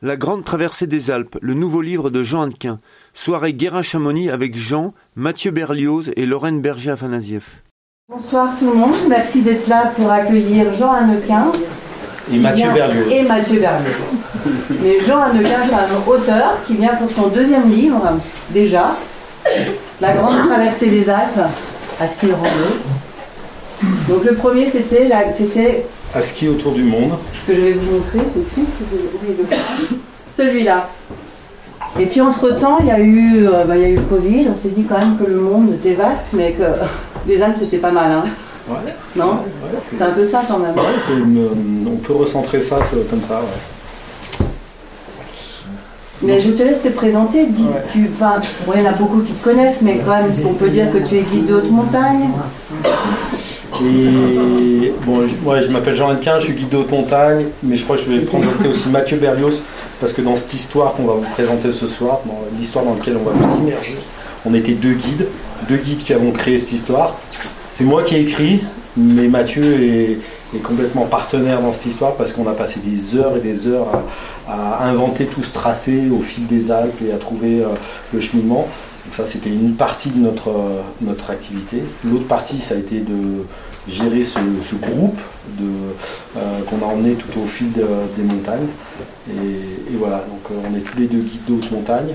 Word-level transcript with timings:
La 0.00 0.14
Grande 0.14 0.44
Traversée 0.44 0.86
des 0.86 1.10
Alpes, 1.10 1.38
le 1.42 1.54
nouveau 1.54 1.80
livre 1.80 2.08
de 2.08 2.22
Jean 2.22 2.42
Hannequin. 2.42 2.78
Soirée 3.14 3.52
Guérin-Chamonix 3.52 4.30
avec 4.30 4.56
Jean, 4.56 4.94
Mathieu 5.16 5.50
Berlioz 5.50 6.12
et 6.14 6.24
Lorraine 6.24 6.60
Berger-Afanasieff. 6.60 7.64
Bonsoir 8.08 8.50
tout 8.56 8.70
le 8.70 8.76
monde, 8.76 8.94
merci 9.08 9.42
d'être 9.42 9.66
là 9.66 9.90
pour 9.96 10.08
accueillir 10.08 10.72
Jean 10.72 10.92
Hannequin. 10.92 11.50
Et 12.32 12.38
Mathieu 12.38 12.68
Berlioz. 12.72 13.12
Et 13.12 13.22
Mathieu 13.24 13.58
Berlioz. 13.58 14.14
Mais 14.84 15.00
Jean 15.00 15.20
Hannequin, 15.20 15.64
c'est 15.68 15.74
un 15.74 16.06
auteur 16.06 16.62
qui 16.64 16.74
vient 16.74 16.94
pour 16.94 17.10
son 17.10 17.26
deuxième 17.30 17.68
livre, 17.68 18.00
déjà, 18.50 18.94
La 20.00 20.12
Grande 20.12 20.46
Traversée 20.46 20.90
des 20.90 21.10
Alpes, 21.10 21.40
à 21.98 22.06
ski 22.06 22.30
rando. 22.30 22.48
Donc 24.08 24.24
le 24.24 24.36
premier, 24.36 24.66
c'était 24.66 25.10
c'était 25.30 25.86
à 26.14 26.20
ski 26.20 26.48
autour 26.48 26.72
du 26.72 26.84
monde. 26.84 27.12
Que 27.46 27.54
je 27.54 27.60
vais 27.60 27.72
vous 27.72 27.92
montrer 27.92 28.18
tout 28.18 28.42
de 28.42 28.48
suite. 28.48 28.68
Celui-là. 30.26 30.88
Et 31.98 32.06
puis 32.06 32.20
entre-temps, 32.20 32.78
il 32.80 32.86
y, 32.86 32.90
a 32.90 33.00
eu, 33.00 33.46
euh, 33.46 33.64
bah, 33.64 33.76
il 33.76 33.82
y 33.82 33.84
a 33.84 33.88
eu 33.88 33.96
le 33.96 34.02
Covid. 34.02 34.48
On 34.54 34.56
s'est 34.56 34.70
dit 34.70 34.84
quand 34.84 34.98
même 34.98 35.16
que 35.16 35.24
le 35.24 35.38
monde 35.38 35.72
était 35.74 35.94
vaste, 35.94 36.26
mais 36.32 36.52
que 36.52 36.62
les 37.26 37.42
Alpes, 37.42 37.56
c'était 37.58 37.78
pas 37.78 37.90
mal. 37.92 38.12
Hein. 38.12 38.24
Ouais. 38.68 38.92
Non 39.16 39.38
C'est 39.80 40.02
un 40.02 40.10
peu 40.10 40.24
ça 40.24 40.42
quand 40.46 40.58
même. 40.58 40.74
on 41.86 41.96
peut 41.96 42.12
recentrer 42.12 42.60
ça 42.60 42.78
comme 43.10 43.22
ça. 43.26 43.40
Mais 46.20 46.38
je 46.40 46.50
te 46.50 46.62
laisse 46.62 46.82
te 46.82 46.88
présenter. 46.88 47.46
Dis, 47.46 47.66
tu, 47.90 48.10
enfin, 48.10 48.40
il 48.74 48.82
y 48.82 48.86
en 48.86 48.90
a 48.90 48.92
beaucoup 48.92 49.20
qui 49.20 49.32
te 49.32 49.42
connaissent, 49.42 49.82
mais 49.82 50.00
quand 50.04 50.16
même, 50.16 50.30
on 50.46 50.54
peut 50.54 50.68
dire 50.68 50.92
que 50.92 50.98
tu 50.98 51.16
es 51.16 51.22
guide 51.22 51.46
de 51.46 51.54
haute 51.54 51.70
montagne? 51.70 52.28
Et 53.80 54.92
bon, 55.06 55.26
je, 55.26 55.68
m'appelle 55.70 55.94
Jean 55.94 56.10
Hannequin, 56.10 56.38
je 56.40 56.46
suis 56.46 56.54
guide 56.54 56.70
de 56.70 56.78
haute 56.78 56.90
montagne, 56.90 57.46
mais 57.62 57.76
je 57.76 57.84
crois 57.84 57.96
que 57.96 58.02
je 58.02 58.10
vais 58.10 58.20
présenter 58.20 58.68
aussi 58.68 58.88
Mathieu 58.88 59.18
Berlioz, 59.18 59.62
parce 60.00 60.12
que 60.12 60.20
dans 60.20 60.34
cette 60.36 60.54
histoire 60.54 60.94
qu'on 60.94 61.04
va 61.04 61.14
vous 61.14 61.30
présenter 61.34 61.70
ce 61.70 61.86
soir, 61.86 62.20
dans 62.26 62.40
l'histoire 62.58 62.84
dans 62.84 62.94
laquelle 62.94 63.16
on 63.16 63.24
va 63.24 63.32
vous 63.32 63.60
immerger, 63.60 63.96
on 64.44 64.54
était 64.54 64.72
deux 64.72 64.94
guides, 64.94 65.26
deux 65.68 65.76
guides 65.76 65.98
qui 65.98 66.12
avons 66.12 66.32
créé 66.32 66.58
cette 66.58 66.72
histoire. 66.72 67.16
C'est 67.68 67.84
moi 67.84 68.02
qui 68.02 68.16
ai 68.16 68.20
écrit, 68.20 68.62
mais 68.96 69.28
Mathieu 69.28 69.62
est, 69.64 70.18
complètement 70.64 71.04
partenaire 71.04 71.60
dans 71.60 71.74
cette 71.74 71.86
histoire 71.86 72.14
parce 72.14 72.32
qu'on 72.32 72.48
a 72.48 72.54
passé 72.54 72.80
des 72.80 73.16
heures 73.16 73.36
et 73.36 73.40
des 73.40 73.66
heures 73.66 73.86
à, 74.48 74.88
inventer 74.88 75.26
tout 75.26 75.42
ce 75.42 75.52
tracé 75.52 76.08
au 76.10 76.22
fil 76.22 76.46
des 76.46 76.70
Alpes 76.70 77.02
et 77.06 77.12
à 77.12 77.18
trouver 77.18 77.60
euh, 77.60 77.66
le 78.14 78.20
cheminement. 78.20 78.66
Donc 79.04 79.14
ça, 79.14 79.26
c'était 79.26 79.50
une 79.50 79.74
partie 79.74 80.08
de 80.08 80.18
notre, 80.18 80.48
euh, 80.48 80.80
notre 81.02 81.30
activité. 81.30 81.82
L'autre 82.02 82.26
partie, 82.26 82.60
ça 82.60 82.76
a 82.76 82.78
été 82.78 83.00
de 83.00 83.44
gérer 83.88 84.24
ce, 84.24 84.38
groupe 84.74 85.18
euh, 85.60 86.40
qu'on 86.68 86.86
a 86.86 86.92
emmené 86.92 87.14
tout 87.14 87.40
au 87.40 87.46
fil 87.46 87.72
des 87.72 88.22
montagnes. 88.22 88.68
Et, 89.30 89.96
voilà, 89.96 90.18
donc 90.18 90.40
euh, 90.50 90.68
on 90.70 90.76
est 90.76 90.80
tous 90.80 90.98
les 90.98 91.06
deux 91.06 91.20
guides 91.20 91.44
de 91.48 91.54
haute 91.54 91.70
montagne. 91.70 92.14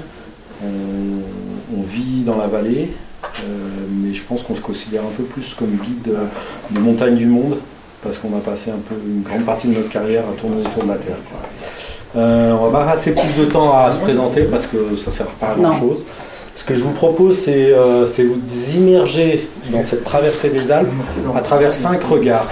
On, 0.61 1.81
vit 1.85 2.21
dans 2.21 2.37
la 2.37 2.47
vallée, 2.47 2.89
mais 3.91 4.13
je 4.13 4.23
pense 4.23 4.43
qu'on 4.43 4.55
se 4.55 4.61
considère 4.61 5.01
un 5.01 5.11
peu 5.17 5.23
plus 5.23 5.53
comme 5.53 5.71
guide 5.71 6.15
de, 6.71 6.79
montagne 6.79 7.15
du 7.15 7.25
monde, 7.25 7.57
parce 8.01 8.17
qu'on 8.17 8.35
a 8.37 8.39
passé 8.39 8.71
un 8.71 8.79
peu 8.87 8.95
une 9.05 9.23
grande 9.23 9.43
partie 9.43 9.67
de 9.67 9.73
notre 9.73 9.89
carrière 9.89 10.23
à 10.23 10.39
tourner 10.39 10.61
autour 10.61 10.83
de 10.83 10.89
la 10.89 10.97
Terre. 10.97 11.17
on 12.15 12.69
va 12.69 12.79
pas 12.79 12.91
passer 12.91 13.13
plus 13.13 13.43
de 13.43 13.51
temps 13.51 13.77
à 13.77 13.91
se 13.91 13.99
présenter 13.99 14.43
parce 14.43 14.65
que 14.65 14.95
ça 14.95 15.11
ne 15.11 15.15
sert 15.15 15.27
pas 15.27 15.49
à 15.49 15.55
grand 15.55 15.77
chose. 15.77 16.05
Ce 16.55 16.65
que 16.65 16.75
je 16.75 16.81
vous 16.81 16.91
propose, 16.91 17.37
c'est 17.37 17.73
euh, 17.73 18.05
vous 18.05 18.75
immerger 18.77 19.47
dans 19.71 19.83
cette 19.83 20.03
traversée 20.03 20.49
des 20.49 20.71
Alpes 20.71 20.89
à 21.35 21.41
travers 21.41 21.73
cinq 21.73 22.03
regards. 22.03 22.47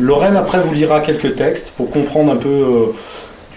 Lorraine, 0.00 0.36
après, 0.36 0.58
vous 0.60 0.74
lira 0.74 1.00
quelques 1.00 1.36
textes 1.36 1.72
pour 1.76 1.90
comprendre 1.90 2.32
un 2.32 2.36
peu 2.36 2.48
euh, 2.48 2.86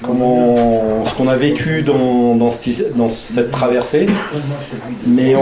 comment, 0.04 1.04
ce 1.06 1.16
qu'on 1.16 1.28
a 1.28 1.36
vécu 1.36 1.82
dans, 1.82 2.52
cette 2.52 3.52
traversée. 3.52 4.08
Mais 5.06 5.34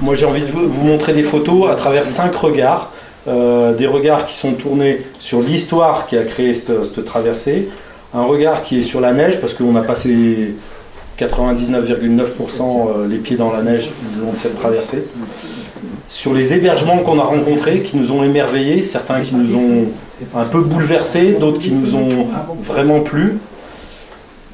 moi, 0.00 0.14
j'ai 0.14 0.26
envie 0.26 0.42
de 0.42 0.50
vous, 0.50 0.68
montrer 0.84 1.12
des 1.12 1.22
photos 1.22 1.70
à 1.70 1.74
travers 1.74 2.06
cinq 2.06 2.34
regards. 2.34 2.90
Euh, 3.28 3.72
des 3.72 3.86
regards 3.86 4.26
qui 4.26 4.34
sont 4.34 4.52
tournés 4.54 5.02
sur 5.20 5.42
l'histoire 5.42 6.06
qui 6.06 6.16
a 6.16 6.24
créé 6.24 6.54
cette 6.54 7.04
traversée, 7.04 7.68
un 8.12 8.24
regard 8.24 8.64
qui 8.64 8.80
est 8.80 8.82
sur 8.82 9.00
la 9.00 9.12
neige 9.12 9.40
parce 9.40 9.54
qu'on 9.54 9.76
a 9.76 9.82
passé 9.82 10.56
99,9% 11.26 12.62
euh, 12.62 13.08
les 13.08 13.18
pieds 13.18 13.36
dans 13.36 13.52
la 13.52 13.62
neige 13.62 13.90
le 14.16 14.24
long 14.24 14.32
de 14.32 14.36
cette 14.36 14.56
traversée. 14.56 15.04
Sur 16.08 16.34
les 16.34 16.54
hébergements 16.54 16.98
qu'on 16.98 17.18
a 17.18 17.24
rencontrés, 17.24 17.80
qui 17.80 17.96
nous 17.96 18.12
ont 18.12 18.22
émerveillés, 18.22 18.82
certains 18.82 19.22
qui 19.22 19.34
nous 19.34 19.56
ont 19.56 19.86
un 20.36 20.44
peu 20.44 20.60
bouleversés, 20.60 21.36
d'autres 21.38 21.60
qui 21.60 21.70
nous 21.70 21.96
ont 21.96 22.26
vraiment 22.62 23.00
plu. 23.00 23.38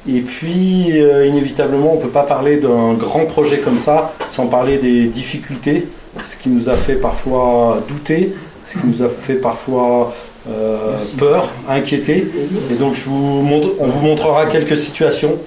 Et 0.07 0.21
puis, 0.21 0.91
euh, 0.93 1.27
inévitablement, 1.27 1.93
on 1.93 1.97
ne 1.97 2.01
peut 2.01 2.07
pas 2.07 2.23
parler 2.23 2.57
d'un 2.57 2.93
grand 2.93 3.25
projet 3.25 3.59
comme 3.59 3.77
ça 3.77 4.13
sans 4.29 4.47
parler 4.47 4.77
des 4.77 5.05
difficultés, 5.05 5.87
ce 6.25 6.37
qui 6.37 6.49
nous 6.49 6.69
a 6.69 6.75
fait 6.75 6.95
parfois 6.95 7.79
douter, 7.87 8.33
ce 8.65 8.79
qui 8.79 8.87
nous 8.87 9.03
a 9.03 9.09
fait 9.09 9.35
parfois 9.35 10.13
euh, 10.49 10.95
peur, 11.17 11.49
inquiéter. 11.67 12.25
Et 12.71 12.75
donc, 12.75 12.95
je 12.95 13.09
vous 13.09 13.45
on 13.79 13.87
vous 13.87 14.01
montrera 14.01 14.45
quelques 14.45 14.77
situations 14.77 15.37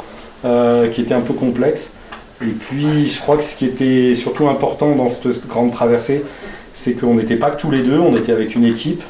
euh, 0.44 0.88
qui 0.88 1.02
était 1.02 1.14
un 1.14 1.20
peu 1.20 1.34
complexe. 1.34 1.92
Et 2.42 2.50
puis, 2.50 3.08
je 3.08 3.20
crois 3.20 3.36
que 3.36 3.44
ce 3.44 3.56
qui 3.56 3.66
était 3.66 4.14
surtout 4.14 4.48
important 4.48 4.94
dans 4.96 5.08
cette 5.08 5.46
grande 5.46 5.72
traversée, 5.72 6.24
c'est 6.74 6.94
qu'on 6.94 7.14
n'était 7.14 7.36
pas 7.36 7.50
que 7.50 7.60
tous 7.60 7.70
les 7.70 7.82
deux, 7.82 7.98
on 7.98 8.16
était 8.16 8.32
avec 8.32 8.54
une 8.54 8.64
équipe. 8.64 9.02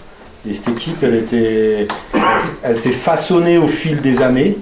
Et 0.48 0.54
cette 0.54 0.68
équipe, 0.68 1.02
elle, 1.02 1.14
était, 1.14 1.86
elle, 2.62 2.76
s'est 2.76 2.90
façonnée 2.90 3.58
au 3.58 3.68
fil 3.68 4.00
des 4.00 4.22
années. 4.22 4.56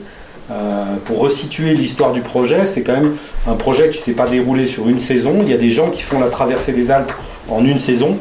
Euh, 0.50 0.84
pour 1.04 1.20
resituer 1.20 1.75
l'histoire 1.75 2.12
du 2.12 2.20
projet, 2.20 2.64
c'est 2.64 2.82
quand 2.82 2.92
même 2.92 3.16
un 3.47 3.54
projet 3.54 3.88
qui 3.88 3.98
ne 3.98 4.03
s'est 4.03 4.14
pas 4.14 4.26
déroulé 4.26 4.66
sur 4.66 4.88
une 4.88 4.98
saison. 4.98 5.38
Il 5.42 5.50
y 5.50 5.54
a 5.54 5.59
des 5.59 5.70
gens 5.70 5.91
qui 5.91 6.03
font 6.03 6.20
la 6.20 6.28
traversée 6.28 6.72
des 6.72 6.91
Alpes 6.91 7.12
en 7.48 7.64
une 7.64 7.78
saison, 7.78 8.16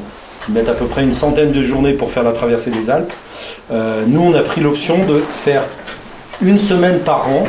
qui 0.46 0.52
mettent 0.52 0.70
à 0.70 0.74
peu 0.74 0.86
près 0.86 1.04
une 1.04 1.14
centaine 1.14 1.52
de 1.52 1.64
journées 1.64 1.94
pour 1.94 2.12
faire 2.12 2.24
la 2.24 2.32
traversée 2.32 2.72
des 2.72 2.90
Alpes. 2.90 3.12
Euh, 3.72 4.04
nous, 4.08 4.22
on 4.22 4.34
a 4.36 4.42
pris 4.42 4.62
l'option 4.62 5.06
de 5.06 5.18
faire 5.18 5.64
une 6.42 6.58
semaine 6.58 7.00
par 7.00 7.28
an 7.30 7.48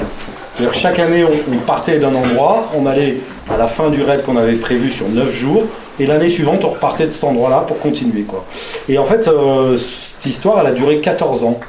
chaque 0.72 0.98
année, 0.98 1.24
on, 1.24 1.56
partait 1.58 1.98
d'un 1.98 2.14
endroit, 2.14 2.70
on 2.76 2.86
allait 2.86 3.18
à 3.52 3.56
la 3.56 3.68
fin 3.68 3.90
du 3.90 4.02
raid 4.02 4.22
qu'on 4.22 4.36
avait 4.36 4.54
prévu 4.54 4.90
sur 4.90 5.08
9 5.08 5.32
jours, 5.32 5.64
et 5.98 6.06
l'année 6.06 6.30
suivante, 6.30 6.64
on 6.64 6.70
repartait 6.70 7.06
de 7.06 7.10
cet 7.10 7.24
endroit-là 7.24 7.64
pour 7.66 7.78
continuer. 7.78 8.22
Quoi. 8.22 8.44
Et 8.88 8.98
en 8.98 9.04
fait, 9.04 9.28
euh, 9.28 9.76
cette 9.76 10.26
histoire, 10.26 10.60
elle 10.60 10.66
a 10.66 10.72
duré 10.72 11.00
14 11.00 11.44
ans. 11.44 11.60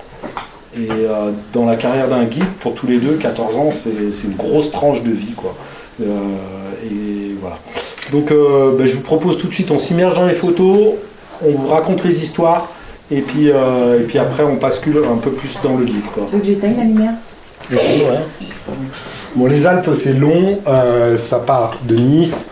Et 0.75 0.87
euh, 0.89 1.31
dans 1.51 1.65
la 1.65 1.75
carrière 1.75 2.07
d'un 2.07 2.23
guide, 2.23 2.45
pour 2.61 2.73
tous 2.73 2.87
les 2.87 2.97
deux, 2.97 3.15
14 3.15 3.57
ans, 3.57 3.71
c'est 3.73 4.27
une 4.27 4.35
grosse 4.35 4.71
tranche 4.71 5.03
de 5.03 5.11
vie. 5.11 5.33
Quoi. 5.35 5.53
Euh, 6.01 6.05
et 6.85 7.35
voilà. 7.41 7.57
Donc, 8.11 8.29
ben, 8.29 8.85
je 8.85 8.95
vous 8.95 9.03
propose 9.03 9.37
tout 9.37 9.47
de 9.47 9.53
suite, 9.53 9.71
on 9.71 9.79
s'immerge 9.79 10.15
dans 10.15 10.25
les 10.25 10.33
photos, 10.33 10.95
on 11.45 11.51
vous 11.51 11.67
raconte 11.67 12.03
les 12.03 12.23
histoires, 12.23 12.69
et 13.09 13.21
puis, 13.21 13.47
et 13.47 14.03
puis 14.07 14.17
après, 14.17 14.43
on 14.43 14.55
bascule 14.55 14.99
un 15.09 15.17
peu 15.17 15.31
plus 15.31 15.57
dans 15.63 15.77
le 15.77 15.85
livre. 15.85 16.11
Tu 16.27 16.35
veux 16.35 16.39
que 16.39 16.45
j'éteigne 16.45 16.77
la 16.77 16.83
lumière? 16.83 17.13
Bon, 19.35 19.45
les 19.45 19.65
Alpes, 19.65 19.89
c'est 19.95 20.13
long, 20.13 20.59
euh, 20.67 21.17
ça 21.17 21.39
part 21.39 21.77
de 21.83 21.95
Nice 21.95 22.51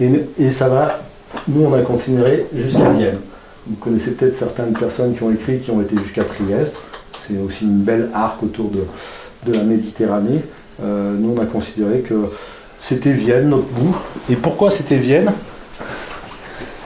et, 0.00 0.52
ça 0.52 0.68
va, 0.68 1.00
nous 1.48 1.64
on 1.64 1.74
a 1.74 1.82
considéré 1.82 2.46
jusqu'à 2.54 2.88
Vienne. 2.90 3.18
Vous 3.66 3.76
connaissez 3.76 4.12
peut-être 4.12 4.36
certaines 4.36 4.72
personnes 4.72 5.14
qui 5.14 5.22
ont 5.22 5.30
écrit 5.30 5.58
qui 5.58 5.70
ont 5.70 5.80
été 5.80 5.96
jusqu'à 5.98 6.24
Trieste. 6.24 6.78
C'est 7.18 7.36
aussi 7.38 7.64
une 7.64 7.80
belle 7.80 8.08
arc 8.14 8.42
autour 8.42 8.70
de, 8.70 9.52
la 9.52 9.62
Méditerranée. 9.62 10.42
Euh, 10.82 11.14
nous 11.18 11.34
on 11.36 11.42
a 11.42 11.46
considéré 11.46 12.00
que 12.00 12.14
c'était 12.80 13.12
Vienne, 13.12 13.50
notre 13.50 13.68
bout. 13.68 13.96
Et 14.30 14.36
pourquoi 14.36 14.70
c'était 14.70 14.98
Vienne? 14.98 15.32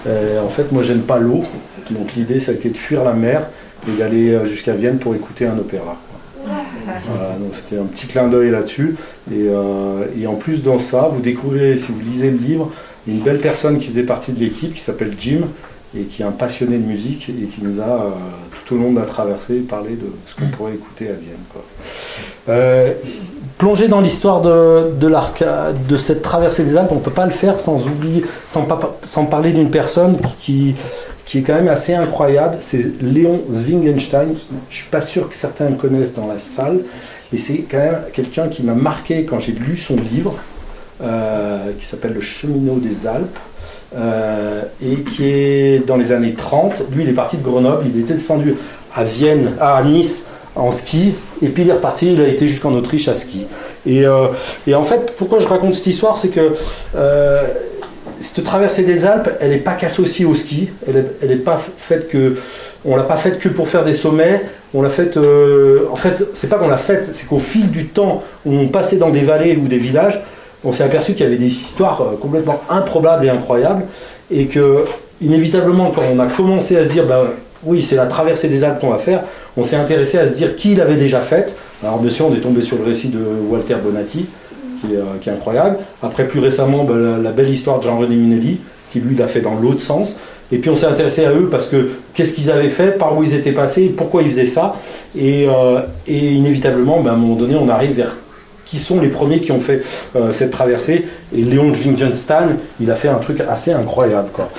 Euh, 0.07 0.43
En 0.43 0.49
fait, 0.49 0.73
moi 0.73 0.83
j'aime 0.83 1.03
pas 1.03 1.19
l'eau. 1.19 1.45
Donc 1.91 2.15
l'idée, 2.17 2.41
ça 2.41 2.53
a 2.53 2.55
été 2.55 2.71
de 2.71 2.77
fuir 2.79 3.05
la 3.05 3.13
mer 3.13 3.47
et 3.87 3.93
d'aller 3.99 4.39
jusqu'à 4.47 4.73
Vienne 4.73 4.99
pour 4.99 5.15
écouter 5.15 5.47
un 5.47 5.59
opéra 5.59 5.97
c'était 7.55 7.81
un 7.81 7.85
petit 7.85 8.07
clin 8.07 8.29
d'œil 8.29 8.51
là-dessus. 8.51 8.97
Euh, 9.33 10.05
et, 10.21 10.27
en 10.27 10.35
plus 10.35 10.63
dans 10.63 10.79
ça, 10.79 11.11
vous 11.13 11.21
découvrez, 11.21 11.77
si 11.77 11.93
vous 11.93 12.01
lisez 12.01 12.31
le 12.31 12.39
livre, 12.39 12.71
une 13.07 13.21
belle 13.21 13.41
personne 13.41 13.79
qui 13.79 13.89
faisait 13.89 14.03
partie 14.05 14.33
de 14.33 14.41
l'équipe 14.41 14.75
qui 14.75 14.81
s'appelle 14.81 15.15
Jim 15.19 15.43
et 15.97 16.03
qui 16.03 16.23
est 16.23 16.25
un 16.25 16.33
passionné 16.33 16.79
de 16.79 16.85
musique 16.85 17.29
et 17.29 17.47
qui 17.47 17.63
nous 17.63 17.81
a 17.81 17.85
euh, 17.85 18.11
tout 18.67 18.75
au 18.75 18.79
long 18.79 18.93
de 18.93 18.99
la 18.99 19.07
traversée 19.07 19.61
parlé 19.61 19.91
de 19.91 20.07
ce 20.27 20.41
qu'on 20.41 20.49
pourrait 20.49 20.75
écouter 20.75 21.09
à 21.09 21.13
Vienne. 21.13 21.37
Euh, 22.49 22.93
plonger 23.59 23.89
dans 23.89 24.01
l'histoire 24.01 24.43
de, 24.43 24.91
de 24.99 25.97
cette 25.97 26.23
traversée 26.23 26.65
des 26.65 26.77
Alpes, 26.77 26.91
on 26.91 26.97
ne 26.97 27.01
peut 27.01 27.11
pas 27.11 27.27
le 27.27 27.33
faire 27.33 27.61
sans 27.61 27.87
oublier, 27.87 28.25
sans, 28.49 28.67
sans 29.03 29.27
parler 29.27 29.53
d'une 29.53 29.71
personne 29.71 30.19
qui, 30.41 30.75
qui 31.35 31.41
est 31.41 31.43
quand 31.43 31.55
même 31.55 31.67
assez 31.67 31.95
incroyable, 31.95 32.59
c'est 32.61 33.03
Léon 33.03 33.41
Zwingenstein. 33.51 34.37
Je 34.71 34.77
suis 34.77 34.89
pas 34.89 35.01
sûr 35.01 35.29
que 35.29 35.35
certains 35.35 35.69
le 35.69 35.75
connaissent 35.75 36.15
dans 36.15 36.29
la 36.29 36.39
salle, 36.39 36.79
mais 37.33 37.41
c'est 37.41 37.65
quand 37.69 37.79
même 37.79 37.99
quelqu'un 38.13 38.47
qui 38.47 38.63
m'a 38.63 38.75
marqué 38.75 39.25
quand 39.25 39.41
j'ai 39.41 39.51
lu 39.51 39.77
son 39.77 39.97
livre, 39.97 40.37
euh, 41.03 41.73
qui 41.77 41.87
s'appelle 41.87 42.13
Le 42.13 42.21
cheminot 42.21 42.77
des 42.77 43.09
Alpes, 43.09 43.37
euh, 43.97 44.63
et 44.81 44.95
qui 44.99 45.29
est 45.29 45.85
dans 45.85 45.97
les 45.97 46.13
années 46.13 46.35
30. 46.35 46.85
Lui, 46.93 47.03
il 47.03 47.09
est 47.09 47.15
parti 47.15 47.37
de 47.37 47.43
Grenoble, 47.43 47.85
il 47.93 48.01
était 48.01 48.15
descendu 48.15 48.55
à 48.95 49.03
Vienne, 49.03 49.55
à 49.61 49.83
Nice 49.83 50.31
en 50.55 50.71
ski, 50.71 51.15
et 51.43 51.49
puis 51.49 51.65
il 51.65 51.69
est 51.69 51.73
reparti, 51.73 52.13
il 52.13 52.21
a 52.21 52.29
été 52.29 52.47
jusqu'en 52.47 52.73
Autriche 52.75 53.09
à 53.09 53.15
ski. 53.15 53.47
Et, 53.87 54.05
et, 54.69 54.75
en 54.77 54.85
fait, 54.85 55.17
pourquoi 55.19 55.41
je 55.41 55.49
raconte 55.49 55.75
cette 55.75 55.89
histoire, 55.89 56.17
c'est 56.17 56.29
que 56.29 56.53
cette 58.25 58.45
traversée 58.45 58.85
des 58.85 59.07
Alpes, 59.07 59.31
elle 59.41 59.51
n'est 59.51 59.59
pas 59.59 59.75
qu'associée 59.75 60.25
au 60.25 60.35
ski, 60.35 60.71
elle 60.89 61.29
n'est 61.29 61.37
pas 61.37 61.61
faite 61.79 62.09
que 62.09 62.37
on 62.85 62.97
l'a 62.97 63.05
pas 63.05 63.17
faite 63.17 63.39
que 63.39 63.49
pour 63.49 63.69
faire 63.69 63.85
des 63.85 63.95
sommets. 63.95 64.43
On 64.75 64.83
l'a 64.83 64.91
faite. 64.91 65.17
Euh, 65.17 65.87
en 65.91 65.97
fait, 65.97 66.29
c'est 66.35 66.51
pas 66.51 66.57
qu'on 66.57 66.69
l'a 66.69 66.77
faite, 66.77 67.09
c'est 67.13 67.27
qu'au 67.29 67.39
fil 67.39 67.71
du 67.71 67.87
temps, 67.87 68.23
on 68.45 68.67
passait 68.67 68.97
dans 68.97 69.11
des 69.11 69.23
vallées 69.23 69.57
ou 69.57 69.69
des 69.69 69.79
villages, 69.79 70.21
on 70.65 70.73
s'est 70.73 70.85
aperçu 70.85 71.13
qu'il 71.13 71.23
y 71.23 71.27
avait 71.27 71.37
des 71.37 71.47
histoires 71.47 72.03
euh, 72.03 72.17
complètement 72.21 72.61
improbables 72.69 73.25
et 73.25 73.31
incroyables, 73.31 73.85
et 74.31 74.47
que 74.47 74.85
inévitablement, 75.23 75.93
quand 75.93 76.03
on 76.13 76.19
a 76.19 76.27
commencé 76.27 76.77
à 76.77 76.85
se 76.85 76.91
dire, 76.91 77.07
bah 77.07 77.25
oui, 77.63 77.83
c'est 77.83 77.97
la 77.97 78.07
traversée 78.07 78.49
des 78.49 78.65
Alpes 78.65 78.81
qu'on 78.81 78.91
va 78.91 78.99
faire, 78.99 79.23
on 79.57 79.65
s'est 79.65 79.77
intéressé 79.77 80.19
à 80.19 80.27
se 80.27 80.35
dire 80.35 80.57
qui 80.57 80.75
l'avait 80.75 80.97
déjà 80.97 81.21
faite. 81.21 81.57
Alors 81.83 81.99
bien 81.99 82.11
sûr, 82.11 82.27
on 82.27 82.35
est 82.35 82.41
tombé 82.41 82.63
sur 82.63 82.77
le 82.79 82.85
récit 82.85 83.09
de 83.09 83.21
Walter 83.49 83.77
Bonatti, 83.83 84.27
qui 84.87 84.95
est, 84.95 85.31
euh, 85.33 85.35
incroyable. 85.35 85.79
Après, 86.03 86.27
plus 86.27 86.41
récemment, 86.41 86.85
bah, 86.85 86.95
la, 87.23 87.31
belle 87.31 87.51
histoire 87.51 87.79
de 87.79 87.85
Jean-René 87.85 88.17
Minelli, 88.17 88.59
qui 88.93 89.01
lui 89.01 89.17
l'a 89.17 89.27
fait 89.27 89.41
dans 89.41 89.55
l'autre 89.55 89.81
sens. 89.81 90.19
Et 90.53 90.59
puis 90.59 90.71
on 90.71 90.77
s'est 90.77 90.87
intéressé 90.87 91.25
à 91.25 91.33
eux 91.33 91.49
parce 91.51 91.69
que 91.69 91.89
qu'est-ce 92.13 92.37
qu'ils 92.37 92.51
avaient 92.51 92.69
fait, 92.69 92.99
par 92.99 93.17
où 93.17 93.25
ils 93.25 93.35
étaient 93.35 93.53
passés, 93.53 93.95
pourquoi 93.97 94.23
ils 94.23 94.31
faisaient 94.31 94.47
ça. 94.47 94.77
Et, 95.19 95.49
euh, 95.49 95.81
inévitablement, 96.07 97.01
ben, 97.01 97.11
à 97.11 97.15
un 97.15 97.17
moment 97.17 97.35
donné, 97.35 97.57
on 97.57 97.69
arrive 97.69 97.93
vers 97.97 98.17
qui 98.67 98.79
sont 98.79 99.01
les 99.01 99.09
premiers 99.09 99.41
qui 99.41 99.53
ont 99.53 99.61
fait 99.61 99.83
euh, 100.17 100.33
cette 100.33 100.51
traversée. 100.51 101.07
Et 101.37 101.43
Léon 101.43 101.75
Jingenstan, 101.75 102.49
il 102.81 102.91
a 102.91 102.97
fait 102.97 103.09
un 103.09 103.19
truc 103.19 103.41
assez 103.41 103.73
incroyable. 103.73 104.29
Quoi. 104.33 104.51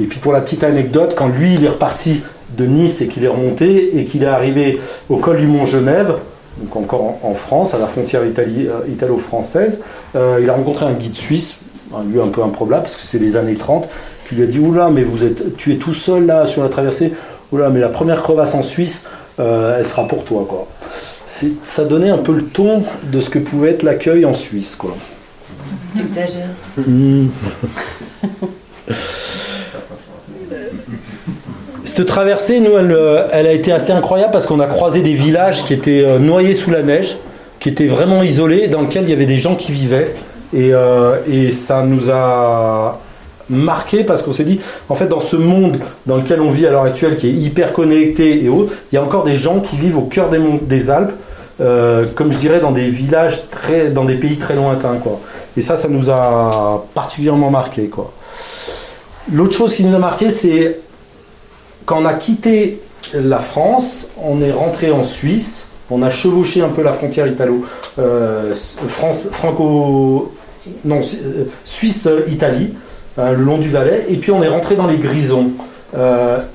Et 0.00 0.04
puis 0.04 0.18
pour 0.18 0.32
la 0.32 0.40
petite 0.40 0.64
anecdote, 0.64 1.14
quand 1.16 1.28
lui, 1.28 1.54
il 1.54 1.64
est 1.64 1.68
reparti 1.68 2.22
de 2.56 2.66
Nice 2.66 3.00
et 3.00 3.08
qu'il 3.08 3.24
est 3.24 3.28
remonté 3.28 3.98
et 3.98 4.04
qu'il 4.04 4.22
est 4.22 4.26
arrivé 4.26 4.78
au 5.08 5.16
col 5.16 5.38
du 5.38 5.46
Mont 5.46 5.66
Genève, 5.66 6.14
donc 6.58 6.76
encore 6.76 7.18
en, 7.22 7.34
France, 7.34 7.74
à 7.74 7.78
la 7.78 7.86
frontière 7.86 8.22
euh, 8.22 8.80
italo-française, 8.88 9.82
il 10.14 10.48
a 10.48 10.52
rencontré 10.52 10.86
un 10.86 10.92
guide 10.92 11.14
suisse, 11.14 11.56
un 11.94 12.04
lieu 12.04 12.22
un 12.22 12.28
peu 12.28 12.42
improbable 12.42 12.82
parce 12.82 12.96
que 12.96 13.06
c'est 13.06 13.18
les 13.18 13.36
années 13.36 13.56
30, 13.56 13.88
qui 14.28 14.36
lui 14.36 14.44
a 14.44 14.46
dit 14.46 14.58
Oula, 14.58 14.90
mais 14.90 15.02
vous 15.02 15.24
êtes, 15.24 15.56
tu 15.56 15.72
es 15.72 15.76
tout 15.76 15.94
seul 15.94 16.26
là 16.26 16.46
sur 16.46 16.62
la 16.62 16.68
traversée. 16.68 17.12
Oula, 17.52 17.70
mais 17.70 17.80
la 17.80 17.88
première 17.88 18.22
crevasse 18.22 18.54
en 18.54 18.62
Suisse, 18.62 19.10
euh, 19.38 19.78
elle 19.78 19.86
sera 19.86 20.06
pour 20.08 20.24
toi. 20.24 20.46
Quoi. 20.48 20.66
Ça 21.64 21.84
donnait 21.84 22.10
un 22.10 22.18
peu 22.18 22.32
le 22.32 22.44
ton 22.44 22.84
de 23.04 23.20
ce 23.20 23.30
que 23.30 23.38
pouvait 23.38 23.70
être 23.70 23.82
l'accueil 23.82 24.24
en 24.24 24.34
Suisse. 24.34 24.76
Quoi. 24.76 24.96
Tu 25.94 26.02
exagères. 26.02 26.48
Cette 31.94 32.06
traversée, 32.06 32.58
nous, 32.58 32.76
elle, 32.76 32.90
euh, 32.90 33.28
elle, 33.30 33.46
a 33.46 33.52
été 33.52 33.70
assez 33.70 33.92
incroyable 33.92 34.32
parce 34.32 34.46
qu'on 34.46 34.58
a 34.58 34.66
croisé 34.66 35.00
des 35.00 35.14
villages 35.14 35.64
qui 35.64 35.74
étaient 35.74 36.04
euh, 36.04 36.18
noyés 36.18 36.54
sous 36.54 36.72
la 36.72 36.82
neige, 36.82 37.18
qui 37.60 37.68
étaient 37.68 37.86
vraiment 37.86 38.24
isolés, 38.24 38.66
dans 38.66 38.80
lesquels 38.80 39.04
il 39.04 39.10
y 39.10 39.12
avait 39.12 39.26
des 39.26 39.36
gens 39.36 39.54
qui 39.54 39.70
vivaient. 39.70 40.12
Et, 40.52 40.72
et 41.30 41.50
ça 41.52 41.82
nous 41.82 42.10
a 42.12 43.00
marqué 43.48 44.04
parce 44.04 44.22
qu'on 44.22 44.32
s'est 44.32 44.44
dit, 44.44 44.60
en 44.88 44.94
fait, 44.94 45.06
dans 45.06 45.20
ce 45.20 45.36
monde 45.36 45.78
dans 46.06 46.16
lequel 46.16 46.40
on 46.40 46.50
vit 46.50 46.66
à 46.66 46.70
l'heure 46.70 46.84
actuelle, 46.84 47.16
qui 47.16 47.28
est 47.28 47.32
hyper 47.32 47.72
connecté 47.72 48.44
et 48.44 48.48
autres, 48.48 48.72
il 48.90 48.96
y 48.96 48.98
a 48.98 49.02
encore 49.02 49.24
des 49.24 49.36
gens 49.36 49.60
qui 49.60 49.76
vivent 49.76 49.98
au 49.98 50.02
cœur 50.02 50.30
des, 50.30 50.40
des 50.62 50.90
Alpes, 50.90 51.12
euh, 51.60 52.04
comme 52.14 52.32
je 52.32 52.38
dirais, 52.38 52.60
dans 52.60 52.72
des 52.72 52.88
villages 52.88 53.48
très, 53.50 53.88
dans 53.88 54.04
des 54.04 54.14
pays 54.14 54.36
très 54.36 54.54
lointains, 54.54 54.96
quoi. 55.02 55.20
Et 55.56 55.62
ça, 55.62 55.76
ça 55.76 55.88
nous 55.88 56.10
a 56.10 56.84
particulièrement 56.94 57.50
marqué, 57.50 57.86
quoi. 57.86 58.12
L'autre 59.32 59.54
chose 59.56 59.74
qui 59.74 59.84
nous 59.84 59.94
a 59.94 59.98
marqué, 59.98 60.30
c'est 60.30 60.78
quand 61.86 62.00
on 62.00 62.06
a 62.06 62.14
quitté 62.14 62.80
la 63.12 63.38
France, 63.38 64.08
on 64.22 64.40
est 64.40 64.52
rentré 64.52 64.90
en 64.90 65.04
Suisse, 65.04 65.68
on 65.90 66.02
a 66.02 66.10
chevauché 66.10 66.62
un 66.62 66.68
peu 66.68 66.82
la 66.82 66.92
frontière 66.92 67.26
italo, 67.26 67.64
euh, 67.98 68.54
France, 68.88 69.28
franco, 69.32 70.32
non, 70.84 71.00
euh, 71.00 71.44
Suisse-Italie. 71.64 72.74
Euh, 73.16 73.36
le 73.36 73.44
long 73.44 73.58
du 73.58 73.68
Valais, 73.68 74.06
et 74.08 74.16
puis 74.16 74.32
on 74.32 74.42
est 74.42 74.48
rentré 74.48 74.74
dans 74.74 74.88
les 74.88 74.96
Grisons. 74.96 75.52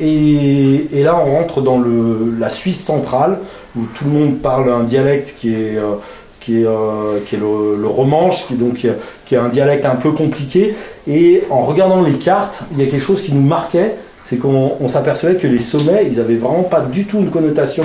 Et, 0.01 0.89
là, 0.91 1.17
on 1.25 1.31
rentre 1.37 1.61
dans 1.61 1.79
le, 1.79 2.35
la 2.37 2.49
Suisse 2.49 2.83
centrale, 2.83 3.37
où 3.77 3.83
tout 3.95 4.03
le 4.03 4.11
monde 4.11 4.39
parle 4.39 4.69
un 4.69 4.83
dialecte 4.83 5.37
qui 5.39 5.53
est, 5.53 5.77
qui 6.41 6.57
est, 6.57 6.67
qui 7.25 7.35
est 7.35 7.39
le, 7.39 7.87
romanche, 7.87 8.45
qui 8.47 8.55
est 8.55 8.57
donc 8.57 8.85
qui 9.25 9.35
est 9.35 9.37
un 9.37 9.47
dialecte 9.47 9.85
un 9.85 9.95
peu 9.95 10.11
compliqué. 10.11 10.75
Et 11.07 11.43
en 11.49 11.61
regardant 11.61 12.01
les 12.01 12.15
cartes, 12.15 12.63
il 12.73 12.83
y 12.83 12.85
a 12.85 12.91
quelque 12.91 13.05
chose 13.05 13.21
qui 13.21 13.31
nous 13.31 13.47
marquait, 13.47 13.95
c'est 14.29 14.37
qu'on 14.37 14.89
s'apercevait 14.89 15.35
que 15.35 15.47
les 15.47 15.59
sommets, 15.59 16.07
ils 16.11 16.19
avaient 16.19 16.35
vraiment 16.35 16.63
pas 16.63 16.81
du 16.81 17.05
tout 17.05 17.17
une 17.19 17.31
connotation 17.31 17.83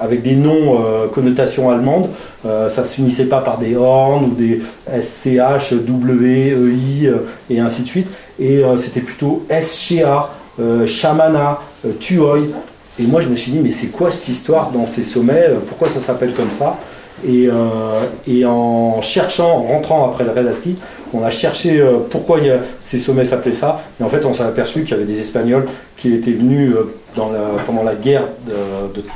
avec 0.00 0.22
des 0.22 0.34
noms 0.34 1.08
connotation 1.14 1.70
allemande. 1.70 2.08
Euh, 2.46 2.70
ça 2.70 2.84
se 2.84 2.94
finissait 2.94 3.26
pas 3.26 3.40
par 3.40 3.58
des 3.58 3.76
horns 3.76 4.24
ou 4.24 4.34
des 4.34 4.62
SCH, 5.02 5.72
W, 5.72 6.50
EI 6.50 7.06
euh, 7.06 7.26
et 7.50 7.58
ainsi 7.58 7.82
de 7.82 7.88
suite. 7.88 8.08
Et 8.38 8.62
euh, 8.62 8.76
c'était 8.76 9.00
plutôt 9.00 9.44
SCA, 9.60 10.30
Shamana, 10.86 11.60
Tuoy. 12.00 12.50
Et 13.00 13.04
moi 13.04 13.20
je 13.20 13.28
me 13.28 13.36
suis 13.36 13.52
dit, 13.52 13.60
mais 13.60 13.72
c'est 13.72 13.88
quoi 13.88 14.10
cette 14.10 14.28
histoire 14.28 14.70
dans 14.70 14.86
ces 14.86 15.04
sommets? 15.04 15.50
Pourquoi 15.68 15.88
ça 15.88 16.00
s'appelle 16.00 16.32
comme 16.32 16.50
ça? 16.50 16.76
Et, 17.26 18.44
en 18.44 19.02
cherchant, 19.02 19.58
en 19.58 19.62
rentrant 19.62 20.10
après 20.10 20.24
le 20.24 20.30
raid 20.30 20.46
on 21.14 21.22
a 21.22 21.30
cherché 21.30 21.82
pourquoi 22.10 22.38
ces 22.80 22.98
sommets 22.98 23.24
s'appelaient 23.24 23.54
ça. 23.54 23.82
Et 23.98 24.04
en 24.04 24.10
fait, 24.10 24.26
on 24.26 24.34
s'est 24.34 24.42
aperçu 24.42 24.82
qu'il 24.82 24.90
y 24.90 24.94
avait 24.94 25.10
des 25.10 25.18
Espagnols 25.18 25.66
qui 25.96 26.12
étaient 26.14 26.32
venus 26.32 26.74
pendant 27.14 27.82
la 27.82 27.94
guerre 27.94 28.24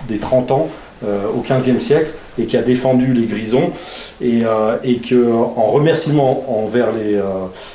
des 0.08 0.18
30 0.18 0.52
ans 0.52 0.68
au 1.04 1.42
15e 1.46 1.80
siècle 1.80 2.10
et 2.38 2.46
qui 2.46 2.56
a 2.56 2.62
défendu 2.62 3.12
les 3.12 3.26
Grisons 3.26 3.72
et, 4.20 4.42
euh, 4.44 4.76
et 4.84 4.96
que 4.98 5.32
en 5.32 5.70
remerciement 5.70 6.44
envers 6.64 6.92
les, 6.92 7.14
euh, 7.14 7.22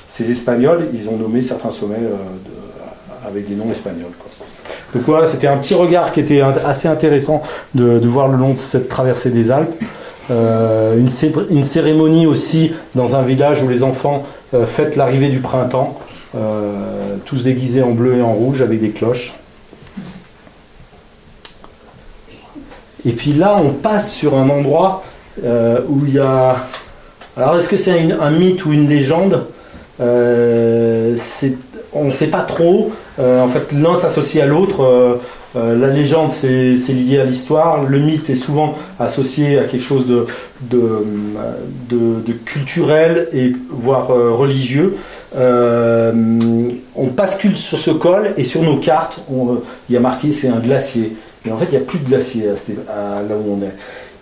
ces 0.08 0.32
Espagnols, 0.32 0.88
ils 0.94 1.10
ont 1.10 1.18
nommé 1.18 1.44
certains 1.44 1.72
sommets 1.72 1.96
euh, 2.02 3.28
avec 3.28 3.48
des 3.48 3.56
noms 3.56 3.72
espagnols. 3.72 4.12
Donc 4.94 5.04
voilà, 5.06 5.28
c'était 5.28 5.48
un 5.48 5.58
petit 5.58 5.74
regard 5.74 6.14
qui 6.14 6.22
était 6.22 6.42
assez 6.42 6.88
intéressant 6.88 7.44
de, 7.76 8.00
de, 8.00 8.08
voir 8.08 8.30
le 8.30 8.38
long 8.38 8.54
de 8.54 8.58
cette 8.58 8.88
traversée 8.88 9.30
des 9.30 9.52
Alpes. 9.52 9.84
Une, 10.30 11.10
une, 11.50 11.64
cérémonie 11.64 12.28
aussi 12.28 12.72
dans 12.96 13.16
un 13.16 13.24
village 13.24 13.64
où 13.64 13.68
les 13.68 13.84
enfants 13.84 14.26
fêtent 14.66 14.96
l'arrivée 14.96 15.30
du 15.30 15.40
printemps, 15.40 16.00
tous 17.26 17.44
déguisés 17.44 17.84
en 17.84 17.92
bleu 17.92 18.18
et 18.18 18.22
en 18.22 18.34
rouge 18.34 18.62
avec 18.62 18.82
des 18.82 18.90
cloches. 18.90 19.34
Et 23.08 23.12
puis 23.12 23.32
là, 23.32 23.58
on 23.58 23.72
passe 23.72 24.12
sur 24.12 24.38
un 24.38 24.50
endroit 24.50 25.04
euh, 25.44 25.80
où 25.88 26.06
il 26.06 26.16
y 26.16 26.20
a. 26.20 26.58
Alors, 27.38 27.58
est-ce 27.58 27.70
que 27.70 27.78
c'est 27.78 28.12
un, 28.12 28.32
mythe 28.32 28.66
ou 28.66 28.74
une 28.74 28.90
légende? 28.90 29.46
Euh, 30.02 31.16
On 31.94 32.06
ne 32.06 32.12
sait 32.12 32.28
pas 32.28 32.42
trop. 32.42 32.92
Euh, 33.20 33.42
en 33.42 33.48
fait, 33.48 33.72
l'un 33.72 33.96
s'associe 33.96 34.44
à 34.44 34.48
l'autre. 34.48 35.20
La 35.58 35.88
légende, 35.88 36.32
c'est 36.32 36.76
lié 36.90 37.20
à 37.20 37.26
l'histoire. 37.26 37.84
Le 37.84 38.00
mythe 38.00 38.30
est 38.30 38.36
souvent 38.36 38.76
associé 39.00 39.60
à 39.60 39.64
quelque 39.64 39.84
chose 39.84 40.06
de, 40.08 41.06
culturel 42.46 43.28
et 43.34 43.54
voire 43.70 44.08
religieux. 44.08 44.98
on 45.36 47.08
bascule 47.16 47.58
sur 47.58 47.80
ce 47.80 47.92
col 47.92 48.32
et 48.38 48.44
sur 48.44 48.62
nos 48.64 48.78
cartes, 48.78 49.22
il 49.90 49.94
y 49.94 49.98
a 49.98 50.02
marqué 50.02 50.34
c'est 50.34 50.50
un 50.50 50.60
glacier. 50.60 51.14
Et 51.46 51.52
en 51.52 51.58
fait, 51.58 51.66
il 51.72 51.78
n'y 51.78 51.84
a 51.84 51.86
plus 51.86 52.00
de 52.00 52.06
glacier 52.06 52.46
là 52.46 53.36
où 53.36 53.58
on 53.58 53.66
est. 53.66 53.74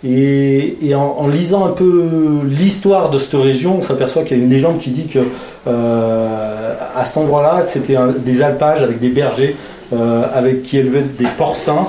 Et, 0.08 0.94
en, 0.94 1.27
lisant 1.27 1.65
un 1.65 1.72
peu 1.72 2.04
l'histoire 2.44 3.10
de 3.10 3.18
cette 3.18 3.34
région, 3.34 3.80
on 3.80 3.84
s'aperçoit 3.84 4.24
qu'il 4.24 4.38
y 4.38 4.42
a 4.42 4.44
une 4.44 4.50
légende 4.50 4.80
qui 4.80 4.92
dit 4.92 5.08
que 5.08 5.20
euh, 5.68 6.74
à 6.96 7.06
cet 7.06 7.18
endroit-là, 7.18 7.63
c'était 7.63 7.98
des 8.24 8.44
alpages 8.44 8.84
avec 8.84 9.00
des 9.00 9.10
bergers 9.10 9.56
euh, 9.56 9.75
avec 9.92 10.63
qui 10.63 10.77
élevaient 10.77 11.01
des 11.01 11.27
porcins 11.38 11.88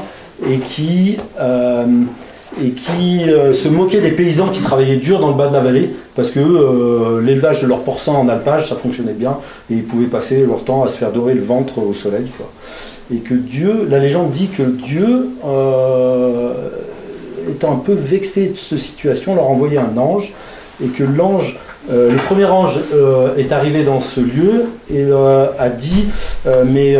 et 0.48 0.58
qui 0.58 1.16
euh, 1.40 1.84
et 2.62 2.70
qui 2.70 3.22
se 3.52 3.68
moquaient 3.68 4.00
des 4.00 4.12
paysans 4.12 4.48
qui 4.48 4.62
travaillaient 4.62 4.96
dur 4.96 5.20
dans 5.20 5.28
le 5.28 5.34
bas 5.34 5.48
de 5.48 5.52
la 5.52 5.60
vallée 5.60 5.90
parce 6.14 6.30
que 6.30 7.20
l'élevage 7.20 7.60
de 7.60 7.66
leurs 7.66 7.82
porcins 7.82 8.12
en 8.12 8.28
alpage 8.28 8.70
ça 8.70 8.76
fonctionnait 8.76 9.12
bien 9.12 9.36
et 9.70 9.74
ils 9.74 9.84
pouvaient 9.84 10.06
passer 10.06 10.46
leur 10.46 10.64
temps 10.64 10.82
à 10.84 10.88
se 10.88 10.96
faire 10.96 11.12
dorer 11.12 11.34
le 11.34 11.42
ventre 11.42 11.78
au 11.78 11.92
soleil. 11.92 12.26
Quoi 12.36 12.50
et 13.12 13.18
que 13.18 13.34
Dieu, 13.34 13.86
la 13.88 13.98
légende 13.98 14.30
dit 14.30 14.48
que 14.48 14.62
Dieu, 14.62 15.28
euh, 15.46 16.52
étant 17.48 17.72
un 17.72 17.78
peu 17.78 17.92
vexé 17.92 18.48
de 18.48 18.58
cette 18.58 18.78
situation, 18.78 19.34
leur 19.34 19.44
a 19.44 19.48
envoyé 19.48 19.78
un 19.78 19.96
ange, 19.96 20.34
et 20.84 20.88
que 20.88 21.04
l'ange, 21.04 21.58
euh, 21.90 22.10
le 22.10 22.16
premier 22.16 22.46
ange 22.46 22.80
euh, 22.94 23.36
est 23.36 23.52
arrivé 23.52 23.84
dans 23.84 24.00
ce 24.00 24.20
lieu 24.20 24.64
et 24.92 25.04
a 25.58 25.68
dit, 25.68 26.06
mais 26.66 26.96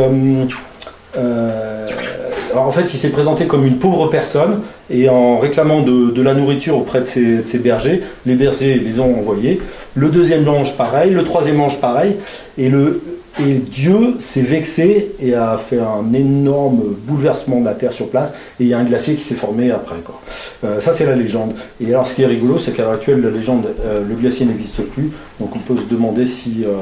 en 1.16 2.73
fait, 2.73 2.92
il 2.92 2.99
s'est 2.99 3.11
présenté 3.11 3.46
comme 3.46 3.66
une 3.66 3.78
pauvre 3.78 4.08
personne 4.08 4.62
et 4.90 5.08
en 5.08 5.38
réclamant 5.38 5.82
de, 5.82 6.23
la 6.23 6.35
nourriture 6.35 6.78
auprès 6.78 7.00
de 7.00 7.04
ses, 7.04 7.38
de 7.38 7.46
ses, 7.46 7.58
bergers, 7.58 8.02
les 8.25 8.35
bergers 8.35 8.75
les 8.75 9.00
ont 9.00 9.18
envoyés. 9.18 9.61
Le 9.94 10.08
deuxième 10.08 10.49
ange, 10.49 10.76
pareil. 10.76 11.12
Le 11.12 11.25
troisième 11.25 11.61
ange, 11.61 11.80
pareil. 11.80 12.16
Et 12.58 12.68
le, 12.68 13.02
Et 13.38 13.54
Dieu 13.54 14.16
s'est 14.18 14.42
vexé 14.42 15.12
et 15.20 15.34
a 15.34 15.58
fait 15.58 15.78
un 15.78 16.14
énorme 16.14 16.80
bouleversement 17.06 17.60
de 17.60 17.66
la 17.66 17.74
terre 17.74 17.92
sur 17.92 18.08
place. 18.08 18.34
Et 18.58 18.64
il 18.64 18.68
y 18.68 18.74
a 18.74 18.78
un 18.78 18.84
glacier 18.84 19.14
qui 19.14 19.22
s'est 19.22 19.34
formé 19.34 19.70
après. 19.70 19.96
Quoi. 20.02 20.18
Euh, 20.64 20.80
ça, 20.80 20.94
c'est 20.94 21.04
la 21.04 21.14
légende. 21.14 21.52
Et 21.80 21.88
alors, 21.88 22.06
ce 22.06 22.14
qui 22.14 22.22
est 22.22 22.26
rigolo, 22.26 22.58
c'est 22.58 22.72
qu'à 22.72 22.84
l'heure 22.84 22.92
actuelle, 22.92 23.20
la 23.20 23.30
légende, 23.30 23.66
euh, 23.84 24.02
le 24.08 24.14
glacier 24.14 24.46
n'existe 24.46 24.82
plus. 24.84 25.10
Donc, 25.38 25.54
on 25.54 25.58
peut 25.58 25.78
se 25.78 25.92
demander 25.92 26.26
si, 26.26 26.64
euh, 26.64 26.72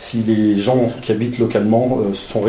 si 0.00 0.24
les 0.26 0.58
gens 0.58 0.90
qui 1.00 1.12
habitent 1.12 1.38
localement 1.38 2.00
sont 2.12 2.42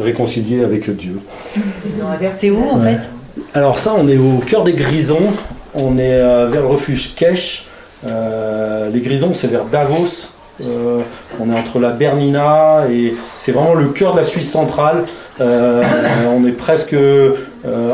réconciliés 0.00 0.64
avec 0.64 0.88
Dieu. 0.96 1.20
Ils 1.56 2.02
ont 2.02 2.08
inversé 2.08 2.50
où, 2.50 2.62
en 2.70 2.80
fait? 2.80 3.10
Alors, 3.52 3.78
ça, 3.78 3.92
on 3.98 4.08
est 4.08 4.16
au 4.16 4.38
cœur 4.46 4.64
des 4.64 4.72
Grisons. 4.72 5.34
On 5.74 5.98
est 5.98 6.20
vers 6.48 6.62
le 6.62 6.68
refuge 6.68 7.14
Kesh. 7.16 7.66
les 8.04 9.00
Grisons, 9.00 9.32
c'est 9.34 9.48
vers 9.48 9.66
Davos. 9.66 10.33
Euh, 10.60 11.02
on 11.40 11.50
est 11.52 11.58
entre 11.58 11.80
la 11.80 11.90
Bernina 11.90 12.84
et 12.88 13.14
c'est 13.38 13.52
vraiment 13.52 13.74
le 13.74 13.88
cœur 13.88 14.14
de 14.14 14.20
la 14.20 14.24
Suisse 14.24 14.50
centrale. 14.50 15.04
Euh, 15.40 15.82
on 16.30 16.46
est 16.46 16.52
presque 16.52 16.92
euh, 16.94 17.34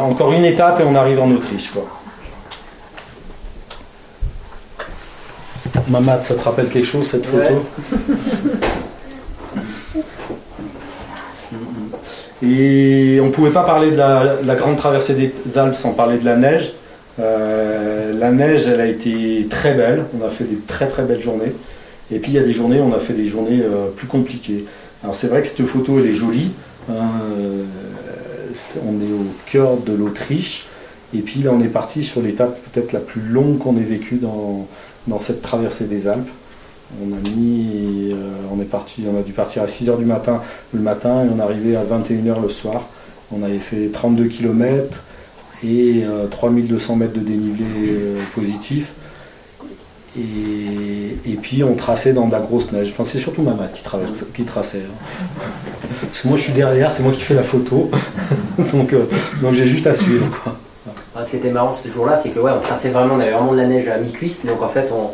encore 0.01 0.33
une 0.33 0.45
étape 0.45 0.81
et 0.81 0.85
on 0.85 0.95
arrive 0.95 1.21
en 1.21 1.31
Autriche. 1.31 1.71
Quoi. 1.71 1.87
Mamad, 5.89 6.23
ça 6.23 6.35
te 6.35 6.43
rappelle 6.43 6.69
quelque 6.69 6.87
chose 6.87 7.07
cette 7.07 7.27
photo? 7.27 7.65
Et 12.43 13.19
on 13.21 13.27
ne 13.27 13.31
pouvait 13.33 13.51
pas 13.51 13.65
parler 13.65 13.91
de 13.91 13.97
la, 13.97 14.55
grande 14.55 14.79
traversée 14.79 15.15
des 15.15 15.59
Alpes 15.59 15.77
sans 15.77 15.93
parler 15.93 16.17
de 16.17 16.25
la 16.25 16.37
neige. 16.37 16.73
la 17.19 18.31
neige, 18.31 18.67
elle 18.67 18.81
a 18.81 18.87
été 18.87 19.47
très 19.51 19.75
belle. 19.75 20.05
On 20.19 20.27
a 20.27 20.31
fait 20.31 20.45
des 20.45 20.57
très 20.67 20.87
très 20.87 21.03
belles 21.03 21.23
journées. 21.23 21.53
Et 22.13 22.19
puis 22.19 22.33
il 22.33 22.35
y 22.35 22.39
a 22.39 22.43
des 22.43 22.53
journées, 22.53 22.81
on 22.81 22.93
a 22.93 22.99
fait 22.99 23.13
des 23.13 23.29
journées 23.29 23.61
euh, 23.63 23.89
plus 23.95 24.07
compliquées. 24.07 24.65
Alors 25.03 25.15
c'est 25.15 25.29
vrai 25.29 25.43
que 25.43 25.49
cette 25.49 25.65
photo, 25.65 25.99
elle 25.99 26.07
est 26.07 26.15
jolie. 26.15 26.51
Euh, 26.91 27.65
on 28.85 29.01
est 29.01 29.13
au 29.13 29.27
cœur 29.51 29.77
de 29.77 29.93
l'Autriche. 29.93 30.67
Et 31.15 31.21
puis 31.21 31.43
là, 31.43 31.51
on 31.53 31.61
est 31.61 31.69
parti 31.69 32.05
sur 32.05 32.23
l'étape 32.23 32.61
peut-être 32.71 32.93
la 32.93 33.01
plus 33.01 33.23
longue 33.23 33.59
qu'on 33.59 33.77
ait 33.77 33.85
vécue 33.85 34.17
dans, 34.17 34.67
dans 35.07 35.21
cette 35.21 35.43
traversée 35.43 35.87
des 35.87 36.09
Alpes. 36.09 36.29
On 37.01 37.13
a 37.13 37.21
mis, 37.31 38.11
euh, 38.13 38.17
on 38.53 38.61
est 38.61 38.65
parti, 38.65 39.05
on 39.09 39.19
a 39.19 39.23
dû 39.23 39.33
partir 39.33 39.63
à 39.63 39.67
6h 39.67 39.99
du 39.99 40.05
matin 40.05 40.43
le 40.73 40.81
matin 40.81 41.25
et 41.25 41.29
on 41.33 41.39
est 41.39 41.43
arrivé 41.43 41.77
à 41.77 41.85
21h 41.85 42.43
le 42.43 42.49
soir. 42.49 42.89
On 43.33 43.45
avait 43.45 43.59
fait 43.59 43.91
32 43.93 44.25
km 44.25 45.05
et 45.63 46.03
3200 46.33 46.97
mètres 46.97 47.13
de 47.13 47.21
dénivelé 47.21 47.67
positif. 48.35 48.95
Et, 51.27 51.35
puis 51.41 51.65
on 51.65 51.75
traçait 51.75 52.13
dans 52.13 52.27
de 52.27 52.33
la 52.33 52.41
grosse 52.41 52.73
neige. 52.73 52.93
Enfin, 52.93 53.09
c'est 53.11 53.19
surtout 53.19 53.43
Maman 53.43 53.69
qui, 53.75 53.83
traverse, 53.83 54.27
qui 54.35 54.45
traçait. 54.45 54.83
Hein. 54.87 55.45
Parce 56.03 56.23
que 56.23 56.29
moi 56.29 56.37
je 56.37 56.43
suis 56.43 56.53
derrière, 56.53 56.93
c'est 56.93 57.03
moi 57.03 57.13
qui 57.13 57.23
fais 57.23 57.35
la 57.35 57.43
photo. 57.43 57.91
donc 58.73 58.93
euh, 58.93 59.05
donc 59.41 59.55
j'ai 59.55 59.67
juste 59.67 59.87
à 59.87 59.95
suivre. 59.95 60.27
Quoi. 60.43 60.57
Ah, 61.15 61.25
ce 61.25 61.31
qui 61.31 61.37
était 61.37 61.51
marrant 61.51 61.73
ce 61.73 61.89
jour-là, 61.89 62.21
c'est 62.23 62.31
que 62.31 62.41
ouais, 62.41 62.53
on 62.57 62.61
traçait 62.61 62.91
vraiment, 62.91 63.15
on 63.15 63.21
avait 63.21 63.33
vraiment 63.33 63.53
de 63.53 63.57
la 63.57 63.67
neige 63.67 63.89
à 63.89 63.99
mi-cuisse. 63.99 64.45
Donc 64.45 64.63
en 64.63 64.69
fait, 64.69 64.89
on, 64.93 65.11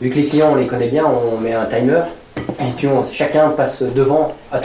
vu 0.00 0.10
que 0.10 0.16
les 0.16 0.24
clients 0.24 0.50
on 0.52 0.56
les 0.56 0.66
connaît 0.66 0.88
bien, 0.88 1.04
on 1.06 1.40
met 1.40 1.54
un 1.54 1.66
timer. 1.66 2.02
Et 2.38 2.72
puis 2.76 2.88
chacun 3.10 3.50
passe 3.50 3.82
devant 3.82 4.32
à 4.50 4.60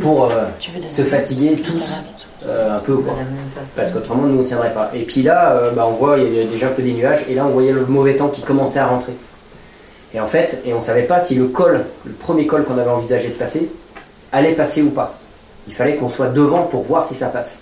pour 0.00 0.30
euh, 0.30 0.44
se 0.88 1.02
fatiguer 1.02 1.56
tous 1.56 2.00
euh, 2.46 2.76
un 2.76 2.80
peu 2.80 2.96
quoi. 2.96 3.14
Parce 3.76 3.90
qu'autrement 3.92 4.24
nous 4.24 4.42
ne 4.42 4.46
tiendrait 4.46 4.72
pas. 4.72 4.90
Et 4.94 5.02
puis 5.02 5.22
là, 5.22 5.52
euh, 5.52 5.70
bah, 5.70 5.86
on 5.88 5.92
voit 5.92 6.18
il 6.18 6.34
y 6.34 6.40
a 6.40 6.44
déjà 6.44 6.68
un 6.68 6.72
peu 6.72 6.82
des 6.82 6.92
nuages 6.92 7.24
et 7.28 7.34
là 7.34 7.46
on 7.46 7.50
voyait 7.50 7.72
le 7.72 7.86
mauvais 7.86 8.16
temps 8.16 8.28
qui 8.28 8.42
commençait 8.42 8.80
à 8.80 8.86
rentrer. 8.86 9.12
Et 10.12 10.20
en 10.20 10.26
fait, 10.26 10.60
et 10.64 10.72
on 10.74 10.80
savait 10.80 11.02
pas 11.02 11.20
si 11.20 11.34
le 11.34 11.46
col, 11.46 11.84
le 12.04 12.12
premier 12.12 12.46
col 12.46 12.64
qu'on 12.64 12.78
avait 12.78 12.90
envisagé 12.90 13.28
de 13.28 13.34
passer, 13.34 13.68
allait 14.30 14.52
passer 14.52 14.82
ou 14.82 14.90
pas. 14.90 15.14
Il 15.66 15.74
fallait 15.74 15.96
qu'on 15.96 16.08
soit 16.08 16.28
devant 16.28 16.62
pour 16.62 16.84
voir 16.84 17.04
si 17.04 17.14
ça 17.14 17.26
passe. 17.26 17.56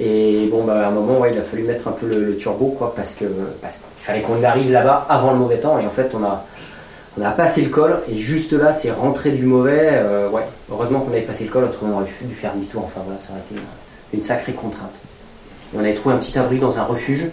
Et 0.00 0.48
bon, 0.50 0.64
bah, 0.64 0.86
à 0.86 0.88
un 0.88 0.90
moment, 0.90 1.24
il 1.24 1.36
a 1.38 1.42
fallu 1.42 1.62
mettre 1.62 1.88
un 1.88 1.92
peu 1.92 2.06
le, 2.06 2.36
turbo, 2.36 2.74
quoi, 2.78 2.94
parce 2.94 3.14
que 3.14 3.24
parce 3.62 3.76
qu'il 3.76 4.04
fallait 4.04 4.20
qu'on 4.20 4.42
arrive 4.44 4.70
là-bas 4.70 5.06
avant 5.08 5.32
le 5.32 5.38
mauvais 5.38 5.58
temps. 5.58 5.78
Et 5.78 5.86
en 5.86 5.90
fait, 5.90 6.10
on 6.14 6.22
a, 6.24 6.44
on 7.18 7.24
a 7.24 7.30
passé 7.30 7.62
le 7.62 7.70
col, 7.70 8.00
et 8.08 8.16
juste 8.16 8.52
là, 8.52 8.72
c'est 8.72 8.90
rentré 8.90 9.30
du 9.32 9.44
mauvais. 9.44 9.90
Euh, 9.92 10.28
ouais, 10.30 10.42
heureusement 10.70 11.00
qu'on 11.00 11.10
avait 11.10 11.22
passé 11.22 11.44
le 11.44 11.50
col, 11.50 11.64
autrement 11.64 11.94
on 11.94 11.96
aurait 11.96 12.10
dû 12.22 12.34
faire 12.34 12.54
demi-tour. 12.54 12.82
Enfin 12.84 13.00
voilà, 13.04 13.18
ça 13.18 13.30
aurait 13.30 13.40
été 13.50 13.60
une 14.14 14.22
sacrée 14.22 14.52
contrainte. 14.52 14.94
on 15.74 15.80
avait 15.80 15.94
trouvé 15.94 16.14
un 16.14 16.18
petit 16.18 16.38
abri 16.38 16.58
dans 16.58 16.78
un 16.78 16.84
refuge. 16.84 17.26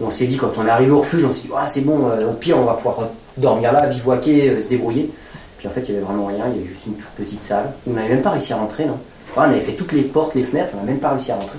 On 0.00 0.10
s'est 0.10 0.26
dit, 0.26 0.36
quand 0.36 0.52
on 0.56 0.66
est 0.66 0.70
arrivé 0.70 0.92
au 0.92 1.00
refuge, 1.00 1.24
on 1.24 1.32
s'est 1.32 1.42
dit, 1.42 1.50
c'est 1.68 1.80
bon, 1.80 2.08
euh, 2.08 2.28
au 2.28 2.32
pire, 2.32 2.58
on 2.58 2.64
va 2.64 2.74
pouvoir 2.74 3.08
dormir 3.36 3.72
là, 3.72 3.86
bivouaquer, 3.86 4.50
euh, 4.50 4.62
se 4.62 4.68
débrouiller. 4.68 5.10
Puis 5.58 5.66
en 5.66 5.70
fait, 5.72 5.80
il 5.88 5.90
n'y 5.90 5.96
avait 5.96 6.06
vraiment 6.06 6.26
rien, 6.26 6.44
il 6.46 6.56
y 6.56 6.60
avait 6.60 6.68
juste 6.68 6.86
une 6.86 6.94
petite 7.16 7.42
salle. 7.42 7.72
On 7.88 7.94
n'avait 7.94 8.10
même 8.10 8.22
pas 8.22 8.30
réussi 8.30 8.52
à 8.52 8.56
rentrer, 8.56 8.84
non? 8.84 8.98
On 9.36 9.40
avait 9.40 9.60
fait 9.60 9.72
toutes 9.72 9.92
les 9.92 10.02
portes, 10.02 10.34
les 10.34 10.42
fenêtres, 10.42 10.70
on 10.74 10.84
n'a 10.84 10.92
même 10.92 11.00
pas 11.00 11.10
réussi 11.10 11.32
à 11.32 11.34
rentrer. 11.34 11.58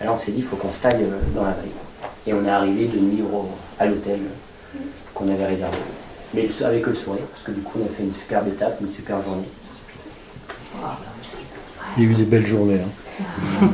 Alors 0.00 0.14
on 0.14 0.18
s'est 0.18 0.30
dit, 0.30 0.38
il 0.38 0.44
faut 0.44 0.56
qu'on 0.56 0.70
se 0.70 0.80
taille 0.80 1.06
dans 1.34 1.44
l'abri. 1.44 1.68
Et 2.26 2.34
on 2.34 2.44
est 2.44 2.50
arrivé 2.50 2.86
de 2.86 2.98
nuit 2.98 3.22
à 3.78 3.86
l'hôtel 3.86 4.20
qu'on 5.14 5.28
avait 5.28 5.46
réservé. 5.46 5.76
Mais 6.34 6.46
avec 6.64 6.86
le 6.86 6.94
sourire, 6.94 7.24
parce 7.32 7.42
que 7.42 7.52
du 7.52 7.60
coup, 7.60 7.78
on 7.82 7.86
a 7.86 7.88
fait 7.88 8.02
une 8.02 8.12
superbe 8.12 8.48
étape, 8.48 8.78
une 8.80 8.90
super 8.90 9.22
journée. 9.22 9.48
Il 11.96 12.04
y 12.04 12.06
a 12.06 12.10
eu 12.10 12.14
des 12.14 12.24
belles 12.24 12.46
journées. 12.46 12.80
Hein. 12.80 13.68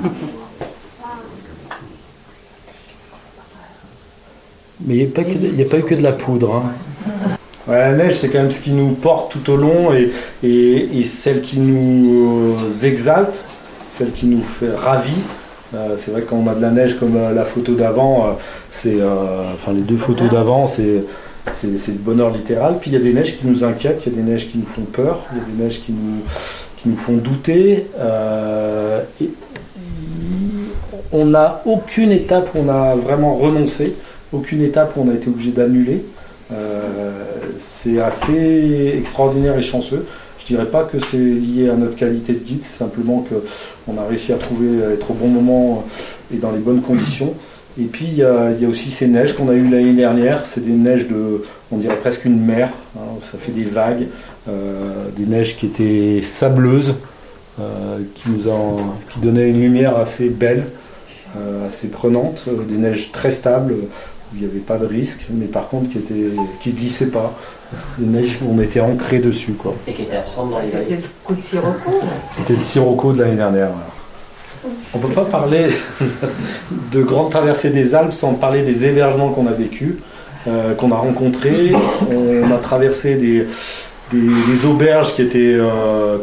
Mais 4.86 4.96
il 4.96 5.06
n'y 5.06 5.62
a, 5.62 5.66
pas 5.66 5.78
eu 5.78 5.82
que 5.82 5.94
de 5.94 6.02
la 6.02 6.12
poudre. 6.12 6.54
Hein. 6.56 6.64
la 7.68 7.92
neige, 7.92 8.18
c'est 8.18 8.28
quand 8.28 8.42
même 8.42 8.52
ce 8.52 8.62
qui 8.62 8.72
nous 8.72 8.92
porte 8.92 9.32
tout 9.32 9.50
au 9.52 9.56
long 9.56 9.94
et, 9.94 10.12
et, 10.42 11.04
celle 11.04 11.40
qui 11.40 11.58
nous 11.58 12.54
exalte, 12.82 13.44
celle 13.96 14.12
qui 14.12 14.26
nous 14.26 14.42
fait 14.42 14.74
ravi. 14.74 15.14
Euh, 15.74 15.96
c'est 15.98 16.10
vrai 16.10 16.22
que 16.22 16.30
quand 16.30 16.36
on 16.36 16.46
a 16.48 16.54
de 16.54 16.60
la 16.60 16.70
neige 16.70 16.98
comme 16.98 17.16
euh, 17.16 17.32
la 17.32 17.44
photo 17.44 17.74
d'avant, 17.74 18.26
euh, 18.26 18.32
c'est, 18.70 18.96
enfin 19.54 19.72
les 19.72 19.80
deux 19.80 19.96
photos 19.96 20.30
d'avant, 20.30 20.66
c'est, 20.66 21.04
c'est, 21.56 21.68
le 21.68 21.98
bonheur 21.98 22.30
littéral. 22.30 22.78
Puis 22.80 22.90
il 22.90 22.94
y 22.94 22.96
a 22.96 23.00
des 23.00 23.12
neiges 23.12 23.38
qui 23.38 23.46
nous 23.46 23.64
inquiètent, 23.64 24.02
il 24.06 24.12
y 24.12 24.14
a 24.14 24.22
des 24.22 24.30
neiges 24.30 24.50
qui 24.50 24.58
nous 24.58 24.66
font 24.66 24.84
peur, 24.84 25.24
il 25.32 25.38
y 25.38 25.40
a 25.40 25.44
des 25.44 25.62
neiges 25.64 25.82
qui 25.82 25.92
nous, 25.92 26.22
qui 26.76 26.88
nous 26.88 26.96
font 26.96 27.14
douter. 27.14 27.86
et, 29.20 29.30
on 31.14 31.26
n'a 31.26 31.62
aucune 31.64 32.10
étape 32.10 32.50
où 32.54 32.58
on 32.66 32.68
a 32.68 32.96
vraiment 32.96 33.34
renoncé, 33.34 33.94
aucune 34.32 34.62
étape 34.62 34.96
où 34.96 35.02
on 35.02 35.10
a 35.10 35.14
été 35.14 35.28
obligé 35.28 35.52
d'annuler. 35.52 36.04
Euh, 36.52 37.12
c'est 37.58 38.00
assez 38.00 38.94
extraordinaire 38.98 39.56
et 39.56 39.62
chanceux. 39.62 40.06
Je 40.40 40.46
dirais 40.46 40.66
pas 40.66 40.82
que 40.84 40.98
c'est 41.10 41.16
lié 41.16 41.70
à 41.70 41.74
notre 41.74 41.96
qualité 41.96 42.32
de 42.32 42.38
guide, 42.38 42.60
c'est 42.62 42.78
simplement 42.78 43.24
qu'on 43.86 43.96
a 43.96 44.06
réussi 44.06 44.32
à 44.32 44.36
trouver, 44.36 44.84
à 44.84 44.90
être 44.90 45.10
au 45.10 45.14
bon 45.14 45.28
moment 45.28 45.84
et 46.34 46.36
dans 46.36 46.50
les 46.50 46.58
bonnes 46.58 46.82
conditions. 46.82 47.32
Et 47.80 47.84
puis 47.84 48.06
il 48.06 48.16
y 48.16 48.22
a, 48.22 48.68
aussi 48.68 48.90
ces 48.90 49.08
neiges 49.08 49.34
qu'on 49.34 49.48
a 49.48 49.54
eues 49.54 49.68
l'année 49.68 49.94
dernière, 49.94 50.44
c'est 50.46 50.64
des 50.64 50.72
neiges 50.72 51.08
de, 51.08 51.44
on 51.72 51.78
dirait 51.78 51.96
presque 51.96 52.24
une 52.24 52.40
mer, 52.44 52.70
hein. 52.96 53.00
ça 53.30 53.38
fait 53.38 53.52
des 53.52 53.64
vagues, 53.64 54.06
euh, 54.48 55.08
des 55.16 55.26
neiges 55.26 55.56
qui 55.56 55.66
étaient 55.66 56.20
sableuses, 56.22 56.94
euh, 57.58 57.98
qui 58.14 58.30
nous 58.30 58.50
qui 59.10 59.18
donnaient 59.18 59.48
une 59.48 59.60
lumière 59.60 59.96
assez 59.96 60.28
belle. 60.28 60.64
Euh, 61.36 61.66
assez 61.66 61.88
prenante, 61.90 62.44
euh, 62.46 62.62
des 62.62 62.76
neiges 62.76 63.10
très 63.10 63.32
stables 63.32 63.72
où 63.72 63.88
il 64.36 64.42
n'y 64.42 64.46
avait 64.46 64.60
pas 64.60 64.78
de 64.78 64.86
risque, 64.86 65.26
mais 65.30 65.46
par 65.46 65.68
contre 65.68 65.90
qui 65.90 65.98
ne 65.98 66.30
qui 66.60 66.70
glissaient 66.70 67.10
pas. 67.10 67.36
Des 67.98 68.06
neiges 68.06 68.38
où 68.40 68.54
on 68.54 68.60
était 68.62 68.78
ancré 68.78 69.18
dessus. 69.18 69.54
Quoi. 69.54 69.74
Et 69.88 69.92
qui 69.92 70.02
étaient 70.02 70.18
absentes 70.18 70.50
dans 70.50 70.60
les 70.60 70.68
C'était 70.68 70.94
le 70.94 71.02
coup 71.24 71.34
de 71.34 71.40
Sirocco 71.40 71.90
C'était 72.30 72.52
le 72.52 72.60
Sirocco 72.60 73.12
de 73.12 73.22
l'année 73.22 73.34
dernière. 73.34 73.70
On 74.94 74.98
ne 74.98 75.02
peut 75.02 75.12
pas 75.12 75.24
parler 75.24 75.66
de 76.92 77.02
grande 77.02 77.30
traversée 77.30 77.70
des 77.70 77.94
Alpes 77.94 78.14
sans 78.14 78.34
parler 78.34 78.62
des 78.62 78.86
hébergements 78.86 79.30
qu'on 79.30 79.46
a 79.46 79.52
vécu, 79.52 79.98
euh, 80.46 80.74
qu'on 80.74 80.92
a 80.92 80.96
rencontrés. 80.96 81.72
On 82.10 82.50
a 82.50 82.58
traversé 82.58 83.16
des, 83.16 83.46
des, 84.12 84.66
auberges 84.66 85.14
qui 85.14 85.22
étaient 85.22 85.58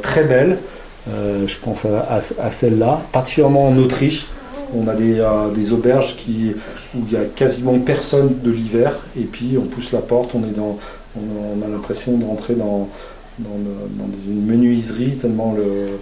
très 0.02 0.24
belles. 0.24 0.58
je 1.08 1.56
pense 1.62 1.86
à, 1.86 2.52
celle-là, 2.52 3.02
particulièrement 3.12 3.68
en 3.68 3.78
Autriche. 3.78 4.28
On 4.74 4.88
a 4.88 4.94
des, 4.94 5.74
auberges 5.74 6.16
qui, 6.18 6.54
où 6.96 7.00
il 7.08 7.18
n'y 7.18 7.24
a 7.24 7.26
quasiment 7.36 7.78
personne 7.80 8.40
de 8.42 8.52
l'hiver, 8.52 8.94
et 9.18 9.24
puis 9.24 9.58
on 9.58 9.66
pousse 9.66 9.92
la 9.92 10.00
porte, 10.00 10.32
on, 10.34 10.40
est 10.40 10.56
dans, 10.56 10.78
on, 11.18 11.66
a 11.66 11.68
l'impression 11.68 12.18
de 12.18 12.26
rentrer 12.26 12.56
dans, 12.56 12.88
une 13.40 14.46
menuiserie, 14.46 15.16
tellement 15.22 15.56
le, 15.58 16.00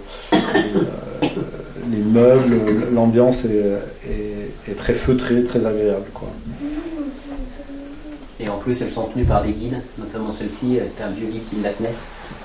les, 1.90 1.98
meubles, 1.98 2.92
l'ambiance 2.92 3.44
est, 3.44 4.76
très 4.76 4.94
feutrée, 4.94 5.44
très 5.44 5.66
agréable. 5.66 6.04
Et 8.38 8.48
en 8.48 8.56
plus, 8.56 8.80
elles 8.80 8.90
sont 8.90 9.04
tenues 9.04 9.24
par 9.24 9.42
des 9.42 9.52
guides, 9.52 9.82
notamment 9.98 10.32
celle-ci, 10.32 10.78
euh, 10.78 10.84
c'était 10.86 11.02
un 11.02 11.10
vieux 11.10 11.26
guide 11.26 11.42
qui 11.50 11.56
la 11.62 11.70
tenait. 11.70 11.92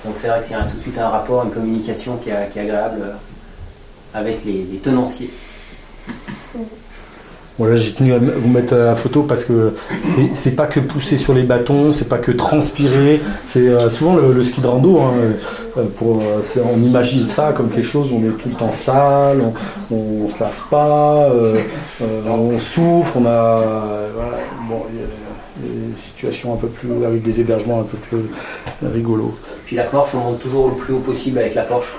Donc 0.04 0.16
c'est 0.20 0.28
vrai 0.28 0.40
que 0.40 0.46
c'est 0.46 0.54
tout 0.54 0.76
de 0.76 0.82
suite 0.82 0.98
un 0.98 1.08
rapport, 1.08 1.44
une 1.44 1.52
communication 1.52 2.18
qui 2.18 2.28
est, 2.28 2.34
agréable 2.34 3.00
euh, 3.00 3.12
avec 4.12 4.44
les 4.44 4.78
tenanciers. 4.82 5.30
Voilà, 7.58 7.76
j'ai 7.78 7.92
tenu 7.92 8.12
à 8.12 8.18
vous 8.18 8.48
mettre 8.48 8.74
la 8.74 8.96
photo 8.96 9.22
parce 9.22 9.44
que 9.44 9.74
c'est 10.34 10.56
pas 10.56 10.66
que 10.66 10.80
pousser 10.80 11.16
sur 11.16 11.32
les 11.32 11.42
bâtons, 11.42 11.92
c'est 11.92 12.08
pas 12.08 12.18
que 12.18 12.32
transpirer. 12.32 13.20
C'est 13.46 13.68
euh, 13.68 13.88
souvent 13.90 14.16
le, 14.16 14.42
ski 14.42 14.60
de 14.60 14.66
rando. 14.66 15.00
Hein. 15.00 15.12
euh, 15.14 15.84
pour, 15.96 16.20
euh, 16.20 16.42
on 16.72 16.82
imagine 16.82 17.28
ça 17.28 17.52
comme 17.56 17.70
quelque 17.70 17.86
chose 17.86 18.10
où 18.12 18.16
on 18.16 18.24
est 18.26 18.32
tout 18.32 18.48
le 18.48 18.54
temps 18.54 18.72
sale, 18.72 19.40
on, 19.90 19.94
on, 19.94 20.30
se 20.30 20.40
lave 20.40 20.68
pas, 20.70 21.28
euh, 21.30 21.58
euh, 22.02 22.28
on 22.28 22.58
souffre, 22.58 23.16
on 23.16 23.26
a, 23.26 23.62
voilà, 24.14 24.38
bon, 24.68 24.82
il 24.92 25.00
y 25.00 25.02
a 25.02 25.90
des 25.90 25.96
situations 25.96 26.54
un 26.54 26.56
peu 26.56 26.68
plus 26.68 27.04
avec 27.04 27.22
des 27.22 27.40
hébergements 27.40 27.80
un 27.80 27.84
peu 27.84 27.96
plus 27.96 28.30
rigolos. 28.82 29.36
Puis 29.64 29.76
la 29.76 29.84
Porsche, 29.84 30.14
on 30.14 30.30
monte 30.30 30.40
toujours 30.40 30.68
le 30.68 30.74
plus 30.74 30.94
haut 30.94 31.00
possible 31.00 31.38
avec 31.38 31.54
la 31.54 31.62
Porsche. 31.62 31.94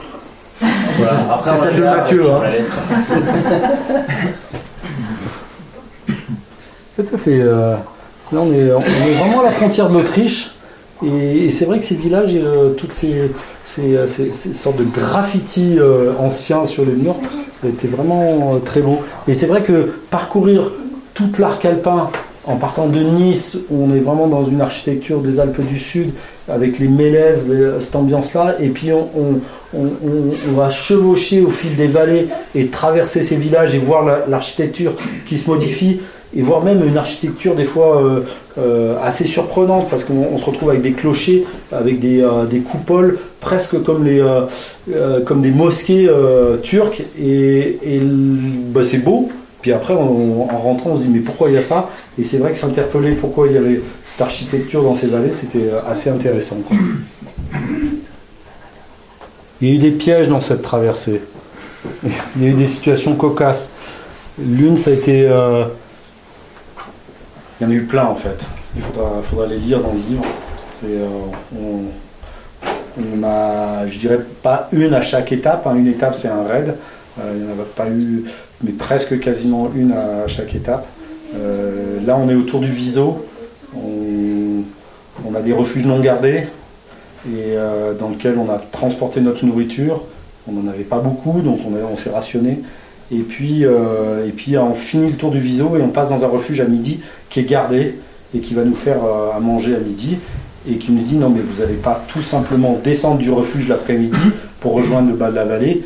Voilà. 0.59 1.41
C'est 1.45 1.65
celle 1.65 1.75
de 1.75 1.83
Mathieu, 1.83 2.23
hein. 2.31 2.41
fait, 6.97 7.05
ça, 7.05 7.17
c'est, 7.17 7.39
euh, 7.41 7.75
là, 8.31 8.39
on 8.41 8.51
est, 8.51 8.65
vraiment 8.65 9.41
à 9.41 9.43
la 9.45 9.51
frontière 9.51 9.89
de 9.89 9.93
l'Autriche. 9.95 10.51
Et, 11.05 11.51
c'est 11.51 11.65
vrai 11.65 11.79
que 11.79 11.85
ces 11.85 11.95
villages, 11.95 12.33
et, 12.33 12.41
euh, 12.43 12.69
toutes 12.71 12.93
euh, 13.05 14.07
ces- 14.07 14.53
sortes 14.53 14.77
de 14.77 14.83
graffitis 14.83 15.77
anciens 16.19 16.65
sur 16.65 16.85
les 16.85 16.93
murs, 16.93 17.15
été 17.67 17.87
vraiment 17.87 18.59
très 18.65 18.81
beau. 18.81 18.99
Et 19.27 19.33
c'est 19.33 19.47
vrai 19.47 19.61
que 19.61 19.93
parcourir 20.09 20.71
toute 21.13 21.37
l'arc 21.39 21.63
alpin 21.65 22.07
en 22.45 22.55
partant 22.55 22.87
de 22.87 22.99
Nice, 22.99 23.57
où 23.69 23.83
on 23.83 23.93
est 23.93 23.99
vraiment 23.99 24.27
dans 24.27 24.47
une 24.47 24.61
architecture 24.61 25.19
des 25.19 25.39
Alpes 25.39 25.59
du 25.67 25.77
Sud, 25.77 26.11
avec 26.47 26.79
les 26.79 26.87
mélèzes, 26.87 27.53
cette 27.81 27.95
ambiance-là, 27.95 28.55
et 28.61 28.69
puis 28.69 28.91
on, 28.93 29.41
va 30.55 30.69
chevaucher 30.69 31.41
au 31.41 31.49
fil 31.49 31.75
des 31.75 31.87
vallées 31.87 32.27
et 32.55 32.67
traverser 32.67 33.21
ces 33.21 33.35
villages 33.35 33.75
et 33.75 33.79
voir 33.79 34.05
la- 34.05 34.25
l'architecture 34.29 34.93
qui 35.27 35.37
se 35.37 35.49
modifie 35.49 35.99
et 36.35 36.41
voir 36.41 36.63
même 36.63 36.85
une 36.85 36.97
architecture 36.97 37.55
des 37.55 37.65
fois 37.65 38.01
euh, 38.01 38.21
euh, 38.57 38.95
assez 39.01 39.25
surprenante 39.25 39.89
parce 39.89 40.03
qu'on 40.03 40.27
on 40.31 40.37
se 40.37 40.45
retrouve 40.45 40.69
avec 40.69 40.81
des 40.81 40.91
clochers, 40.91 41.45
avec 41.71 41.99
des, 41.99 42.21
euh, 42.21 42.45
des 42.45 42.59
coupoles 42.59 43.19
presque 43.39 43.81
comme, 43.83 44.03
les, 44.03 44.21
comme 45.25 45.41
des 45.41 45.51
mosquées 45.51 46.09
turques 46.63 47.03
et, 47.21 48.01
bah, 48.71 48.83
c'est 48.83 49.03
beau. 49.03 49.29
Puis 49.61 49.71
après, 49.71 49.93
en 49.93 50.43
rentrant, 50.43 50.91
on 50.91 50.97
se 50.97 51.03
dit 51.03 51.09
mais 51.09 51.19
pourquoi 51.19 51.49
il 51.49 51.53
y 51.53 51.57
a 51.57 51.61
ça? 51.61 51.89
Et 52.19 52.23
c'est 52.23 52.37
vrai 52.39 52.51
que 52.51 52.57
s'interpeller 52.57 53.13
pourquoi 53.13 53.47
il 53.47 53.53
y 53.53 53.57
avait 53.57 53.81
cette 54.03 54.21
architecture 54.21 54.83
dans 54.83 54.95
ces 54.95 55.07
vallées, 55.07 55.31
c'était 55.33 55.69
assez 55.87 56.09
intéressant. 56.09 56.57
Il 59.61 59.69
y 59.69 59.71
a 59.71 59.75
eu 59.75 59.77
des 59.77 59.91
pièges 59.91 60.27
dans 60.27 60.41
cette 60.41 60.61
traversée. 60.61 61.21
Il 62.35 62.43
y 62.43 62.47
a 62.47 62.49
eu 62.49 62.53
des 62.53 62.67
situations 62.67 63.15
cocasses. 63.15 63.71
L'une, 64.39 64.77
ça 64.77 64.89
a 64.89 64.93
été. 64.93 65.29
Il 67.59 67.63
y 67.63 67.67
en 67.67 67.71
a 67.71 67.73
eu 67.73 67.83
plein 67.83 68.05
en 68.05 68.15
fait. 68.15 68.37
Il 68.75 68.81
faudra, 68.81 69.21
faudra 69.23 69.47
les 69.47 69.57
lire 69.57 69.79
dans 69.81 69.91
le 69.93 69.99
livre. 70.09 70.23
C'est, 70.79 70.85
euh, 70.87 71.07
on, 71.59 71.81
on 72.99 73.23
a, 73.23 73.87
je 73.87 73.97
dirais 73.99 74.19
pas 74.43 74.69
une 74.71 74.93
à 74.93 75.01
chaque 75.01 75.31
étape. 75.31 75.65
hein. 75.65 75.75
Une 75.75 75.87
étape, 75.87 76.15
c'est 76.15 76.27
un 76.27 76.43
raid. 76.43 76.75
Euh, 77.19 77.33
il 77.35 77.41
n'y 77.43 77.47
en 77.47 77.53
avait 77.53 77.63
pas 77.75 77.87
eu, 77.89 78.25
mais 78.63 78.71
presque 78.71 79.19
quasiment 79.19 79.71
une 79.75 79.91
à 79.91 80.27
chaque 80.27 80.53
étape. 80.53 80.85
Euh, 81.35 81.97
là, 82.05 82.15
on 82.17 82.29
est 82.29 82.35
autour 82.35 82.59
du 82.59 82.71
Viso. 82.71 83.25
On, 83.75 85.35
a 85.35 85.41
des 85.41 85.53
refuges 85.53 85.85
non 85.85 85.99
gardés 85.99 86.47
et 87.27 87.55
dans 87.99 88.09
lequel 88.09 88.37
on 88.39 88.49
a 88.51 88.57
transporté 88.71 89.19
notre 89.21 89.45
nourriture. 89.45 90.01
On 90.47 90.53
n'en 90.53 90.67
avait 90.71 90.83
pas 90.83 90.99
beaucoup, 90.99 91.41
donc 91.41 91.59
on, 91.67 91.75
a- 91.75 91.85
on 91.91 91.97
s'est 91.97 92.09
rationné. 92.09 92.59
Et 93.11 93.19
puis, 93.19 93.65
euh, 93.65 94.27
et 94.27 94.31
puis 94.31 94.57
on 94.57 94.73
finit 94.73 95.11
le 95.11 95.17
tour 95.17 95.31
du 95.31 95.39
Viso 95.39 95.77
et 95.77 95.81
on 95.81 95.89
passe 95.89 96.09
dans 96.09 96.23
un 96.25 96.27
refuge 96.27 96.59
à 96.59 96.65
midi 96.65 96.99
qui 97.29 97.39
est 97.39 97.45
gardé 97.45 97.95
et 98.35 98.39
qui 98.39 98.53
va 98.53 98.65
nous 98.65 98.75
faire 98.75 99.03
euh, 99.05 99.31
à 99.35 99.39
manger 99.39 99.75
à 99.75 99.79
midi 99.79 100.17
et 100.69 100.75
qui 100.75 100.91
nous 100.91 101.03
dit 101.03 101.15
non 101.15 101.29
mais 101.29 101.39
vous 101.39 101.61
n'allez 101.61 101.77
pas 101.77 102.03
tout 102.09 102.21
simplement 102.21 102.77
descendre 102.83 103.19
du 103.19 103.31
refuge 103.31 103.69
l'après-midi 103.69 104.17
pour 104.59 104.73
rejoindre 104.73 105.09
le 105.09 105.15
bas 105.15 105.31
de 105.31 105.35
la 105.35 105.45
vallée. 105.45 105.85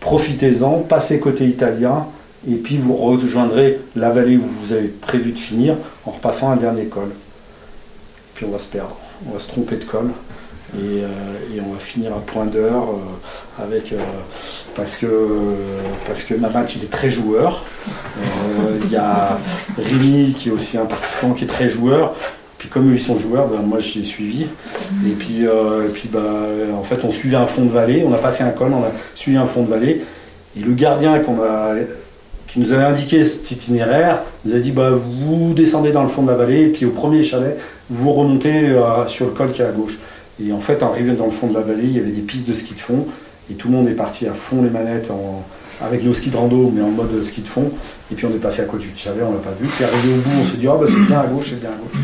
Profitez-en, 0.00 0.78
passez 0.78 1.20
côté 1.20 1.46
italien 1.46 2.06
et 2.50 2.54
puis 2.54 2.78
vous 2.78 2.96
rejoindrez 2.96 3.78
la 3.94 4.10
vallée 4.10 4.38
où 4.38 4.44
vous 4.62 4.72
avez 4.72 4.88
prévu 4.88 5.32
de 5.32 5.38
finir 5.38 5.76
en 6.06 6.12
repassant 6.12 6.50
un 6.50 6.56
dernier 6.56 6.86
col. 6.86 7.10
Puis 8.34 8.46
on 8.46 8.50
va 8.50 8.58
se 8.58 8.70
perdre, 8.70 8.96
on 9.28 9.34
va 9.34 9.40
se 9.40 9.48
tromper 9.48 9.76
de 9.76 9.84
col 9.84 10.10
et, 10.74 11.02
euh, 11.02 11.06
et 11.54 11.60
on 11.60 11.74
va 11.74 11.78
finir 11.78 12.12
à 12.12 12.20
point 12.20 12.46
d'heure 12.46 12.88
euh, 12.88 13.62
avec 13.62 13.92
euh, 13.92 13.96
parce 14.74 14.96
que 14.96 15.06
parce 16.06 16.30
Mamat 16.30 16.64
il 16.76 16.84
est 16.84 16.90
très 16.90 17.10
joueur. 17.10 17.64
Il 18.84 18.90
y 18.90 18.96
a 18.96 19.38
Rémi 19.78 20.34
qui 20.38 20.48
est 20.48 20.52
aussi 20.52 20.78
un 20.78 20.86
participant 20.86 21.32
qui 21.32 21.44
est 21.44 21.48
très 21.48 21.68
joueur. 21.68 22.14
Puis 22.58 22.68
comme 22.68 22.90
eux, 22.90 22.94
ils 22.94 23.02
sont 23.02 23.18
joueurs, 23.18 23.48
ben, 23.48 23.60
moi 23.62 23.80
les 23.80 24.02
ai 24.02 24.04
suivis. 24.04 24.46
Et 25.06 25.10
puis, 25.10 25.42
et 25.42 26.08
bah, 26.10 26.20
en 26.74 26.82
fait 26.84 27.04
on 27.04 27.12
suivait 27.12 27.36
un 27.36 27.46
fond 27.46 27.64
de 27.64 27.70
vallée, 27.70 28.04
on 28.06 28.12
a 28.14 28.18
passé 28.18 28.44
un 28.44 28.50
col, 28.50 28.72
on 28.72 28.84
a 28.84 28.92
suivi 29.14 29.36
un 29.36 29.46
fond 29.46 29.64
de 29.64 29.70
vallée. 29.70 30.04
Et 30.56 30.60
le 30.60 30.72
gardien 30.72 31.22
qui 32.48 32.60
nous 32.60 32.72
avait 32.72 32.84
indiqué 32.84 33.24
cet 33.24 33.50
itinéraire, 33.50 34.20
nous 34.44 34.54
a 34.54 34.58
dit 34.58 34.70
bah, 34.70 34.90
vous 34.90 35.52
descendez 35.54 35.92
dans 35.92 36.02
le 36.02 36.08
fond 36.08 36.22
de 36.22 36.30
la 36.30 36.36
vallée 36.36 36.62
et 36.62 36.68
puis 36.68 36.86
au 36.86 36.90
premier 36.90 37.24
chalet, 37.24 37.58
vous 37.90 38.12
remontez 38.12 38.74
sur 39.08 39.26
le 39.26 39.32
col 39.32 39.52
qui 39.52 39.60
est 39.60 39.66
à 39.66 39.72
gauche. 39.72 39.98
Et 40.40 40.52
en 40.52 40.60
fait, 40.60 40.82
en 40.82 40.90
arrivant 40.90 41.14
dans 41.14 41.26
le 41.26 41.32
fond 41.32 41.48
de 41.48 41.54
la 41.54 41.60
vallée, 41.60 41.84
il 41.84 41.92
y 41.96 41.98
avait 42.00 42.10
des 42.10 42.22
pistes 42.22 42.48
de 42.48 42.54
ski 42.54 42.74
de 42.74 42.80
fond 42.80 43.06
et 43.50 43.54
tout 43.54 43.68
le 43.68 43.74
monde 43.76 43.88
est 43.88 43.92
parti 43.94 44.26
à 44.26 44.32
fond 44.34 44.62
les 44.62 44.70
manettes 44.70 45.10
en- 45.10 45.42
avec 45.84 46.04
nos 46.04 46.14
skis 46.14 46.30
de 46.30 46.36
rando, 46.36 46.70
mais 46.74 46.80
en 46.82 46.90
mode 46.90 47.22
ski 47.24 47.40
de 47.42 47.48
fond. 47.48 47.70
Et 48.10 48.14
puis 48.14 48.24
on 48.26 48.30
est 48.30 48.40
passé 48.40 48.62
à 48.62 48.66
côté 48.66 48.84
du 48.84 48.96
chalet, 48.96 49.22
on 49.28 49.32
l'a 49.32 49.38
pas 49.38 49.50
vu. 49.60 49.66
Puis 49.66 49.84
arrivé 49.84 50.12
au 50.14 50.16
bout, 50.18 50.30
on 50.42 50.46
s'est 50.46 50.56
dit 50.58 50.68
ah 50.68 50.76
bah, 50.80 50.86
c'est 50.88 51.06
bien 51.06 51.20
à 51.20 51.26
gauche, 51.26 51.46
c'est 51.50 51.60
bien 51.60 51.70
à 51.70 51.72
gauche. 51.74 52.00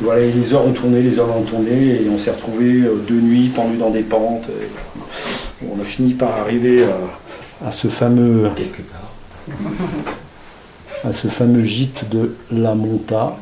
Et 0.00 0.04
voilà, 0.04 0.20
et 0.22 0.32
les 0.32 0.54
heures 0.54 0.66
ont 0.66 0.72
tourné, 0.72 1.02
les 1.02 1.18
heures 1.18 1.36
ont 1.36 1.42
tourné 1.42 2.02
et 2.02 2.08
on 2.12 2.18
s'est 2.18 2.30
retrouvé 2.30 2.82
de 3.08 3.14
nuit 3.14 3.48
pendu 3.48 3.76
dans 3.76 3.90
des 3.90 4.02
pentes. 4.02 4.44
Et 5.62 5.66
on 5.70 5.80
a 5.80 5.84
fini 5.84 6.14
par 6.14 6.30
arriver 6.40 6.84
à, 6.84 7.68
à 7.68 7.72
ce 7.72 7.88
fameux 7.88 8.48
à 11.04 11.12
ce 11.12 11.28
fameux 11.28 11.64
gîte 11.64 12.08
de 12.10 12.34
la 12.50 12.74
Monta. 12.74 13.36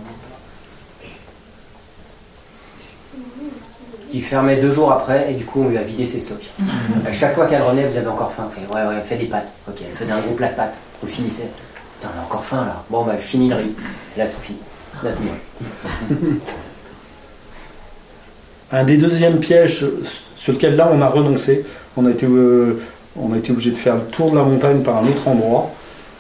Qui 4.11 4.21
fermait 4.21 4.57
deux 4.57 4.73
jours 4.73 4.91
après 4.91 5.31
et 5.31 5.35
du 5.35 5.45
coup 5.45 5.63
on 5.63 5.69
lui 5.69 5.79
a 5.79 5.83
vidé 5.83 6.05
ses 6.05 6.19
stocks. 6.21 6.51
À 7.07 7.13
chaque 7.13 7.35
fois 7.35 7.47
qu'elle 7.47 7.63
revenait, 7.63 7.87
vous 7.87 7.97
avez 7.97 8.09
encore 8.09 8.33
faim. 8.33 8.49
On 8.49 8.51
fait, 8.51 8.75
ouais, 8.75 8.87
ouais, 8.89 9.01
fais 9.03 9.17
des 9.17 9.27
pâtes. 9.27 9.49
Ok, 9.69 9.77
elle 9.89 9.97
faisait 9.97 10.11
un 10.11 10.19
gros 10.21 10.35
plat 10.35 10.49
de 10.49 10.57
pâtes. 10.57 10.75
On 11.03 11.07
le 11.07 11.13
finissait. 11.13 11.49
Putain, 12.01 12.13
on 12.17 12.21
a 12.21 12.25
encore 12.25 12.45
faim 12.45 12.65
là. 12.65 12.83
Bon, 12.91 13.05
bah, 13.05 13.15
je 13.17 13.23
finis 13.23 13.49
le 13.49 13.57
riz. 13.57 13.73
Elle 14.17 14.23
a 14.23 14.27
tout 14.27 14.41
fini. 14.41 14.59
Elle 15.03 15.11
a 15.11 15.13
tout 15.13 15.23
mangé. 15.23 16.41
Un 18.73 18.85
des 18.85 18.97
deuxièmes 18.97 19.39
pièges 19.39 19.85
sur 20.37 20.53
lequel 20.53 20.77
là 20.77 20.91
on 20.93 21.01
a 21.03 21.09
renoncé, 21.09 21.65
on 21.97 22.07
a 22.07 22.11
été, 22.11 22.27
euh, 22.27 22.81
on 23.17 23.33
a 23.33 23.39
été 23.39 23.51
obligé 23.53 23.71
de 23.73 23.77
faire 23.77 23.97
le 23.97 24.03
tour 24.03 24.31
de 24.31 24.37
la 24.37 24.45
montagne 24.45 24.83
par 24.83 24.99
un 24.99 25.07
autre 25.07 25.27
endroit. 25.27 25.71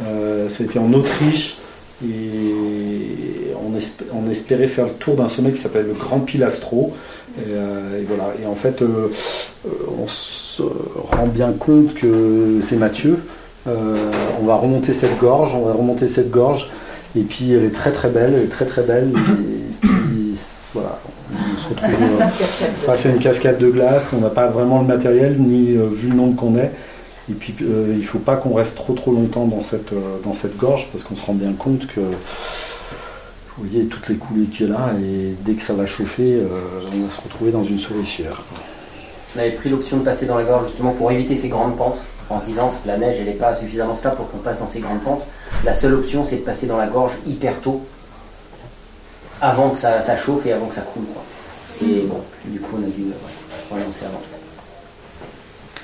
Euh, 0.04 0.48
C'était 0.48 0.78
en 0.78 0.92
Autriche 0.92 1.58
et 2.04 3.39
on, 3.72 3.78
esp- 3.78 4.04
on 4.12 4.30
espérait 4.30 4.66
faire 4.66 4.86
le 4.86 4.92
tour 4.92 5.14
d'un 5.16 5.28
sommet 5.28 5.52
qui 5.52 5.60
s'appelle 5.60 5.86
le 5.86 5.94
Grand 5.94 6.20
Pilastro. 6.20 6.92
Et, 7.38 7.54
euh, 7.54 8.00
et 8.00 8.04
voilà. 8.08 8.32
Et 8.42 8.46
en 8.46 8.54
fait, 8.54 8.82
euh, 8.82 9.08
on 9.98 10.08
se 10.08 10.62
rend 10.62 11.26
bien 11.26 11.52
compte 11.52 11.94
que 11.94 12.58
c'est 12.62 12.76
Mathieu. 12.76 13.18
Euh, 13.68 13.96
on 14.40 14.46
va 14.46 14.56
remonter 14.56 14.92
cette 14.92 15.18
gorge, 15.18 15.54
on 15.54 15.66
va 15.66 15.72
remonter 15.72 16.08
cette 16.08 16.30
gorge. 16.30 16.70
Et 17.16 17.22
puis 17.22 17.52
elle 17.52 17.64
est 17.64 17.74
très 17.74 17.92
très 17.92 18.08
belle, 18.08 18.34
elle 18.36 18.44
est 18.44 18.48
très 18.50 18.66
très 18.66 18.82
belle. 18.82 19.12
Et 19.12 19.86
puis 19.86 20.34
voilà, 20.74 20.98
on 21.32 21.58
se 21.60 21.68
retrouve 21.68 22.18
face 22.86 23.06
à 23.06 23.10
une 23.10 23.18
cascade 23.18 23.58
de 23.58 23.68
glace. 23.70 24.12
On 24.16 24.20
n'a 24.20 24.30
pas 24.30 24.46
vraiment 24.46 24.80
le 24.80 24.86
matériel 24.86 25.36
ni 25.38 25.72
vu 25.92 26.08
le 26.08 26.14
nombre 26.14 26.36
qu'on 26.36 26.56
est. 26.56 26.70
Et 27.30 27.34
puis 27.34 27.54
euh, 27.62 27.92
il 27.92 28.00
ne 28.00 28.06
faut 28.06 28.18
pas 28.18 28.36
qu'on 28.36 28.54
reste 28.54 28.76
trop 28.76 28.94
trop 28.94 29.12
longtemps 29.12 29.46
dans 29.46 29.62
cette, 29.62 29.92
euh, 29.92 30.16
dans 30.24 30.34
cette 30.34 30.56
gorge 30.56 30.88
parce 30.90 31.04
qu'on 31.04 31.14
se 31.14 31.24
rend 31.24 31.34
bien 31.34 31.52
compte 31.52 31.86
que 31.86 32.00
vous 33.60 33.68
voyez 33.68 33.86
toutes 33.86 34.08
les 34.08 34.14
coulées 34.14 34.46
qu'il 34.46 34.68
y 34.68 34.70
a 34.70 34.72
là 34.72 34.90
et 34.98 35.34
dès 35.44 35.52
que 35.52 35.62
ça 35.62 35.74
va 35.74 35.86
chauffer, 35.86 36.36
euh, 36.36 36.46
on 36.94 37.04
va 37.04 37.10
se 37.10 37.20
retrouver 37.20 37.50
dans 37.50 37.62
une 37.62 37.78
souricière. 37.78 38.42
On 39.36 39.38
avait 39.40 39.50
pris 39.50 39.68
l'option 39.68 39.98
de 39.98 40.02
passer 40.02 40.24
dans 40.24 40.36
la 40.36 40.44
gorge 40.44 40.68
justement 40.68 40.92
pour 40.92 41.12
éviter 41.12 41.36
ces 41.36 41.48
grandes 41.48 41.76
pentes. 41.76 42.00
En 42.30 42.40
se 42.40 42.46
disant, 42.46 42.72
la 42.86 42.96
neige 42.96 43.16
elle 43.18 43.26
n'est 43.26 43.32
pas 43.32 43.54
suffisamment 43.54 43.94
stable 43.94 44.16
pour 44.16 44.30
qu'on 44.30 44.38
passe 44.38 44.58
dans 44.58 44.68
ces 44.68 44.80
grandes 44.80 45.02
pentes. 45.02 45.26
La 45.64 45.74
seule 45.74 45.94
option 45.94 46.24
c'est 46.24 46.36
de 46.36 46.40
passer 46.42 46.66
dans 46.66 46.78
la 46.78 46.86
gorge 46.86 47.12
hyper 47.26 47.60
tôt. 47.60 47.82
Avant 49.42 49.70
que 49.70 49.78
ça, 49.78 50.00
ça 50.00 50.16
chauffe 50.16 50.46
et 50.46 50.52
avant 50.52 50.66
que 50.66 50.74
ça 50.74 50.82
coule. 50.82 51.04
quoi. 51.12 51.22
Et 51.82 52.06
bon, 52.06 52.20
du 52.46 52.60
coup 52.60 52.76
on 52.80 52.82
a 52.82 52.86
dû 52.86 53.02
euh, 53.02 53.74
ouais, 53.74 53.80
relancer 53.82 54.06
avant. 54.06 54.20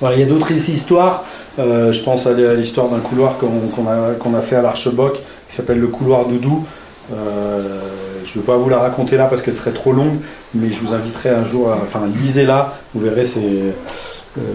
Voilà, 0.00 0.16
il 0.16 0.20
y 0.20 0.24
a 0.24 0.26
d'autres 0.26 0.52
histoires. 0.52 1.24
Euh, 1.58 1.92
je 1.92 2.02
pense 2.02 2.26
à 2.26 2.32
l'histoire 2.32 2.88
d'un 2.88 3.00
couloir 3.00 3.36
qu'on 3.38 3.86
a, 3.88 4.14
qu'on 4.14 4.34
a 4.34 4.40
fait 4.40 4.56
à 4.56 4.62
l'Archebock 4.62 5.18
qui 5.48 5.54
s'appelle 5.54 5.80
le 5.80 5.88
couloir 5.88 6.26
Doudou. 6.26 6.64
Euh, 7.12 7.80
je 8.24 8.30
ne 8.30 8.34
veux 8.34 8.46
pas 8.46 8.56
vous 8.56 8.68
la 8.68 8.78
raconter 8.78 9.16
là 9.16 9.26
parce 9.26 9.42
qu'elle 9.42 9.54
serait 9.54 9.72
trop 9.72 9.92
longue, 9.92 10.16
mais 10.54 10.70
je 10.70 10.80
vous 10.80 10.94
inviterai 10.94 11.30
un 11.30 11.44
jour 11.44 11.70
à. 11.70 11.76
Enfin, 11.76 12.02
lisez-la, 12.22 12.78
vous 12.94 13.00
verrez, 13.00 13.24
euh, 13.36 13.70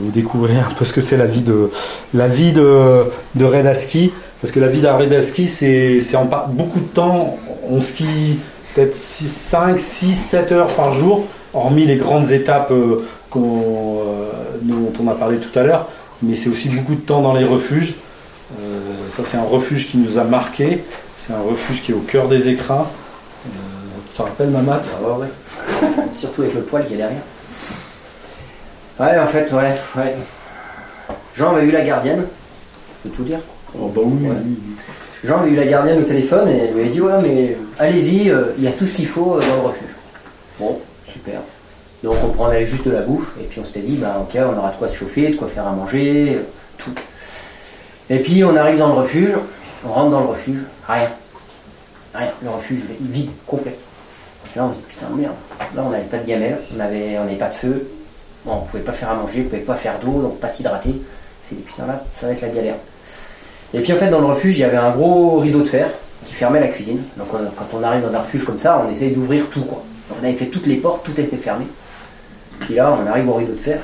vous 0.02 0.12
découvrez 0.12 0.56
un 0.56 0.74
peu 0.78 0.86
ce 0.86 0.94
que 0.94 1.02
c'est 1.02 1.18
la 1.18 1.26
vie 1.26 1.42
de 1.42 1.70
la 2.14 2.28
vie 2.28 2.52
de, 2.52 3.04
de 3.36 3.46
raid 3.46 3.66
à 3.66 3.76
ski. 3.76 4.12
Parce 4.42 4.52
que 4.52 4.60
la 4.60 4.68
vie 4.68 4.82
d'un 4.82 4.98
raid 4.98 5.14
à 5.14 5.22
ski, 5.22 5.48
c'est 5.48 6.02
c'est 6.02 6.18
beaucoup 6.50 6.80
de 6.80 6.88
temps. 6.88 7.38
On 7.70 7.82
skie 7.82 8.40
peut-être 8.74 8.96
5, 8.96 9.80
6, 9.80 10.16
7 10.16 10.52
heures 10.52 10.74
par 10.76 10.94
jour, 10.94 11.26
hormis 11.54 11.86
les 11.86 11.98
grandes 11.98 12.32
étapes 12.32 12.72
euh, 12.72 13.06
dont 13.36 14.94
on 15.00 15.08
a 15.08 15.14
parlé 15.14 15.38
tout 15.38 15.58
à 15.58 15.64
l'heure, 15.64 15.88
mais 16.22 16.36
c'est 16.36 16.50
aussi 16.50 16.70
beaucoup 16.70 16.96
de 16.96 17.02
temps 17.02 17.22
dans 17.22 17.34
les 17.34 17.46
refuges. 17.46 17.96
Ça, 19.16 19.24
c'est 19.26 19.38
un 19.38 19.44
refuge 19.44 19.90
qui 19.90 19.98
nous 19.98 20.18
a 20.20 20.24
marqué. 20.24 20.84
C'est 21.26 21.34
un 21.34 21.42
refuge 21.42 21.84
qui 21.84 21.92
est 21.92 21.96
au 21.96 22.00
cœur 22.00 22.28
des 22.28 22.50
écrins. 22.50 22.86
Euh, 23.46 23.50
tu 24.12 24.18
te 24.18 24.22
rappelles, 24.24 24.50
Mamat? 24.50 24.82
Ah 24.98 25.08
ouais, 25.18 25.26
ouais. 25.26 25.90
Surtout 26.14 26.42
avec 26.42 26.56
le 26.56 26.62
poil 26.62 26.86
qui 26.86 26.96
est 26.96 26.98
derrière. 26.98 27.22
Ouais, 29.00 29.20
en 29.20 29.26
fait, 29.26 29.52
ouais, 29.52 29.74
ouais. 29.98 30.16
Jean 31.36 31.56
avait 31.56 31.66
eu 31.66 31.72
la 31.72 31.82
gardienne, 31.82 32.24
je 33.04 33.10
peux 33.10 33.16
tout 33.16 33.24
dire. 33.24 33.40
Oh, 33.80 33.88
bah 33.96 34.02
oui, 34.04 34.28
Ouais. 34.28 34.36
oui, 34.44 34.58
Jean 35.24 35.42
avait 35.42 35.52
eu 35.52 35.56
la 35.56 35.66
gardienne 35.66 36.00
au 36.00 36.04
téléphone 36.04 36.50
et 36.50 36.58
elle 36.58 36.74
lui 36.74 36.84
a 36.84 36.88
dit 36.88 37.02
Ouais, 37.02 37.14
mais 37.22 37.58
allez-y, 37.80 38.30
euh, 38.30 38.48
il 38.58 38.64
y 38.64 38.68
a 38.68 38.72
tout 38.72 38.86
ce 38.86 38.94
qu'il 38.96 39.08
faut 39.08 39.36
euh, 39.36 39.40
dans 39.40 39.56
le 39.62 39.68
refuge. 39.68 39.90
Bon, 40.60 40.80
super. 41.08 41.40
Donc 42.04 42.16
on 42.24 42.30
prenait 42.30 42.66
juste 42.66 42.86
de 42.86 42.92
la 42.92 43.02
bouffe 43.02 43.32
et 43.40 43.44
puis 43.44 43.60
on 43.62 43.66
s'était 43.66 43.80
dit 43.82 43.98
Bah, 43.98 44.18
ok, 44.22 44.36
on 44.38 44.58
aura 44.58 44.72
de 44.72 44.76
quoi 44.78 44.88
se 44.88 44.98
chauffer, 44.98 45.30
de 45.30 45.36
quoi 45.38 45.48
faire 45.48 45.68
à 45.68 45.72
manger, 45.72 46.36
euh, 46.38 46.42
tout. 46.80 46.92
Et 48.10 48.20
puis 48.20 48.44
on 48.44 48.56
arrive 48.56 48.78
dans 48.80 48.88
le 48.88 48.94
refuge, 49.02 49.32
on 49.86 49.90
rentre 49.92 50.10
dans 50.12 50.20
le 50.22 50.28
refuge, 50.28 50.60
rien. 50.88 51.10
Rien, 52.14 52.28
le 52.44 52.50
refuge 52.50 52.82
vide, 53.00 53.30
complet. 53.48 53.76
Là 54.56 54.66
on 54.66 54.72
se 54.74 54.78
dit 54.80 54.84
Putain, 54.90 55.08
merde. 55.16 55.34
Là 55.76 55.84
on 55.86 55.90
n'avait 55.90 56.04
pas 56.04 56.18
de 56.18 56.28
gamelle, 56.28 56.60
on 56.74 56.78
n'avait 56.78 57.18
on 57.20 57.24
n'avait 57.24 57.36
pas 57.38 57.48
de 57.50 57.54
feu, 57.54 57.88
bon, 58.46 58.54
on 58.56 58.60
pouvait 58.66 58.84
pas 58.84 58.92
faire 58.92 59.12
à 59.12 59.16
manger, 59.16 59.42
on 59.46 59.50
pouvait 59.50 59.62
pas 59.62 59.76
faire 59.76 59.98
d'eau, 60.00 60.22
donc 60.22 60.40
pas 60.40 60.50
s'hydrater. 60.50 60.94
C'est 61.48 61.56
dit 61.56 61.62
Putain, 61.62 61.86
là, 61.88 62.04
ça 62.20 62.28
va 62.28 62.34
être 62.34 62.42
la 62.42 62.50
galère. 62.50 62.76
Et 63.74 63.80
puis 63.80 63.94
en 63.94 63.96
fait, 63.98 64.10
dans 64.10 64.20
le 64.20 64.26
refuge, 64.26 64.58
il 64.58 64.62
y 64.62 64.64
avait 64.66 64.78
un 64.78 64.92
gros 64.92 65.40
rideau 65.40 65.62
de 65.62 65.68
fer 65.70 65.90
qui 66.26 66.34
fermait 66.34 66.60
la 66.60 66.68
cuisine. 66.68 67.02
Donc 67.18 67.28
on- 67.34 67.38
quand 67.58 67.78
on 67.78 67.84
arrive 67.84 68.04
dans 68.06 68.14
un 68.14 68.20
refuge 68.22 68.44
comme 68.44 68.58
ça, 68.58 68.84
on 68.86 68.92
essaye 68.92 69.12
d'ouvrir 69.14 69.48
tout. 69.50 69.64
Quoi. 69.64 69.82
On 70.14 70.24
avait 70.24 70.34
fait 70.36 70.48
toutes 70.48 70.68
les 70.68 70.76
portes, 70.76 71.06
tout 71.06 71.18
était 71.20 71.38
fermé. 71.38 71.66
Puis 72.60 72.76
là, 72.76 72.94
on 73.02 73.08
arrive 73.10 73.30
au 73.30 73.36
rideau 73.36 73.54
de 73.54 73.58
fer. 73.58 73.80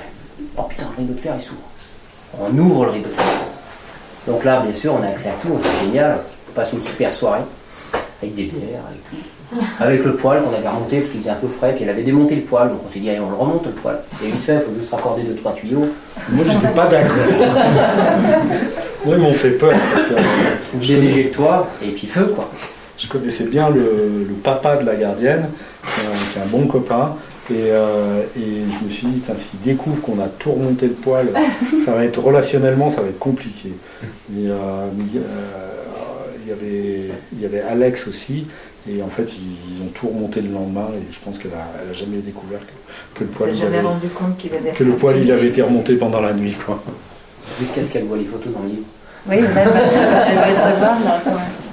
Oh 0.57 0.63
putain, 0.63 0.83
le 0.97 0.97
rideau 1.03 1.13
de 1.13 1.19
fer, 1.19 1.33
il 1.37 1.41
s'ouvre. 1.41 1.61
On 2.39 2.55
ouvre 2.57 2.85
le 2.85 2.91
rideau 2.91 3.07
de 3.09 3.13
fer. 3.13 3.25
Donc 4.27 4.43
là, 4.43 4.61
bien 4.65 4.73
sûr, 4.73 4.93
on 4.93 5.03
a 5.03 5.07
accès 5.07 5.29
à 5.29 5.41
tout, 5.41 5.57
c'est 5.61 5.85
génial. 5.85 6.17
On 6.49 6.53
passe 6.53 6.73
une 6.73 6.83
super 6.83 7.13
soirée 7.13 7.41
avec 8.21 8.35
des 8.35 8.43
bières, 8.43 8.81
avec 8.87 9.09
tout. 9.09 9.15
Avec 9.79 10.03
le 10.03 10.15
poêle 10.15 10.41
qu'on 10.43 10.53
avait 10.53 10.67
remonté 10.67 10.99
parce 10.99 11.11
qu'il 11.11 11.21
faisait 11.21 11.31
un 11.31 11.35
peu 11.35 11.47
frais, 11.47 11.71
puis 11.73 11.83
elle 11.85 11.89
avait 11.89 12.03
démonté 12.03 12.35
le 12.35 12.41
poêle, 12.41 12.67
donc 12.67 12.81
on 12.85 12.91
s'est 12.91 12.99
dit 12.99 13.09
allez 13.09 13.21
on 13.21 13.29
le 13.29 13.35
remonte 13.37 13.65
le 13.65 13.71
poêle. 13.71 13.99
Et 14.21 14.27
vite 14.27 14.43
fait, 14.43 14.55
il 14.55 14.59
faut 14.59 14.73
juste 14.77 14.91
raccorder 14.91 15.21
deux 15.23 15.35
trois 15.35 15.53
tuyaux. 15.53 15.87
Moi, 16.29 16.43
j'étais 16.45 16.73
pas 16.73 16.87
d'accord. 16.87 17.15
Moi, 19.05 19.15
ils 19.15 19.21
m'ont 19.21 19.33
fait 19.33 19.51
peur 19.51 19.71
parce 19.93 20.07
que 20.07 20.13
le 21.23 21.31
toit, 21.31 21.67
et 21.81 21.91
puis 21.91 22.07
feu 22.07 22.25
quoi. 22.35 22.49
je 22.97 23.07
connaissais 23.07 23.45
bien 23.45 23.69
le, 23.69 24.25
le 24.27 24.33
papa 24.43 24.75
de 24.75 24.85
la 24.85 24.95
gardienne, 24.95 25.45
euh, 25.85 25.89
qui 26.33 26.39
est 26.39 26.41
un 26.41 26.47
bon 26.47 26.67
copain. 26.67 27.15
Et, 27.49 27.71
euh, 27.71 28.23
et 28.35 28.41
je 28.41 28.85
me 28.85 28.89
suis 28.89 29.07
dit, 29.07 29.19
Tain, 29.21 29.33
s'il 29.37 29.61
découvre 29.61 30.01
qu'on 30.01 30.19
a 30.19 30.27
tout 30.27 30.51
remonté 30.51 30.87
le 30.87 30.93
poil, 30.93 31.29
ça 31.85 31.93
va 31.93 32.03
être 32.03 32.21
relationnellement, 32.21 32.89
ça 32.89 33.01
va 33.01 33.07
être 33.07 33.19
compliqué. 33.19 33.69
Et, 33.69 34.47
euh, 34.47 34.53
euh, 34.55 34.87
il, 36.43 36.49
y 36.49 36.51
avait, 36.51 37.11
il 37.33 37.41
y 37.41 37.45
avait 37.45 37.61
Alex 37.61 38.07
aussi, 38.07 38.47
et 38.89 39.01
en 39.01 39.07
fait, 39.07 39.29
ils, 39.37 39.77
ils 39.77 39.81
ont 39.81 39.89
tout 39.93 40.09
remonté 40.09 40.41
le 40.41 40.51
lendemain, 40.51 40.87
et 40.93 41.13
je 41.13 41.19
pense 41.23 41.39
qu'elle 41.39 41.53
a, 41.53 41.71
elle 41.81 41.91
a 41.91 41.93
jamais 41.93 42.17
découvert 42.17 42.59
que, 42.59 43.19
que 43.19 43.23
le 43.23 43.29
Il 43.29 43.35
poil, 43.37 43.55
il 43.55 43.65
avait, 43.65 43.79
rendu 43.79 44.07
compte 44.09 44.37
qu'il 44.37 44.53
avait 44.53 44.71
que 44.71 44.83
le 44.83 44.93
poil 44.93 45.17
il 45.17 45.31
avait 45.31 45.47
été 45.47 45.61
remonté 45.61 45.95
pendant 45.95 46.19
la 46.19 46.33
nuit. 46.33 46.55
Quoi. 46.65 46.83
Jusqu'à 47.61 47.81
ce 47.81 47.91
qu'elle 47.91 48.03
voit 48.03 48.17
les 48.17 48.25
photos 48.25 48.51
dans 48.51 48.63
le 48.63 48.69
livre. 48.69 48.87
Oui, 49.29 49.35
elle 49.37 49.45
va, 49.45 49.61
elle 50.29 50.35
va 50.35 50.49
le 50.49 50.55
savoir 50.55 50.99
là. 51.03 51.21
quand 51.23 51.31
même. 51.31 51.66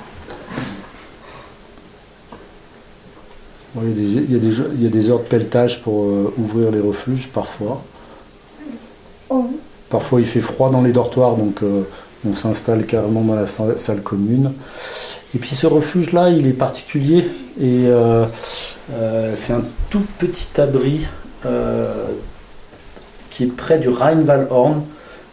Il, 3.83 3.89
y 3.89 3.93
a 3.93 3.95
des, 3.95 4.03
il 4.29 4.33
y 4.33 4.37
a 4.37 4.39
des 4.39 4.53
jeux- 4.53 4.71
il 4.75 4.83
y 4.85 4.87
a 4.87 4.91
des 4.91 5.11
heures 5.11 5.19
de 5.19 5.25
pelletage 5.25 5.83
pour 5.83 6.05
euh, 6.05 6.33
ouvrir 6.39 6.71
les 6.71 6.81
refuges, 6.81 7.29
parfois. 7.33 7.83
Parfois, 9.91 10.21
il 10.21 10.27
fait 10.27 10.41
froid 10.41 10.71
dans 10.71 10.83
les 10.83 10.93
dortoirs, 10.93 11.35
donc 11.37 11.63
euh, 11.63 11.83
on 12.29 12.35
s'installe 12.35 12.85
carrément 12.87 13.23
dans 13.23 13.35
la 13.35 13.47
sa- 13.47 13.77
salle 13.79 14.01
commune. 14.03 14.53
Et 15.35 15.39
puis 15.39 15.55
ce 15.55 15.67
refuge-là, 15.67 16.31
il 16.31 16.47
est 16.47 16.53
particulier 16.53 17.27
et 17.61 17.87
euh, 17.87 18.25
c'est 19.37 19.53
un 19.53 19.63
tout 19.91 20.03
petit 20.19 20.61
abri 20.61 21.01
qui 23.31 23.45
est 23.45 23.55
près 23.57 23.79
du 23.79 23.89
Rheinwaldhorn. 23.89 24.83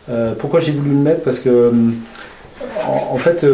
Euh, 0.10 0.34
pourquoi 0.38 0.60
j'ai 0.60 0.72
voulu 0.72 0.90
le 0.90 0.96
mettre? 0.96 1.22
Parce 1.24 1.40
que 1.40 1.72
en, 2.88 3.14
en 3.14 3.18
fait, 3.18 3.46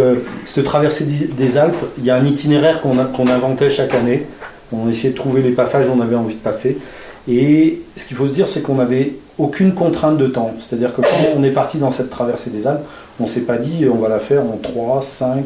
cette 0.45 0.63
traversée 0.65 1.05
des- 1.05 1.57
Alpes, 1.57 1.75
il 1.97 2.05
y 2.05 2.09
a 2.09 2.15
un 2.15 2.25
itinéraire 2.25 2.81
qu'on 2.81 3.27
inventait 3.27 3.69
chaque 3.69 3.93
année. 3.93 4.25
On 4.73 4.89
essayait 4.89 5.11
de 5.11 5.17
trouver 5.17 5.41
les 5.41 5.51
passages 5.51 5.87
où 5.87 5.91
on 5.97 6.01
avait 6.01 6.15
envie 6.15 6.35
de 6.35 6.39
passer. 6.39 6.77
Et 7.29 7.79
ce 7.95 8.07
qu'il 8.07 8.15
faut 8.17 8.27
se 8.27 8.33
dire, 8.33 8.47
c'est 8.49 8.61
qu'on 8.61 8.75
n'avait 8.75 9.13
aucune 9.37 9.73
contrainte 9.73 10.17
de 10.17 10.27
temps. 10.27 10.51
C'est-à-dire 10.61 10.95
que 10.95 11.01
quand 11.01 11.35
on 11.35 11.43
est 11.43 11.51
parti 11.51 11.77
dans 11.77 11.91
cette 11.91 12.09
traversée 12.09 12.49
des 12.49 12.67
Alpes, 12.67 12.83
on 13.19 13.27
s'est 13.27 13.41
pas 13.45 13.57
dit 13.57 13.85
on 13.91 13.97
va 13.97 14.09
la 14.09 14.19
faire 14.19 14.41
en 14.43 14.57
3, 14.61 15.01
5 15.03 15.45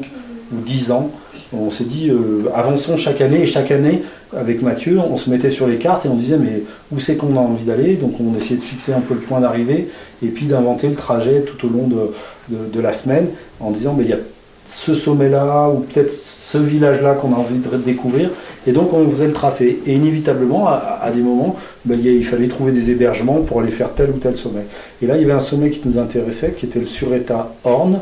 ou 0.54 0.62
10 0.66 0.92
ans. 0.92 1.10
On 1.54 1.70
s'est 1.72 1.84
dit 1.86 2.10
euh, 2.10 2.50
avançons 2.56 2.98
chaque 2.98 3.20
année 3.20 3.42
et 3.42 3.46
chaque 3.48 3.72
année, 3.72 4.04
avec 4.38 4.62
Mathieu, 4.62 5.00
on 5.00 5.18
se 5.18 5.30
mettait 5.30 5.52
sur 5.52 5.68
les 5.68 5.76
cartes 5.78 6.06
et 6.06 6.10
on 6.10 6.16
disait 6.16 6.38
mais 6.38 6.64
où 6.94 7.00
c'est 7.00 7.18
qu'on 7.18 7.36
a 7.36 7.40
envie 7.42 7.66
d'aller? 7.66 7.96
Donc 7.96 8.14
on 8.22 8.40
essayait 8.40 8.60
de 8.60 8.64
fixer 8.66 8.94
un 8.94 9.02
peu 9.02 9.14
le 9.16 9.20
point 9.20 9.42
d'arrivée 9.42 9.90
et 10.24 10.28
puis 10.28 10.46
d'inventer 10.46 10.88
le 10.88 10.96
trajet 10.96 11.42
tout 11.42 11.68
au 11.68 11.70
long 11.70 11.88
de, 11.88 12.56
de- 12.56 12.72
de 12.72 12.80
la 12.80 12.94
semaine 12.94 13.28
en 13.60 13.72
disant 13.72 13.94
mais 13.98 14.06
il 14.06 14.10
y 14.12 14.14
a 14.14 14.18
ce 14.68 14.96
sommet-là 14.96 15.70
ou 15.70 15.80
peut-être 15.80 16.12
ce 16.12 16.58
village-là 16.58 17.14
qu'on 17.16 17.34
a 17.34 17.38
envie 17.38 17.58
de 17.58 17.78
découvrir. 17.78 18.30
Et 18.68 18.72
donc 18.72 18.94
on 18.94 19.10
faisait 19.10 19.28
le 19.28 19.34
tracé. 19.34 19.80
Et 19.86 19.94
inévitablement, 19.94 20.68
à, 20.68 21.10
des 21.14 21.22
moments, 21.22 21.56
ben, 21.86 22.00
il, 22.04 22.26
fallait 22.26 22.48
trouver 22.48 22.72
des 22.72 22.92
hébergements 22.92 23.42
pour 23.42 23.62
aller 23.62 23.72
faire 23.72 23.94
tel 23.94 24.12
ou 24.12 24.18
tel 24.20 24.36
sommet. 24.36 24.66
Et 25.02 25.08
là, 25.08 25.18
il 25.18 25.22
y 25.22 25.24
avait 25.24 25.34
un 25.34 25.40
sommet 25.40 25.72
qui 25.72 25.82
nous 25.86 26.00
intéressait, 26.00 26.54
qui 26.58 26.66
était 26.66 26.80
le 26.80 26.86
Sureta 26.86 27.54
Horn. 27.64 28.00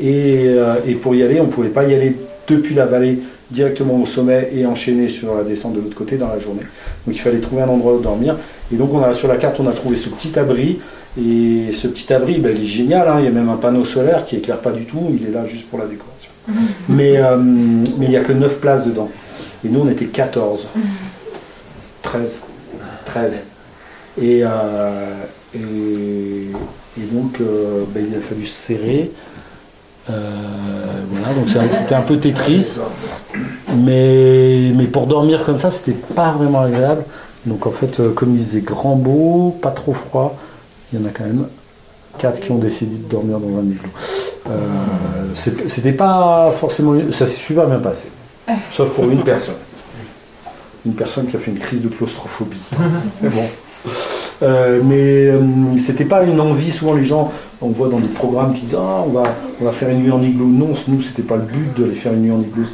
Et, 0.00 0.46
euh, 0.48 0.74
pour 1.02 1.14
y 1.14 1.22
aller, 1.22 1.40
on 1.40 1.44
ne 1.44 1.50
pouvait 1.50 1.68
pas 1.68 1.84
y 1.84 1.94
aller 1.94 2.16
depuis 2.48 2.74
la 2.74 2.86
vallée 2.86 3.20
directement 3.50 4.00
au 4.00 4.06
sommet 4.06 4.50
et 4.54 4.64
enchaîner 4.66 5.08
sur 5.08 5.36
la 5.36 5.42
descente 5.42 5.74
de 5.74 5.80
l'autre 5.80 5.96
côté 5.96 6.16
dans 6.16 6.28
la 6.28 6.38
journée. 6.38 6.62
Donc 7.06 7.16
il 7.16 7.20
fallait 7.20 7.38
trouver 7.38 7.62
un 7.62 7.68
endroit 7.68 7.94
où 7.94 8.00
dormir. 8.00 8.36
Et 8.72 8.76
donc 8.76 8.92
on 8.94 9.02
a, 9.02 9.12
sur 9.14 9.28
la 9.28 9.36
carte, 9.36 9.58
on 9.60 9.68
a 9.68 9.72
trouvé 9.72 9.96
ce 9.96 10.08
petit 10.08 10.38
abri. 10.38 10.78
Et 11.18 11.72
ce 11.74 11.88
petit 11.88 12.12
abri, 12.12 12.38
ben, 12.38 12.54
il 12.56 12.64
est 12.64 12.66
génial. 12.66 13.08
hein. 13.08 13.16
Il 13.18 13.24
y 13.24 13.28
a 13.28 13.32
même 13.32 13.48
un 13.48 13.56
panneau 13.56 13.84
solaire 13.84 14.26
qui 14.26 14.36
éclaire 14.36 14.58
pas 14.58 14.72
du 14.72 14.84
tout. 14.84 15.16
Il 15.20 15.26
est 15.26 15.32
là 15.32 15.46
juste 15.46 15.68
pour 15.68 15.78
la 15.78 15.86
décoration. 15.86 16.30
Mais 16.88 17.16
euh, 17.18 17.36
mais 17.36 18.06
il 18.06 18.10
n'y 18.10 18.16
a 18.16 18.22
que 18.22 18.32
9 18.32 18.60
places 18.60 18.84
dedans. 18.86 19.08
Et 19.64 19.68
nous, 19.68 19.80
on 19.80 19.88
était 19.90 20.06
14. 20.06 20.68
13. 22.02 22.40
13. 23.06 23.42
Et, 24.20 24.40
euh, 24.42 24.48
et, 25.54 25.58
et 26.98 27.04
donc, 27.12 27.40
euh, 27.40 27.84
ben, 27.94 28.04
il 28.08 28.16
a 28.16 28.20
fallu 28.20 28.46
se 28.46 28.54
serrer. 28.54 29.10
Euh, 30.08 30.12
voilà, 31.10 31.34
donc 31.34 31.48
c'était 31.72 31.94
un 31.94 32.00
peu 32.02 32.16
Tetris. 32.16 32.78
Mais, 33.76 34.72
mais 34.74 34.84
pour 34.84 35.06
dormir 35.06 35.44
comme 35.44 35.60
ça, 35.60 35.70
c'était 35.70 35.96
pas 36.14 36.32
vraiment 36.32 36.60
agréable. 36.62 37.04
Donc 37.46 37.66
en 37.66 37.70
fait, 37.70 38.00
comme 38.14 38.36
il 38.36 38.44
faisait 38.44 38.60
grand 38.60 38.96
beau, 38.96 39.56
pas 39.62 39.70
trop 39.70 39.92
froid, 39.92 40.36
il 40.92 41.00
y 41.00 41.02
en 41.02 41.06
a 41.06 41.10
quand 41.10 41.24
même 41.24 41.46
4 42.18 42.40
qui 42.40 42.50
ont 42.50 42.58
décidé 42.58 42.96
de 42.96 43.08
dormir 43.08 43.38
dans 43.38 43.58
un 43.58 43.62
igloo. 43.62 43.88
Euh, 44.48 44.58
c'était 45.68 45.92
pas 45.92 46.52
forcément. 46.54 46.94
Ça 47.10 47.26
s'est 47.26 47.36
super 47.36 47.66
bien 47.66 47.78
passé. 47.78 48.08
Sauf 48.72 48.90
pour 48.90 49.04
une 49.04 49.22
personne. 49.22 49.54
Une 50.86 50.94
personne 50.94 51.26
qui 51.26 51.36
a 51.36 51.38
fait 51.38 51.50
une 51.50 51.58
crise 51.58 51.82
de 51.82 51.88
claustrophobie. 51.88 52.56
C'est 53.10 53.28
bon. 53.28 53.44
Euh, 54.42 54.80
mais 54.82 55.28
euh, 55.28 55.38
c'était 55.78 56.06
pas 56.06 56.22
une 56.22 56.40
envie. 56.40 56.70
Souvent, 56.70 56.94
les 56.94 57.04
gens, 57.04 57.30
on 57.60 57.68
voit 57.68 57.88
dans 57.88 58.00
des 58.00 58.08
programmes 58.08 58.54
qui 58.54 58.62
disent 58.62 58.78
Ah, 58.78 59.04
on 59.06 59.10
va, 59.10 59.24
on 59.60 59.64
va 59.64 59.72
faire 59.72 59.90
une 59.90 60.02
nuit 60.02 60.10
en 60.10 60.22
igloo. 60.22 60.46
Non, 60.46 60.74
nous, 60.88 61.02
c'était 61.02 61.22
pas 61.22 61.36
le 61.36 61.42
but 61.42 61.78
d'aller 61.78 61.94
faire 61.94 62.14
une 62.14 62.22
nuit 62.22 62.32
en 62.32 62.40
igloo. 62.40 62.64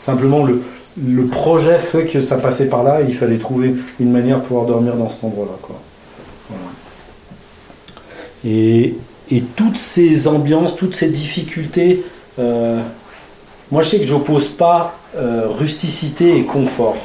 Simplement, 0.00 0.44
le, 0.44 0.62
le 1.06 1.26
projet 1.26 1.78
fait 1.78 2.06
que 2.06 2.20
ça 2.20 2.36
passait 2.36 2.68
par 2.68 2.82
là 2.82 3.00
et 3.00 3.04
il 3.08 3.14
fallait 3.14 3.38
trouver 3.38 3.74
une 4.00 4.10
manière 4.10 4.40
de 4.40 4.44
pouvoir 4.44 4.66
dormir 4.66 4.96
dans 4.96 5.08
cet 5.08 5.24
endroit-là. 5.24 5.52
Et, 8.44 8.94
toutes 9.56 9.78
ces 9.78 10.28
ambiances, 10.28 10.76
toutes 10.76 10.94
ces 10.94 11.08
difficultés, 11.08 12.04
euh, 12.38 12.80
moi 13.70 13.82
je 13.82 13.88
sais 13.88 13.98
que 13.98 14.04
j'oppose 14.04 14.48
pas 14.48 14.94
euh, 15.16 15.46
rusticité 15.48 16.36
et 16.36 16.42
confort. 16.42 16.96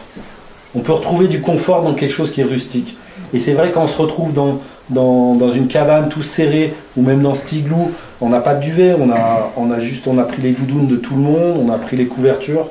On 0.76 0.80
peut 0.80 0.92
retrouver 0.92 1.28
du 1.28 1.40
confort 1.40 1.84
dans 1.84 1.94
quelque 1.94 2.14
chose 2.14 2.34
qui 2.34 2.42
est 2.42 2.46
rustique. 2.46 2.98
Et 3.34 3.40
c'est 3.40 3.54
vrai 3.54 3.72
quand 3.74 3.84
on 3.84 3.88
se 3.88 4.02
retrouve 4.02 4.34
dans, 4.34 4.60
dans, 4.90 5.36
dans 5.36 5.54
une 5.54 5.68
cabane 5.68 6.10
tout 6.10 6.22
serré, 6.22 6.74
ou 6.98 7.02
même 7.02 7.22
dans 7.22 7.36
cet 7.36 7.54
igloo, 7.54 7.92
on 8.20 8.30
n'a 8.30 8.42
pas 8.42 8.56
de 8.56 8.62
duvet, 8.62 8.96
on 9.00 9.10
a, 9.12 9.54
on 9.56 9.72
a 9.72 9.80
juste 9.80 10.08
on 10.08 10.18
a 10.18 10.24
pris 10.24 10.42
les 10.42 10.52
doudounes 10.52 10.88
de 10.88 10.98
tout 10.98 11.16
le 11.16 11.22
monde, 11.22 11.64
on 11.66 11.72
a 11.72 11.78
pris 11.78 11.96
les 11.96 12.08
couvertures, 12.08 12.68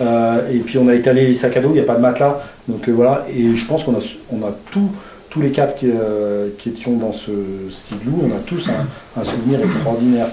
euh, 0.00 0.50
et 0.52 0.58
puis 0.58 0.78
on 0.78 0.88
a 0.88 0.94
étalé 0.94 1.26
les 1.26 1.34
sacs 1.34 1.56
à 1.56 1.60
dos, 1.60 1.70
il 1.70 1.74
n'y 1.74 1.80
a 1.80 1.84
pas 1.84 1.96
de 1.96 2.02
matelas. 2.02 2.42
Donc 2.66 2.88
voilà, 2.88 3.24
et 3.34 3.56
je 3.56 3.66
pense 3.66 3.84
qu'on 3.84 3.94
a, 3.94 4.02
on 4.32 4.46
a 4.46 4.52
tout, 4.70 4.90
tous 5.38 5.42
les 5.44 5.52
quatre 5.52 5.76
qui, 5.76 5.86
euh, 5.88 6.48
étions 6.66 6.96
dans 6.96 7.12
ce 7.12 7.30
cet 7.72 8.00
igloo, 8.00 8.24
on 8.24 8.36
a 8.36 8.40
tous 8.40 8.68
un, 9.16 9.24
souvenir 9.24 9.60
extraordinaire. 9.62 10.26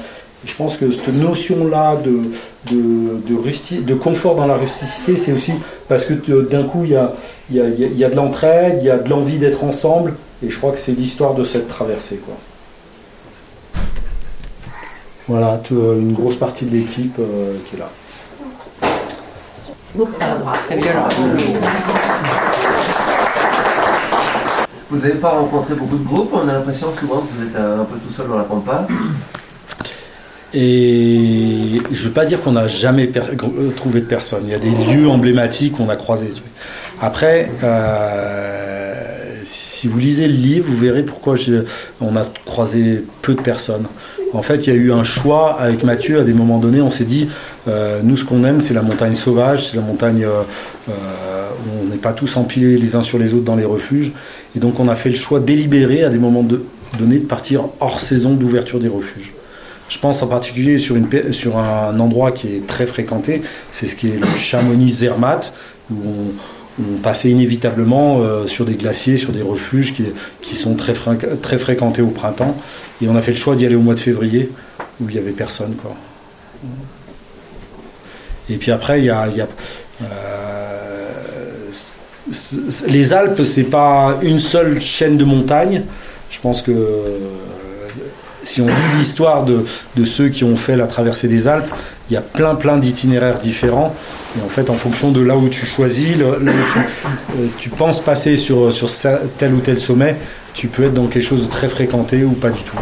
Je 0.46 0.56
pense 0.56 0.78
que 0.78 0.92
cette 0.92 1.14
notion-là 1.14 1.98
de, 1.98 2.22
de, 2.72 3.94
confort 3.96 4.36
dans 4.36 4.48
la 4.48 4.56
rusticité, 4.56 5.18
c'est 5.18 5.34
aussi 5.34 5.54
parce 5.88 6.06
que 6.06 6.14
euh, 6.30 6.44
d'un 6.50 6.64
coup, 6.64 6.84
il 6.84 6.92
y 6.92 6.96
a, 6.96 8.10
de 8.10 8.16
l'entraide, 8.16 8.78
il 8.80 8.86
y 8.86 8.90
a 8.90 8.98
de 8.98 9.10
l'envie 9.10 9.38
d'être 9.38 9.64
ensemble, 9.64 10.14
Et 10.44 10.50
je 10.50 10.58
crois 10.58 10.72
que 10.72 10.80
c'est 10.80 10.94
l'histoire 10.94 11.36
de 11.36 11.46
cette 11.46 11.68
traversée. 11.68 12.20
Quoi. 12.26 12.36
Voilà, 15.28 15.60
euh, 15.72 16.00
une 16.00 16.14
grosse 16.14 16.36
partie 16.36 16.66
de 16.66 16.78
l'équipe 16.78 17.20
qui 17.68 17.76
est 17.76 17.80
là. 17.80 17.90
Vous 24.90 24.98
n'avez 24.98 25.16
pas 25.16 25.30
rencontré 25.30 25.74
beaucoup 25.74 25.98
de 25.98 26.04
groupes, 26.04 26.32
on 26.34 26.48
a 26.48 26.54
l'impression 26.54 26.88
souvent 27.00 27.22
que 27.22 27.28
vous 27.34 27.48
êtes 27.48 27.56
un 27.56 27.86
peu 27.86 27.98
tout 27.98 28.14
seul 28.14 28.28
dans 28.28 28.38
la 28.38 28.44
pampa. 28.44 28.88
Et 30.58 31.82
je 31.92 32.02
ne 32.02 32.08
veux 32.08 32.12
pas 32.12 32.24
dire 32.24 32.42
qu'on 32.42 32.54
n'a 32.54 32.70
jamais 32.70 33.12
euh, 33.18 33.72
trouvé 33.76 34.00
de 34.00 34.06
personne. 34.06 34.44
Il 34.46 34.52
y 34.52 34.56
a 34.56 34.60
des 34.60 34.70
lieux 34.70 35.10
emblématiques 35.10 35.76
qu'on 35.76 35.90
a 35.90 35.98
croisés. 35.98 36.32
Après, 37.02 37.52
euh, 37.62 38.94
si 39.44 39.90
vous 39.90 40.00
lisez 40.00 40.30
le 40.30 40.34
livre, 40.34 40.68
vous 40.70 40.78
verrez 40.78 41.04
pourquoi 41.04 41.36
on 42.00 42.16
a 42.16 42.26
croisé 42.46 43.04
peu 43.22 43.34
de 43.34 43.42
personnes. 43.42 43.86
En 44.32 44.44
fait, 44.44 44.68
il 44.68 44.74
y 44.74 44.78
a 44.78 44.80
eu 44.80 44.94
un 44.94 45.04
choix 45.04 45.60
avec 45.60 45.84
Mathieu. 45.84 46.22
À 46.22 46.24
des 46.24 46.34
moments 46.34 46.60
donnés, 46.60 46.82
on 46.82 46.92
s'est 46.92 47.04
dit, 47.04 47.30
euh, 47.68 48.00
nous, 48.02 48.16
ce 48.16 48.24
qu'on 48.24 48.46
aime, 48.46 48.62
c'est 48.62 48.74
la 48.74 48.82
montagne 48.82 49.16
sauvage, 49.16 49.68
c'est 49.70 49.76
la 49.76 49.84
montagne 49.84 50.26
où 50.88 50.92
on 51.82 51.90
n'est 51.90 51.98
pas 51.98 52.14
tous 52.14 52.38
empilés 52.38 52.78
les 52.78 52.96
uns 52.96 53.04
sur 53.04 53.20
les 53.20 53.34
autres 53.34 53.46
dans 53.46 53.56
les 53.58 53.66
refuges. 53.66 54.14
Et 54.56 54.60
donc, 54.60 54.80
on 54.80 54.88
a 54.88 54.96
fait 54.96 55.10
le 55.10 55.16
choix 55.16 55.40
délibéré 55.40 56.04
à 56.04 56.10
des 56.10 56.18
moments 56.18 56.46
donnés 56.98 57.20
de 57.20 57.26
partir 57.26 57.66
hors 57.80 58.02
saison 58.02 58.34
d'ouverture 58.34 58.80
des 58.80 58.88
refuges. 58.88 59.34
Je 59.90 60.00
pense 60.00 60.24
en 60.24 60.28
particulier 60.28 60.80
sur, 60.80 60.96
une, 60.96 61.08
sur 61.32 61.58
un 61.58 62.00
endroit 62.00 62.32
qui 62.32 62.48
est 62.48 62.68
très 62.68 62.88
fréquenté, 62.88 63.44
c'est 63.72 63.88
ce 63.88 63.96
qui 63.96 64.08
est 64.08 64.20
le 64.20 64.28
Chamonix-Zermatt, 64.38 65.54
où 65.92 65.96
on, 66.80 66.98
passait 67.02 67.30
inévitablement 67.30 68.20
euh, 68.20 68.48
sur 68.48 68.66
des 68.66 68.74
glaciers, 68.74 69.18
sur 69.18 69.32
des 69.32 69.42
refuges 69.42 69.94
qui, 69.94 70.04
qui 70.42 70.56
sont 70.56 70.76
très, 70.76 70.94
très 71.42 71.60
fréquentés 71.60 72.02
au 72.02 72.10
printemps. 72.10 72.58
Et 73.02 73.08
on 73.08 73.16
a 73.16 73.22
fait 73.22 73.32
le 73.32 73.38
choix 73.38 73.56
d'y 73.56 73.66
aller 73.66 73.76
au 73.76 73.82
mois 73.82 73.94
de 73.94 74.00
février, 74.00 74.50
où 75.00 75.08
il 75.08 75.14
n'y 75.14 75.20
avait 75.20 75.32
personne. 75.32 75.76
Et 78.50 78.58
puis 78.58 78.72
après, 78.72 79.00
il 79.00 79.06
y 79.06 79.10
a... 79.10 79.28
euh, 80.02 80.45
les 82.88 83.14
Alpes, 83.14 83.44
c'est 83.44 83.64
pas 83.70 84.18
une 84.22 84.40
seule 84.40 84.82
chaîne 84.82 85.18
de 85.18 85.26
montagnes. 85.26 85.84
Je 86.32 86.40
pense 86.40 86.62
que 86.62 86.72
si 88.44 88.62
on 88.62 88.68
lit 88.68 88.74
l'histoire 88.98 89.44
de, 89.44 89.66
ceux 90.06 90.30
qui 90.30 90.44
ont 90.44 90.56
fait 90.56 90.76
la 90.76 90.88
traversée 90.88 91.28
des 91.28 91.48
Alpes, 91.48 91.72
il 92.10 92.14
y 92.14 92.18
a 92.18 92.22
plein 92.22 92.54
plein 92.56 92.78
d'itinéraires 92.78 93.40
différents. 93.40 93.96
Et 94.38 94.44
en 94.44 94.50
fait, 94.50 94.70
en 94.70 94.74
fonction 94.74 95.12
de 95.12 95.22
là 95.22 95.36
où 95.36 95.50
tu 95.50 95.66
choisis, 95.66 96.18
là 96.18 96.26
où 96.38 96.44
tu, 96.74 96.80
euh, 96.80 97.46
tu 97.58 97.70
penses 97.70 98.00
passer 98.00 98.38
sur, 98.38 98.72
sur 98.74 98.90
tel 99.38 99.54
ou 99.54 99.60
tel 99.60 99.80
sommet, 99.80 100.16
tu 100.54 100.68
peux 100.68 100.84
être 100.84 100.94
dans 100.94 101.08
quelque 101.08 101.24
chose 101.26 101.46
de 101.46 101.50
très 101.52 101.68
fréquenté 101.68 102.24
ou 102.24 102.32
pas 102.32 102.50
du 102.50 102.62
tout. 102.62 102.78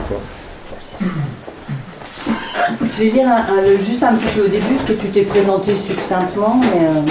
Je 2.82 3.04
vais 3.04 3.12
le- 3.12 3.78
juste 3.78 4.04
un 4.04 4.14
petit 4.16 4.32
peu 4.36 4.46
au 4.46 4.48
début, 4.48 4.76
parce 4.76 4.90
que 4.90 4.94
tu 4.94 5.08
t'es 5.08 5.24
présenté 5.24 5.74
succinctement, 5.76 6.60
mais 6.62 6.86
euh, 6.86 7.02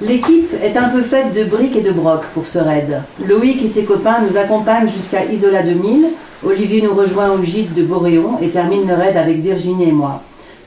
l'équipe 0.00 0.52
est 0.62 0.76
un 0.76 0.88
peu 0.88 1.02
faite 1.02 1.32
de 1.32 1.44
briques 1.44 1.76
et 1.76 1.82
de 1.82 1.92
brocs 1.92 2.26
pour 2.34 2.46
ce 2.46 2.58
raid. 2.58 3.02
Loïc 3.26 3.62
et 3.62 3.68
ses 3.68 3.84
copains 3.84 4.20
nous 4.28 4.36
accompagnent 4.36 4.88
jusqu'à 4.88 5.24
Isola 5.24 5.62
2000. 5.62 6.06
Olivier 6.44 6.82
nous 6.82 6.94
rejoint 6.94 7.30
au 7.30 7.42
gîte 7.42 7.74
de 7.74 7.82
Boréon 7.82 8.38
et 8.42 8.50
termine 8.50 8.86
le 8.86 8.94
raid 8.94 9.16
avec 9.16 9.40
Virginie 9.40 9.88
et 9.88 9.92
moi. 9.92 10.22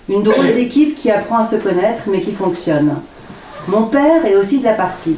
Une 0.10 0.24
drôle 0.24 0.54
d'équipe 0.56 0.96
qui 0.96 1.12
apprend 1.12 1.38
à 1.39 1.44
se 1.44 1.58
connaître, 1.58 2.04
mais 2.12 2.22
qui 2.22 2.32
fonctionne. 2.32 2.96
Mon 3.68 3.84
père 3.84 4.26
est 4.26 4.36
aussi 4.36 4.60
de 4.60 4.65
la 4.65 4.74
partie. 4.74 5.18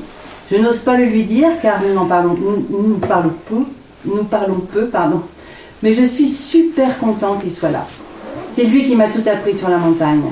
Je 0.52 0.58
n'ose 0.58 0.80
pas 0.80 0.98
le 0.98 1.06
lui 1.06 1.24
dire 1.24 1.48
car 1.62 1.82
nous 1.82 1.94
n'en 1.94 2.06
parlons, 2.06 2.36
nous 2.70 2.98
parlons 2.98 3.32
peu, 3.48 3.64
nous 4.04 4.24
parlons 4.26 4.60
peu, 4.74 4.88
pardon. 4.88 5.22
Mais 5.82 5.94
je 5.94 6.04
suis 6.04 6.28
super 6.28 7.00
content 7.00 7.38
qu'il 7.38 7.52
soit 7.52 7.72
là. 7.72 7.88
C'est 8.50 8.66
lui 8.66 8.84
qui 8.84 8.96
m'a 8.98 9.08
tout 9.08 9.24
appris 9.26 9.54
sur 9.54 9.70
la 9.70 9.78
montagne. 9.78 10.24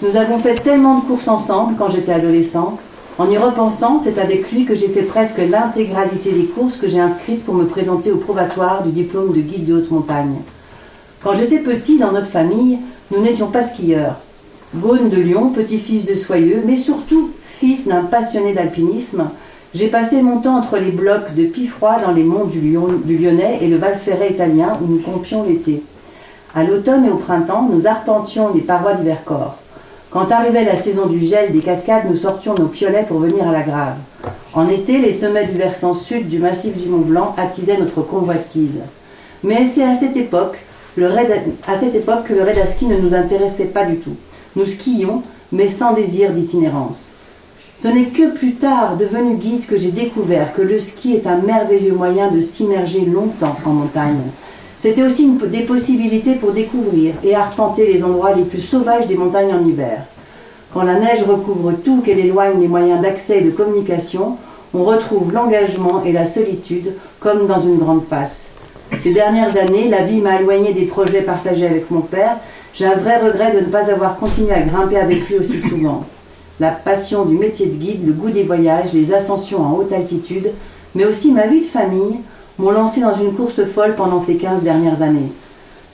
Nous 0.00 0.16
avons 0.16 0.38
fait 0.38 0.54
tellement 0.54 1.00
de 1.00 1.04
courses 1.04 1.28
ensemble 1.28 1.74
quand 1.76 1.90
j'étais 1.90 2.12
adolescent. 2.12 2.78
En 3.18 3.30
y 3.30 3.38
repensant, 3.38 3.98
c'est 3.98 4.18
avec 4.18 4.52
lui 4.52 4.66
que 4.66 4.74
j'ai 4.74 4.88
fait 4.88 5.02
presque 5.02 5.38
l'intégralité 5.38 6.32
des 6.32 6.44
courses 6.44 6.76
que 6.76 6.86
j'ai 6.86 7.00
inscrites 7.00 7.44
pour 7.44 7.54
me 7.54 7.64
présenter 7.64 8.12
au 8.12 8.18
probatoire 8.18 8.82
du 8.82 8.90
diplôme 8.90 9.32
de 9.32 9.40
guide 9.40 9.64
de 9.64 9.76
haute 9.76 9.90
montagne. 9.90 10.36
Quand 11.22 11.32
j'étais 11.32 11.60
petit 11.60 11.98
dans 11.98 12.12
notre 12.12 12.26
famille, 12.26 12.78
nous 13.10 13.22
n'étions 13.22 13.50
pas 13.50 13.62
skieurs. 13.62 14.16
Gaune 14.74 15.08
de 15.08 15.16
Lyon, 15.16 15.50
petit-fils 15.50 16.04
de 16.04 16.14
Soyeux, 16.14 16.62
mais 16.66 16.76
surtout 16.76 17.30
fils 17.40 17.88
d'un 17.88 18.02
passionné 18.02 18.52
d'alpinisme, 18.52 19.30
j'ai 19.74 19.88
passé 19.88 20.20
mon 20.20 20.38
temps 20.40 20.58
entre 20.58 20.76
les 20.76 20.90
blocs 20.90 21.34
de 21.34 21.44
Pifroy 21.44 21.98
dans 22.04 22.12
les 22.12 22.22
monts 22.22 22.44
du, 22.44 22.60
Lyon- 22.60 23.00
du 23.02 23.16
Lyonnais 23.16 23.58
et 23.62 23.68
le 23.68 23.76
Val 23.76 23.96
Ferret 23.96 24.30
italien 24.32 24.78
où 24.82 24.86
nous 24.86 24.98
campions 25.00 25.42
l'été. 25.44 25.82
À 26.54 26.64
l'automne 26.64 27.06
et 27.06 27.10
au 27.10 27.16
printemps, 27.16 27.68
nous 27.72 27.86
arpentions 27.86 28.52
les 28.54 28.60
parois 28.60 28.94
du 28.94 29.04
Vercors. 29.04 29.56
Quand 30.10 30.30
arrivait 30.30 30.64
la 30.64 30.76
saison 30.76 31.06
du 31.06 31.18
gel 31.18 31.52
des 31.52 31.60
cascades, 31.60 32.08
nous 32.08 32.16
sortions 32.16 32.54
nos 32.54 32.68
piolets 32.68 33.04
pour 33.08 33.18
venir 33.18 33.46
à 33.48 33.52
la 33.52 33.62
grave. 33.62 33.96
En 34.54 34.68
été, 34.68 34.98
les 34.98 35.12
sommets 35.12 35.46
du 35.46 35.58
versant 35.58 35.94
sud 35.94 36.28
du 36.28 36.38
massif 36.38 36.76
du 36.76 36.88
Mont 36.88 36.98
Blanc 36.98 37.34
attisaient 37.36 37.76
notre 37.76 38.02
convoitise. 38.02 38.82
Mais 39.42 39.66
c'est 39.66 39.84
à 39.84 39.94
cette 39.94 40.16
époque, 40.16 40.58
que 40.94 41.00
le 41.00 41.08
raid 41.08 42.58
à 42.58 42.66
ski 42.66 42.86
ne 42.86 42.98
nous 42.98 43.14
intéressait 43.14 43.66
pas 43.66 43.84
du 43.84 43.96
tout. 43.96 44.16
Nous 44.54 44.66
skions, 44.66 45.22
mais 45.52 45.68
sans 45.68 45.92
désir 45.92 46.32
d'itinérance. 46.32 47.12
Ce 47.76 47.88
n'est 47.88 48.06
que 48.06 48.32
plus 48.32 48.54
tard, 48.54 48.96
devenu 48.96 49.34
guide, 49.34 49.66
que 49.66 49.76
j'ai 49.76 49.90
découvert 49.90 50.54
que 50.54 50.62
le 50.62 50.78
ski 50.78 51.14
est 51.14 51.26
un 51.26 51.36
merveilleux 51.36 51.92
moyen 51.92 52.30
de 52.30 52.40
s'immerger 52.40 53.04
longtemps 53.04 53.56
en 53.66 53.70
montagne. 53.70 54.22
C'était 54.78 55.02
aussi 55.02 55.24
une, 55.24 55.38
des 55.38 55.62
possibilités 55.62 56.34
pour 56.34 56.52
découvrir 56.52 57.14
et 57.24 57.34
arpenter 57.34 57.90
les 57.90 58.04
endroits 58.04 58.34
les 58.34 58.44
plus 58.44 58.60
sauvages 58.60 59.06
des 59.06 59.16
montagnes 59.16 59.54
en 59.54 59.66
hiver. 59.66 60.02
Quand 60.74 60.82
la 60.82 60.98
neige 60.98 61.22
recouvre 61.22 61.72
tout, 61.72 62.02
qu'elle 62.02 62.18
éloigne 62.18 62.60
les 62.60 62.68
moyens 62.68 63.00
d'accès 63.00 63.38
et 63.38 63.42
de 63.42 63.50
communication, 63.50 64.36
on 64.74 64.84
retrouve 64.84 65.32
l'engagement 65.32 66.02
et 66.04 66.12
la 66.12 66.26
solitude 66.26 66.92
comme 67.20 67.46
dans 67.46 67.58
une 67.58 67.78
grande 67.78 68.04
face. 68.04 68.50
Ces 68.98 69.12
dernières 69.12 69.56
années, 69.56 69.88
la 69.88 70.02
vie 70.02 70.20
m'a 70.20 70.40
éloigné 70.40 70.74
des 70.74 70.84
projets 70.84 71.22
partagés 71.22 71.66
avec 71.66 71.90
mon 71.90 72.02
père. 72.02 72.36
J'ai 72.74 72.86
un 72.86 72.94
vrai 72.94 73.18
regret 73.18 73.54
de 73.54 73.60
ne 73.60 73.70
pas 73.70 73.90
avoir 73.90 74.18
continué 74.18 74.52
à 74.52 74.60
grimper 74.60 74.98
avec 74.98 75.26
lui 75.28 75.38
aussi 75.38 75.58
souvent. 75.58 76.04
La 76.60 76.70
passion 76.70 77.24
du 77.24 77.36
métier 77.36 77.66
de 77.66 77.76
guide, 77.76 78.06
le 78.06 78.12
goût 78.12 78.30
des 78.30 78.42
voyages, 78.42 78.92
les 78.92 79.14
ascensions 79.14 79.62
en 79.62 79.72
haute 79.72 79.92
altitude, 79.92 80.50
mais 80.94 81.06
aussi 81.06 81.32
ma 81.32 81.46
vie 81.46 81.60
de 81.60 81.66
famille, 81.66 82.18
m'ont 82.58 82.70
lancé 82.70 83.00
dans 83.00 83.14
une 83.14 83.32
course 83.34 83.64
folle 83.64 83.94
pendant 83.96 84.18
ces 84.18 84.36
15 84.36 84.62
dernières 84.62 85.02
années. 85.02 85.32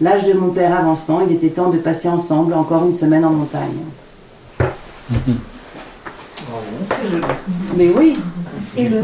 L'âge 0.00 0.26
de 0.26 0.32
mon 0.32 0.50
père 0.50 0.76
avançant, 0.76 1.20
il 1.28 1.34
était 1.34 1.50
temps 1.50 1.70
de 1.70 1.78
passer 1.78 2.08
ensemble 2.08 2.54
encore 2.54 2.84
une 2.84 2.94
semaine 2.94 3.24
en 3.24 3.30
montagne. 3.30 3.68
Mais 7.76 7.88
oui, 7.96 8.16
Et 8.76 8.88
le 8.88 9.02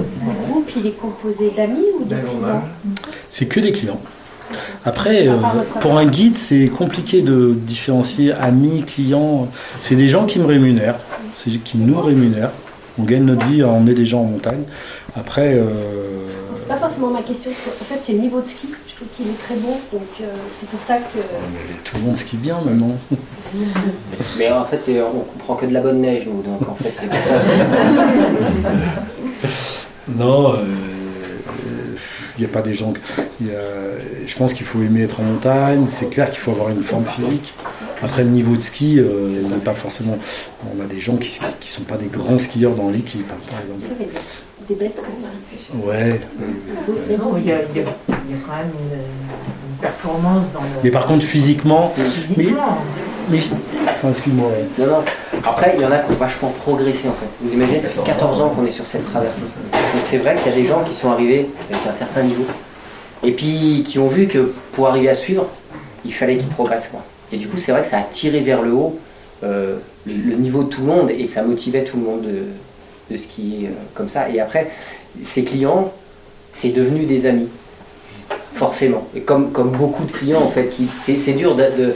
groupe, 0.49 0.71
il 0.77 0.87
est 0.87 0.99
composé 0.99 1.53
d'amis 1.57 1.85
ou 2.01 2.05
de 2.05 2.15
clients 2.15 2.63
C'est 3.31 3.47
que 3.47 3.61
des 3.61 3.73
clients. 3.73 4.01
Après, 4.85 5.29
euh, 5.29 5.35
pour 5.81 5.99
un 5.99 6.07
guide, 6.07 6.39
c'est 6.39 6.69
compliqué 6.69 7.21
de 7.21 7.55
différencier 7.55 8.33
amis, 8.33 8.83
clients. 8.87 9.49
C'est 9.83 9.97
des 9.97 10.09
gens 10.09 10.25
qui 10.25 10.39
me 10.39 10.47
rémunèrent, 10.47 10.99
c'est 11.37 11.51
qui 11.51 11.79
nous 11.79 12.01
rémunèrent. 12.01 12.53
On 12.99 13.05
gagne 13.05 13.25
notre 13.25 13.47
vie 13.47 13.63
à 13.63 13.69
emmener 13.69 13.95
des 13.95 14.07
gens 14.07 14.23
en 14.23 14.25
montagne. 14.25 14.63
Après, 15.15 15.55
euh, 15.55 15.65
C'est 16.69 16.75
pas 16.75 16.81
forcément 16.81 17.09
ma 17.11 17.23
question, 17.23 17.51
parce 17.51 17.79
qu'en 17.79 17.85
fait, 17.87 18.01
c'est 18.03 18.13
le 18.13 18.19
niveau 18.19 18.41
de 18.41 18.45
ski. 18.45 18.69
Je 18.89 18.95
trouve 18.97 19.09
qu'il 19.17 19.27
est 19.29 19.39
très 19.43 19.55
bon, 19.57 19.71
donc 19.91 20.03
euh, 20.21 20.27
c'est 20.61 20.69
pour 20.69 20.79
ça 20.81 20.97
que. 20.99 21.19
tout 21.85 21.97
le 21.97 22.03
monde 22.03 22.19
skie 22.19 22.37
bien 22.37 22.59
maintenant. 22.63 22.93
Mais 24.39 24.51
en 24.53 24.65
fait, 24.67 24.79
c'est- 24.79 25.01
on 25.01 25.21
comprend 25.21 25.55
que 25.57 25.65
de 25.65 25.73
la 25.73 25.81
bonne 25.81 26.03
neige, 26.03 26.27
nous, 26.27 26.43
donc 26.43 26.69
en 26.69 26.75
fait, 26.75 26.93
c'est 26.95 27.07
pour 27.09 27.19
ça. 27.19 27.41
Non, 30.15 30.55
euh, 30.55 30.59
il 32.39 32.45
n'y 32.45 32.51
a 32.51 32.53
pas 32.53 32.61
des 32.63 32.75
gens. 32.75 32.93
que- 32.93 33.01
il 33.41 33.47
y 33.49 33.51
a- 33.51 34.27
je 34.27 34.37
pense 34.37 34.53
qu'il 34.55 34.67
faut 34.67 34.81
aimer 34.83 35.03
être 35.05 35.21
en 35.21 35.25
montagne. 35.25 35.87
C'est 35.91 36.09
clair 36.11 36.31
qu'il 36.31 36.41
faut 36.41 36.51
avoir 36.53 36.69
une 36.71 36.83
forme 36.83 37.05
physique. 37.07 37.55
Après, 38.03 38.25
le 38.25 38.31
niveau 38.31 38.57
de 38.57 38.63
ski, 38.63 38.99
euh, 39.01 39.41
il 39.43 39.49
n'est 39.49 39.57
pas 39.57 39.75
forcément. 39.75 40.19
On 40.77 40.83
a 40.83 40.87
des 40.87 41.01
gens 41.01 41.17
qui 41.17 41.39
ne 41.41 41.47
sont 41.67 41.83
pas 41.83 41.97
des 41.97 42.07
grands 42.09 42.39
skieurs 42.39 42.75
dans 42.75 42.91
l'équipe, 42.91 43.27
hein, 43.31 43.39
par 43.51 43.61
exemple. 43.61 43.87
Ouais. 45.85 46.21
Non, 47.19 47.35
il 47.39 47.47
y, 47.47 47.53
a, 47.53 47.57
il 47.75 47.81
y 47.81 47.85
a- 47.85 47.89
il 48.09 48.31
y 48.31 48.35
a 48.35 48.39
quand 48.47 48.57
même 48.57 48.71
une, 48.79 48.99
une 48.99 49.77
performance 49.81 50.45
dans 50.53 50.61
le. 50.61 50.67
Mais 50.85 50.91
par 50.91 51.07
contre, 51.07 51.25
physiquement. 51.25 51.93
Physiquement. 51.97 52.79
Mais, 53.31 53.41
enfin, 53.85 54.11
excuse-moi. 54.11 54.51
Non, 54.79 54.87
non. 54.87 55.03
Après, 55.45 55.75
il 55.77 55.83
y 55.83 55.85
en 55.87 55.93
a 55.93 55.99
qui 55.99 56.13
ont 56.13 56.17
vachement 56.17 56.51
progressé 56.51 57.09
en 57.09 57.13
fait. 57.13 57.27
Vous 57.43 57.53
imaginez, 57.53 57.81
ça 57.81 57.89
fait 57.89 58.03
14 58.05 58.41
ans 58.43 58.49
qu'on 58.51 58.65
est 58.67 58.71
sur 58.71 58.87
cette 58.87 59.05
traversée. 59.07 59.41
Donc 59.43 60.03
c'est 60.09 60.19
vrai 60.19 60.35
qu'il 60.35 60.51
y 60.51 60.55
a 60.55 60.59
des 60.59 60.65
gens 60.65 60.83
qui 60.85 60.95
sont 60.95 61.11
arrivés 61.11 61.49
avec 61.71 61.87
un 61.87 61.93
certain 61.93 62.23
niveau. 62.23 62.45
Et 63.25 63.33
puis 63.33 63.85
qui 63.87 63.99
ont 63.99 64.09
vu 64.09 64.27
que 64.29 64.53
pour 64.73 64.89
arriver 64.89 65.09
à 65.09 65.15
suivre, 65.15 65.47
il 66.05 66.13
fallait 66.15 66.37
qu'ils 66.37 66.49
progressent. 66.49 66.89
Quoi. 66.89 67.01
Et 67.33 67.37
du 67.37 67.49
coup, 67.49 67.57
c'est 67.59 67.73
vrai 67.73 67.83
que 67.83 67.89
ça 67.89 67.99
a 67.99 68.03
tiré 68.03 68.41
vers 68.41 68.63
le 68.63 68.73
haut 68.73 68.99
euh, 69.45 69.77
le, 70.07 70.13
le 70.15 70.37
niveau 70.37 70.63
de 70.65 70.69
tout 70.69 70.81
le 70.83 70.87
monde 70.89 71.11
et 71.11 71.27
ça 71.27 71.43
motivait 71.43 71.85
tout 71.85 71.97
le 71.99 72.03
monde 72.05 72.23
de, 72.23 72.43
de 73.11 73.17
skier 73.17 73.69
euh, 73.69 73.71
comme 73.95 74.09
ça. 74.09 74.29
Et 74.29 74.41
après, 74.41 74.71
ces 75.23 75.45
clients, 75.45 75.93
c'est 76.53 76.71
devenu 76.71 77.05
des 77.05 77.27
amis. 77.27 77.49
Forcément. 78.55 79.07
Et 79.15 79.21
comme, 79.21 79.53
comme 79.53 79.71
beaucoup 79.71 80.05
de 80.05 80.13
clients, 80.13 80.43
en 80.43 80.49
fait, 80.49 80.69
qui, 80.69 80.87
c'est, 81.05 81.33
dur 81.33 81.55
de. 81.55 81.63
de- 81.63 81.95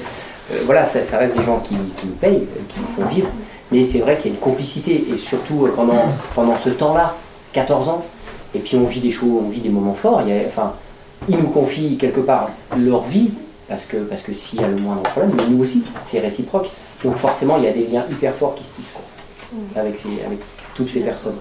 euh, 0.52 0.62
voilà, 0.64 0.84
ça, 0.84 1.04
ça 1.04 1.18
reste 1.18 1.36
des 1.36 1.44
gens 1.44 1.58
qui, 1.60 1.74
qui 1.96 2.06
nous 2.06 2.14
payent, 2.14 2.36
euh, 2.36 2.60
qui 2.68 2.80
nous 2.80 2.86
font 2.86 3.04
vivre. 3.12 3.28
Mais 3.70 3.82
c'est 3.82 3.98
vrai 3.98 4.16
qu'il 4.16 4.26
y 4.26 4.34
a 4.34 4.36
une 4.36 4.40
complicité. 4.40 5.04
Et 5.12 5.16
surtout 5.16 5.68
pendant, 5.74 6.04
pendant 6.34 6.56
ce 6.56 6.68
temps-là, 6.68 7.16
14 7.52 7.88
ans, 7.88 8.04
et 8.54 8.58
puis 8.58 8.76
on 8.76 8.84
vit 8.84 9.00
des 9.00 9.10
choses, 9.10 9.42
on 9.44 9.48
vit 9.48 9.60
des 9.60 9.70
moments 9.70 9.94
forts. 9.94 10.22
Il 10.26 10.32
y 10.34 10.38
a, 10.38 10.42
enfin, 10.46 10.74
ils 11.28 11.36
nous 11.38 11.48
confient 11.48 11.96
quelque 11.96 12.20
part 12.20 12.50
leur 12.78 13.02
vie, 13.02 13.30
parce 13.68 13.84
que, 13.84 13.96
parce 13.96 14.22
que 14.22 14.32
s'il 14.32 14.60
y 14.60 14.64
a 14.64 14.68
le 14.68 14.76
moindre 14.76 15.02
problème, 15.02 15.32
mais 15.36 15.44
nous 15.48 15.60
aussi, 15.62 15.82
c'est 16.04 16.20
réciproque. 16.20 16.68
Donc 17.02 17.16
forcément, 17.16 17.56
il 17.58 17.64
y 17.64 17.68
a 17.68 17.72
des 17.72 17.86
liens 17.86 18.04
hyper 18.10 18.34
forts 18.34 18.54
qui 18.54 18.62
se 18.64 18.72
tissent 18.72 18.92
quoi, 18.94 19.80
avec, 19.82 19.96
ces, 19.96 20.08
avec 20.26 20.38
toutes 20.74 20.88
ces 20.88 21.00
personnes. 21.00 21.34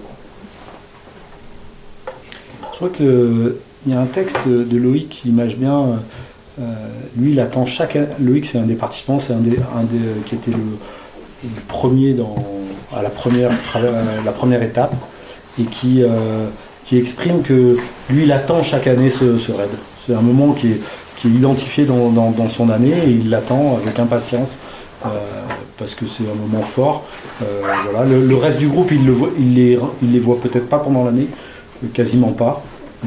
Je 2.72 2.76
crois 2.76 2.88
que 2.88 3.02
le- 3.02 3.60
il 3.86 3.92
y 3.92 3.96
a 3.96 4.00
un 4.00 4.06
texte 4.06 4.36
de, 4.46 4.76
Loïc 4.78 5.08
qui 5.08 5.28
image 5.30 5.56
bien. 5.56 5.76
euh, 5.78 5.94
euh, 6.60 6.64
lui, 7.16 7.32
il 7.32 7.40
attend 7.40 7.66
chaque. 7.66 7.96
Loïc, 8.20 8.46
c'est 8.46 8.58
un 8.58 8.62
des 8.66 8.74
participants, 8.74 9.18
c'est 9.20 9.32
un 9.32 9.38
des, 9.38 9.56
euh, 9.56 10.14
qui 10.26 10.34
était 10.36 10.50
le, 10.50 10.58
le 11.44 11.60
premier 11.68 12.14
à 12.94 13.02
la 13.02 13.10
première 13.10 13.50
la 14.24 14.32
première 14.32 14.62
étape 14.62 14.94
et 15.58 15.64
qui 15.64 16.02
qui 16.84 16.98
exprime 16.98 17.42
que 17.42 17.76
lui, 18.10 18.24
il 18.24 18.32
attend 18.32 18.62
chaque 18.62 18.86
année 18.86 19.08
ce, 19.10 19.38
ce 19.38 19.50
raid. 19.52 19.70
C'est 20.06 20.14
un 20.14 20.20
moment 20.22 20.52
qui 20.52 20.72
est 20.72 20.80
qui 21.18 21.28
est 21.28 21.30
identifié 21.30 21.84
dans, 21.84 22.10
dans- 22.10 22.32
dans 22.32 22.48
son 22.50 22.68
année 22.70 22.94
et 23.06 23.10
il 23.10 23.30
l'attend 23.30 23.76
avec 23.82 23.98
impatience. 23.98 24.56
Parce 25.82 25.96
que 25.96 26.06
c'est 26.06 26.22
un 26.22 26.34
moment 26.36 26.62
fort. 26.62 27.02
Euh, 27.42 27.60
voilà. 27.90 28.08
le, 28.08 28.36
reste 28.36 28.58
du 28.58 28.68
groupe, 28.68 28.92
il, 28.92 29.04
le 29.04 29.10
voit, 29.10 29.30
il, 29.36 29.54
les, 29.56 30.20
voit 30.20 30.40
peut-être 30.40 30.68
pas 30.68 30.78
pendant 30.78 31.04
l'année, 31.04 31.26
euh, 31.82 31.88
quasiment 31.92 32.30
pas, 32.30 32.62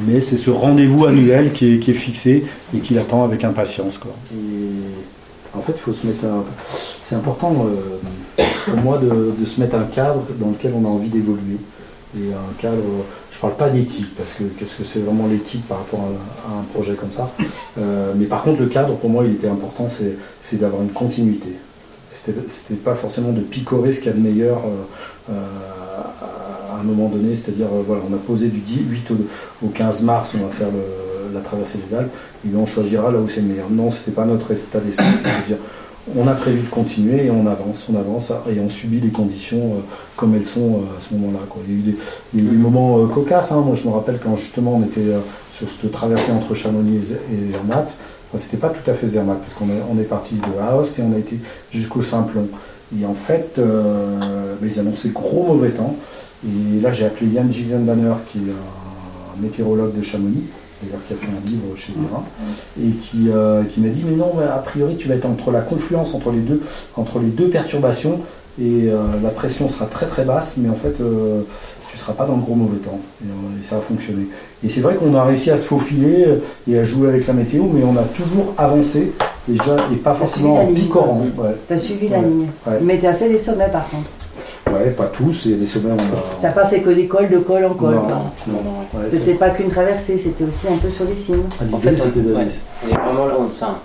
mais 0.06 0.20
c'est 0.20 0.36
ce 0.36 0.50
rendez-vous 0.50 1.06
annuel 1.06 1.54
qui 1.54 1.76
est, 1.76 1.94
fixé 1.94 2.44
et 2.76 2.80
qu'il 2.80 3.00
attend 3.00 3.24
avec 3.24 3.46
impatience. 3.46 3.98
Quoi. 3.98 4.12
Et 4.34 5.58
en 5.58 5.62
fait, 5.62 5.72
il 5.72 5.80
faut 5.80 5.94
se 5.94 6.06
mettre. 6.06 6.26
C'est 6.68 7.16
important 7.16 7.66
euh, 7.66 8.44
pour 8.66 8.78
moi 8.82 8.98
de, 8.98 9.46
se 9.46 9.62
mettre 9.62 9.78
un 9.78 9.86
cadre 9.86 10.24
dans 10.38 10.50
lequel 10.50 10.74
on 10.76 10.84
a 10.84 10.90
envie 10.90 11.10
d'évoluer. 11.10 11.58
Et 12.18 12.34
un 12.34 12.62
cadre, 12.62 12.84
je 13.32 13.40
parle 13.40 13.56
pas 13.56 13.70
d'éthique, 13.70 14.14
parce 14.18 14.34
que 14.34 14.44
qu'est-ce 14.44 14.76
que 14.76 14.84
c'est 14.84 15.00
vraiment 15.00 15.28
l'éthique 15.28 15.66
par 15.70 15.78
rapport 15.78 16.02
à, 16.02 16.60
un 16.60 16.64
projet 16.74 16.96
comme 16.96 17.12
ça. 17.14 17.32
Mais 18.18 18.26
par 18.26 18.44
contre, 18.44 18.60
le 18.60 18.68
cadre, 18.68 18.96
pour 18.96 19.10
moi, 19.10 19.24
il 19.26 19.36
était 19.36 19.48
important, 19.48 19.88
c'est 20.42 20.60
d'avoir 20.60 20.82
une 20.82 20.92
continuité. 20.92 21.54
C'était, 22.48 22.76
pas 22.76 22.96
forcément 22.96 23.32
de 23.32 23.42
picorer 23.42 23.92
ce 23.92 24.00
qu'il 24.00 24.08
y 24.08 24.14
a 24.14 24.18
de 24.18 24.22
meilleur 24.22 24.58
euh, 24.58 25.32
euh, 25.32 25.34
à 26.76 26.80
un 26.80 26.84
moment 26.84 27.10
donné, 27.10 27.36
c'est-à-dire, 27.36 27.68
euh, 27.68 27.84
voilà, 27.86 28.02
on 28.10 28.14
a 28.14 28.18
posé 28.18 28.48
du 28.48 28.60
10 28.60 28.80
8 28.90 29.12
au, 29.12 29.66
au 29.66 29.70
15 29.70 30.04
mars, 30.04 30.34
on 30.36 30.46
va 30.46 30.52
faire 30.52 30.68
la 31.34 31.40
traversée 31.42 31.78
des 31.78 31.94
Alpes, 31.96 32.12
et 32.46 32.56
on 32.56 32.66
choisira 32.66 33.12
là 33.12 33.20
où 33.20 33.28
c'est 33.30 33.42
le 33.42 33.48
meilleur. 33.48 33.70
Non, 33.70 33.92
c'était 33.92 34.12
pas 34.12 34.26
notre 34.26 34.52
état 34.52 34.80
d'esprit, 34.80 35.06
c'est-à-dire, 35.22 35.64
on 36.16 36.28
a 36.28 36.34
prévu 36.34 36.62
de 36.62 36.70
continuer 36.70 37.26
et 37.26 37.32
on 37.32 37.48
avance, 37.48 37.88
on 37.92 37.98
avance 37.98 38.32
et 38.50 38.60
on 38.60 38.70
subit 38.70 39.00
les 39.00 39.10
conditions 39.10 39.82
comme 40.16 40.36
elles 40.36 40.46
sont 40.46 40.82
à 40.98 41.02
ce 41.02 41.16
moment-là. 41.16 41.40
Il 41.68 41.74
y 41.74 41.76
a 41.76 41.80
eu 41.80 41.82
des, 41.82 42.42
des 42.42 42.58
moments 42.58 43.08
cocasses. 43.08 43.52
hein. 43.52 43.62
Moi, 43.66 43.76
je 43.76 43.88
me 43.88 43.94
rappelle 43.94 44.20
quand 44.24 44.36
justement 44.36 44.76
on 44.76 44.86
était 44.86 45.02
sur 45.52 45.68
cette 45.68 45.92
traversée 45.92 46.32
entre 46.32 46.54
Chamonix 46.54 47.14
et 47.14 47.54
Zermatt. 47.54 47.98
Enfin, 48.28 48.44
c'était 48.44 48.58
pas 48.58 48.70
tout 48.70 48.90
à 48.90 48.94
fait 48.94 49.08
Zermatt 49.08 49.40
parce 49.40 49.54
qu'on 49.54 49.70
est, 49.70 49.82
on 49.92 50.00
est 50.00 50.06
parti 50.06 50.36
de 50.36 50.62
Aoste 50.62 51.00
et 51.00 51.02
on 51.04 51.14
a 51.14 51.18
été 51.18 51.38
jusqu'au 51.72 52.02
Simplon. 52.02 52.48
Et 53.00 53.06
en 53.06 53.14
fait, 53.16 53.58
euh, 53.58 54.56
ben, 54.62 54.70
ils 54.70 54.80
annonçaient 54.80 55.10
gros 55.10 55.46
mauvais 55.46 55.72
temps. 55.72 55.96
Et 56.46 56.80
là, 56.82 56.94
j'ai 56.94 57.06
appelé 57.06 57.28
Yann 57.32 57.52
Gisenbanner, 57.52 58.14
qui 58.32 58.40
est 58.40 58.52
un 58.52 59.42
météorologue 59.42 59.96
de 59.96 60.02
Chamonix, 60.02 60.44
d'ailleurs 60.82 61.02
qui 61.08 61.14
a 61.14 61.16
fait 61.16 61.28
un 61.28 61.50
livre 61.50 61.76
chez 61.76 61.94
Guérin, 61.94 62.24
et 62.82 62.92
qui, 62.92 63.30
euh, 63.30 63.64
qui 63.64 63.82
m'a 63.82 63.90
dit 63.90 64.04
mais 64.06 64.16
non, 64.16 64.34
mais 64.38 64.44
a 64.44 64.58
priori 64.58 64.96
tu 64.96 65.08
vas 65.08 65.16
être 65.16 65.26
entre 65.26 65.52
la 65.52 65.62
confluence 65.62 66.14
entre 66.14 66.32
les 66.32 66.40
deux, 66.40 66.62
entre 66.96 67.20
les 67.20 67.30
deux 67.30 67.50
perturbations, 67.50 68.22
et 68.60 68.90
euh, 68.90 68.98
la 69.22 69.30
pression 69.30 69.68
sera 69.68 69.86
très 69.86 70.06
très 70.06 70.24
basse, 70.24 70.56
mais 70.58 70.70
en 70.70 70.76
fait 70.76 71.02
euh, 71.02 71.42
tu 71.96 72.00
ne 72.02 72.04
seras 72.04 72.14
pas 72.14 72.26
dans 72.26 72.36
le 72.36 72.42
gros 72.42 72.56
mauvais 72.56 72.80
temps. 72.80 73.00
Et, 73.24 73.30
euh, 73.30 73.60
et 73.62 73.64
ça 73.64 73.78
a 73.78 73.80
fonctionné. 73.80 74.24
Et 74.66 74.68
c'est 74.70 74.82
vrai 74.82 74.96
qu'on 74.96 75.16
a 75.16 75.24
réussi 75.24 75.50
à 75.50 75.56
se 75.56 75.64
faufiler 75.66 76.26
euh, 76.28 76.40
et 76.70 76.78
à 76.78 76.84
jouer 76.84 77.08
avec 77.08 77.26
la 77.26 77.34
météo, 77.34 77.64
mais 77.74 77.84
on 77.86 77.96
a 77.98 78.04
toujours 78.04 78.54
avancé, 78.58 79.14
déjà, 79.48 79.78
et 79.94 79.96
pas 79.96 80.14
forcément 80.14 80.62
en 80.62 80.74
picorant. 80.74 81.26
Ouais. 81.38 81.52
T'as 81.70 81.78
suivi 81.78 82.10
la 82.10 82.20
Ouais. 82.20 82.26
ligne. 82.26 82.48
Ouais. 82.68 82.74
Mais 82.82 83.00
t'as 83.00 83.14
fait 83.14 83.30
des 83.30 83.38
sommets 83.38 83.70
par 83.72 83.88
contre. 83.90 84.10
Ouais, 84.74 84.90
pas 84.92 85.06
tous, 85.06 85.46
il 85.46 85.52
y 85.52 85.54
a 85.54 85.58
des 85.58 85.66
sommets, 85.66 85.92
on 85.94 85.96
a. 86.18 86.22
T'as 86.42 86.52
pas 86.52 86.66
fait 86.68 86.82
que 86.82 86.90
des 86.90 87.06
cols 87.08 87.30
de 87.30 87.38
col 87.38 87.64
en 87.64 87.74
col. 87.76 87.94
Non, 87.96 88.02
non, 88.02 88.54
non. 88.54 89.00
Ouais, 89.00 89.06
c'est- 89.10 89.20
C'était 89.20 89.36
pas 89.36 89.52
qu'une 89.52 89.70
traversée, 89.70 90.20
c'était 90.22 90.44
aussi 90.44 90.68
un 90.68 90.76
peu 90.78 90.90
sur 90.90 91.06
les 91.06 91.16
cimes. 91.16 91.44
Ah, 91.62 91.64
En 91.72 91.78
fait, 91.78 91.96
c'était 91.96 92.20
d'aller- 92.20 92.36
ouais, 92.36 92.48
on 92.84 92.90
est 92.94 93.00
vraiment 93.00 93.26
là, 93.28 93.36
enfin, 93.40 93.78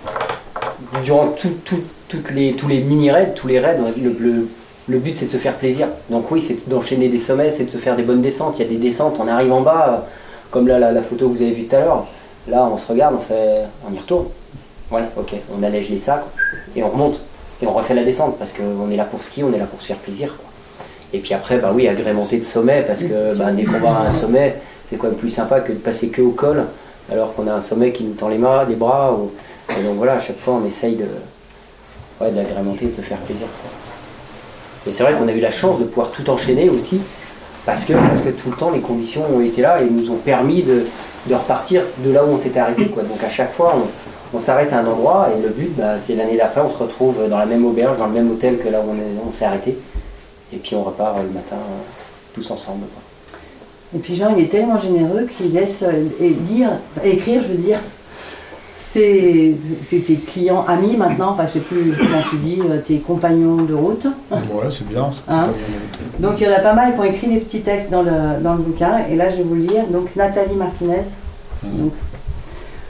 durant 1.05 1.29
tout- 1.29 1.55
tout- 1.65 1.85
toutes 2.09 2.33
les, 2.33 2.55
tous 2.55 2.67
les 2.67 2.81
mini-raids, 2.81 3.35
tous 3.37 3.47
les 3.47 3.61
raids, 3.61 3.79
le, 4.03 4.17
le- 4.19 4.49
le 4.89 4.99
but 4.99 5.15
c'est 5.15 5.27
de 5.27 5.31
se 5.31 5.37
faire 5.37 5.57
plaisir. 5.57 5.89
Donc 6.09 6.31
oui, 6.31 6.41
c'est 6.41 6.69
d'enchaîner 6.69 7.09
des 7.09 7.19
sommets, 7.19 7.51
c'est 7.51 7.65
de 7.65 7.71
se 7.71 7.79
faire 7.79 7.97
des 7.97 8.03
bonnes 8.03 8.23
descentes. 8.23 8.59
Il 8.59 8.63
y 8.63 8.65
a 8.65 8.69
des 8.69 8.79
descentes, 8.79 9.17
on 9.19 9.29
arrive 9.29 9.53
en 9.53 9.61
bas, 9.61 9.87
euh, 9.89 9.97
comme 10.51 10.69
là 10.69 10.79
la, 10.79 11.03
photo 11.03 11.29
que 11.29 11.37
vous 11.37 11.43
avez 11.43 11.53
vue 11.53 11.65
tout 11.65 11.77
à 11.77 11.81
l'heure. 11.81 12.07
Là, 12.49 12.69
on 12.73 12.77
se 12.77 12.87
regarde, 12.87 13.15
on 13.17 13.21
fait, 13.21 13.65
on 13.89 13.95
y 13.95 13.99
retourne. 13.99 14.27
Ouais, 14.91 15.03
ok, 15.17 15.35
on 15.57 15.63
allège 15.63 15.91
les 15.91 15.99
sacs 15.99 16.25
et 16.75 16.83
on 16.83 16.89
remonte 16.89 17.21
et 17.63 17.67
on 17.67 17.73
refait 17.73 17.95
la 17.95 18.03
descente 18.03 18.37
parce 18.39 18.53
qu'on 18.53 18.91
est 18.91 18.97
là 18.97 19.05
pour 19.05 19.23
skier, 19.23 19.45
on 19.45 19.53
est 19.53 19.59
là 19.59 19.67
pour 19.67 19.81
se 19.81 19.87
faire 19.87 19.99
plaisir. 19.99 20.35
Et 21.13 21.19
puis 21.19 21.35
après, 21.35 21.59
bah 21.59 21.73
oui, 21.75 21.87
agrémenter 21.87 22.39
de 22.39 22.45
sommets 22.45 22.83
parce 22.87 23.03
que 23.03 23.35
bah, 23.35 23.53
dès 23.53 23.65
qu'on 23.65 23.79
va 23.79 23.91
à 23.91 24.07
un 24.07 24.11
sommet, 24.11 24.57
c'est 24.87 24.97
quand 24.97 25.09
même 25.09 25.17
plus 25.17 25.29
sympa 25.29 25.61
que 25.61 25.73
de 25.73 25.79
passer 25.79 26.09
que 26.09 26.23
au 26.23 26.31
col 26.31 26.65
alors 27.11 27.35
qu'on 27.35 27.47
a 27.49 27.53
un 27.53 27.61
sommet 27.61 27.93
qui 27.93 28.05
nous 28.05 28.15
tend 28.15 28.29
les 28.29 28.39
mains, 28.39 28.65
les 28.65 28.77
bras. 28.77 29.17
Et 29.79 29.83
donc 29.83 29.97
voilà, 29.97 30.15
à 30.15 30.19
chaque 30.19 30.39
fois, 30.39 30.61
on 30.63 30.67
essaye 30.67 30.99
d'agrémenter, 32.21 32.87
de 32.87 32.93
se 32.93 33.01
faire 33.01 33.19
plaisir. 33.19 33.47
Et 34.87 34.93
c'est 34.93 35.03
vrai 35.03 35.13
qu'on 35.15 35.29
a 35.29 35.33
eu 35.33 35.41
la 35.41 35.51
chance 35.51 35.79
de 35.79 35.85
pouvoir 35.85 36.11
tout 36.11 36.29
enchaîner 36.31 36.69
aussi, 36.71 37.01
parce 37.67 37.85
que, 37.85 37.93
parce 37.93 38.21
que 38.23 38.31
tout 38.31 38.51
le 38.51 38.57
temps, 38.57 38.71
les 38.71 38.81
conditions 38.81 39.23
ont 39.35 39.41
été 39.41 39.61
là 39.63 39.83
et 39.83 39.91
nous 39.91 40.11
ont 40.11 40.17
permis 40.17 40.63
de, 40.63 40.85
de 41.27 41.35
repartir 41.35 41.83
de 41.99 42.11
là 42.13 42.25
où 42.25 42.29
on 42.31 42.39
s'était 42.39 42.61
arrêté. 42.61 42.87
Quoi. 42.87 43.03
Donc 43.03 43.23
à 43.23 43.29
chaque 43.29 43.53
fois, 43.53 43.75
on, 43.77 44.37
on 44.37 44.41
s'arrête 44.41 44.73
à 44.73 44.79
un 44.79 44.87
endroit 44.87 45.29
et 45.37 45.43
le 45.43 45.49
but, 45.51 45.77
bah, 45.77 45.99
c'est 45.99 46.15
l'année 46.15 46.37
d'après, 46.37 46.63
on 46.63 46.71
se 46.71 46.79
retrouve 46.79 47.29
dans 47.29 47.39
la 47.39 47.47
même 47.47 47.65
auberge, 47.67 47.99
dans 47.99 48.07
le 48.07 48.13
même 48.15 48.31
hôtel 48.31 48.59
que 48.59 48.69
là 48.69 48.81
où 48.81 48.91
on, 48.93 48.95
est- 48.95 49.29
on 49.29 49.33
s'est 49.33 49.45
arrêté. 49.45 49.77
Et 50.53 50.57
puis 50.57 50.75
on 50.77 50.83
repart 50.83 51.17
le 51.19 51.29
matin 51.29 51.57
euh, 51.57 52.35
tous 52.35 52.51
ensemble. 52.51 52.85
Et 53.95 53.99
puis 53.99 54.17
Jean, 54.17 54.35
il 54.37 54.45
est 54.45 54.49
tellement 54.49 54.79
généreux 54.79 55.27
qu'il 55.37 55.53
laisse 55.53 55.83
euh, 55.83 56.09
lire, 56.49 56.71
écrire, 57.05 57.43
je 57.43 57.49
veux 57.49 57.59
dire, 57.59 57.79
c'est 58.73 59.55
tes 60.05 60.17
clients 60.17 60.65
amis 60.67 60.97
maintenant, 60.97 61.31
enfin 61.31 61.47
je 61.47 61.53
sais 61.53 61.61
plus 61.61 61.93
comment 61.97 62.23
tu 62.31 62.37
dis, 62.37 62.59
euh, 62.69 62.79
tes 62.79 62.99
compagnons 62.99 63.57
de 63.57 63.75
route. 63.75 64.07
Ouais, 64.31 64.39
c'est 64.71 64.89
bien. 64.89 65.11
Hein. 65.29 65.49
Donc 66.19 66.41
il 66.41 66.47
y 66.47 66.49
en 66.49 66.57
a 66.57 66.61
pas 66.61 66.75
mal 66.75 66.95
qui 66.95 67.01
ont 67.01 67.05
écrit 67.05 67.27
des 67.29 67.41
petits 67.41 67.63
textes 67.63 67.91
dans 67.91 68.03
le, 68.03 68.43
dans 68.43 68.55
le 68.55 68.63
bouquin, 68.63 68.99
et 69.11 69.17
là 69.17 69.31
je 69.31 69.37
vais 69.37 69.43
vous 69.43 69.55
le 69.55 69.63
lire. 69.63 69.87
Donc 69.89 70.15
Nathalie 70.17 70.57
Martinez. 70.57 71.03
Donc, 71.63 71.93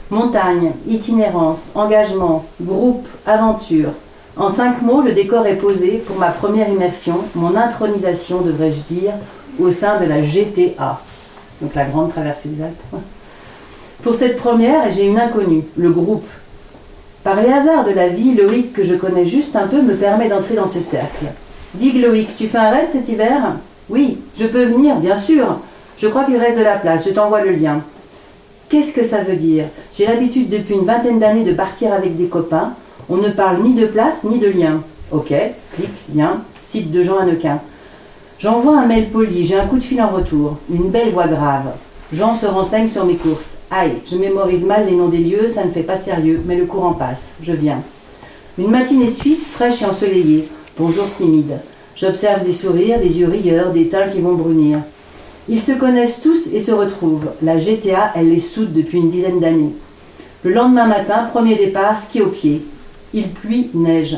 montagne, 0.09 0.71
itinérance, 0.87 1.71
engagement, 1.75 2.45
groupe, 2.61 3.07
aventure. 3.25 3.89
En 4.37 4.47
cinq 4.47 4.81
mots, 4.81 5.01
le 5.01 5.11
décor 5.11 5.45
est 5.45 5.55
posé 5.55 5.97
pour 6.05 6.17
ma 6.17 6.29
première 6.29 6.69
immersion, 6.69 7.15
mon 7.35 7.55
intronisation, 7.55 8.41
devrais-je 8.41 8.81
dire, 8.93 9.13
au 9.59 9.71
sein 9.71 9.99
de 9.99 10.05
la 10.05 10.23
GTA, 10.23 11.01
donc 11.61 11.75
la 11.75 11.85
grande 11.85 12.09
traversée 12.11 12.49
des 12.49 12.63
Alpes. 12.63 13.03
Pour 14.03 14.15
cette 14.15 14.37
première, 14.37 14.89
j'ai 14.91 15.05
une 15.05 15.19
inconnue, 15.19 15.63
le 15.77 15.91
groupe. 15.91 16.27
Par 17.23 17.39
les 17.39 17.51
hasards 17.51 17.85
de 17.85 17.91
la 17.91 18.07
vie, 18.07 18.33
Loïc, 18.33 18.73
que 18.73 18.83
je 18.83 18.95
connais 18.95 19.25
juste 19.25 19.55
un 19.55 19.67
peu, 19.67 19.81
me 19.81 19.93
permet 19.93 20.27
d'entrer 20.27 20.55
dans 20.55 20.65
ce 20.65 20.79
cercle. 20.79 21.25
Dis 21.75 21.91
Loïc, 21.91 22.35
tu 22.35 22.47
fais 22.47 22.57
un 22.57 22.71
raid 22.71 22.89
cet 22.89 23.07
hiver? 23.09 23.57
Oui, 23.89 24.17
je 24.39 24.45
peux 24.45 24.63
venir, 24.63 24.95
bien 24.95 25.15
sûr. 25.15 25.59
Je 25.99 26.07
crois 26.07 26.23
qu'il 26.23 26.37
reste 26.37 26.57
de 26.57 26.63
la 26.63 26.77
place, 26.77 27.05
je 27.05 27.13
t'envoie 27.13 27.43
le 27.43 27.51
lien. 27.51 27.81
Qu'est-ce 28.69 28.93
que 28.93 29.03
ça 29.03 29.21
veut 29.21 29.35
dire? 29.35 29.65
J'ai 29.95 30.07
l'habitude 30.07 30.49
depuis 30.49 30.73
une 30.73 30.85
vingtaine 30.85 31.19
d'années 31.19 31.43
de 31.43 31.53
partir 31.53 31.93
avec 31.93 32.17
des 32.17 32.25
copains. 32.25 32.73
On 33.07 33.17
ne 33.17 33.29
parle 33.29 33.61
ni 33.61 33.75
de 33.75 33.85
place 33.85 34.23
ni 34.23 34.39
de 34.39 34.47
lien. 34.47 34.81
Ok, 35.11 35.33
clic, 35.75 35.89
lien, 36.15 36.41
site 36.59 36.89
de 36.89 37.03
Jean 37.03 37.19
Hannequin. 37.19 37.59
J'envoie 38.39 38.79
un 38.79 38.87
mail 38.87 39.09
poli, 39.09 39.45
j'ai 39.45 39.59
un 39.59 39.67
coup 39.67 39.77
de 39.77 39.83
fil 39.83 40.01
en 40.01 40.07
retour. 40.07 40.57
Une 40.73 40.89
belle 40.89 41.11
voix 41.11 41.27
grave. 41.27 41.73
Jean 42.13 42.35
se 42.35 42.45
renseigne 42.45 42.89
sur 42.89 43.05
mes 43.05 43.15
courses. 43.15 43.59
Aïe, 43.69 43.93
je 44.09 44.17
mémorise 44.17 44.65
mal 44.65 44.85
les 44.85 44.95
noms 44.95 45.07
des 45.07 45.19
lieux, 45.19 45.47
ça 45.47 45.63
ne 45.63 45.71
fait 45.71 45.83
pas 45.83 45.95
sérieux, 45.95 46.41
mais 46.45 46.57
le 46.57 46.65
courant 46.65 46.91
passe. 46.91 47.35
Je 47.41 47.53
viens. 47.53 47.81
Une 48.57 48.69
matinée 48.69 49.07
suisse, 49.07 49.47
fraîche 49.47 49.81
et 49.81 49.85
ensoleillée. 49.85 50.49
Bonjour 50.77 51.05
timide. 51.15 51.59
J'observe 51.95 52.43
des 52.43 52.51
sourires, 52.51 52.99
des 52.99 53.17
yeux 53.17 53.29
rieurs, 53.29 53.71
des 53.71 53.87
teints 53.87 54.09
qui 54.09 54.19
vont 54.19 54.33
brunir. 54.33 54.79
Ils 55.47 55.61
se 55.61 55.71
connaissent 55.71 56.21
tous 56.21 56.47
et 56.53 56.59
se 56.59 56.73
retrouvent. 56.73 57.31
La 57.41 57.57
GTA, 57.57 58.11
elle 58.15 58.29
les 58.29 58.39
soude 58.39 58.73
depuis 58.73 58.97
une 58.97 59.11
dizaine 59.11 59.39
d'années. 59.39 59.73
Le 60.43 60.51
lendemain 60.51 60.87
matin, 60.87 61.29
premier 61.31 61.55
départ, 61.55 61.97
ski 61.97 62.21
au 62.21 62.27
pied. 62.27 62.61
Il 63.13 63.29
pluie, 63.29 63.69
neige. 63.73 64.17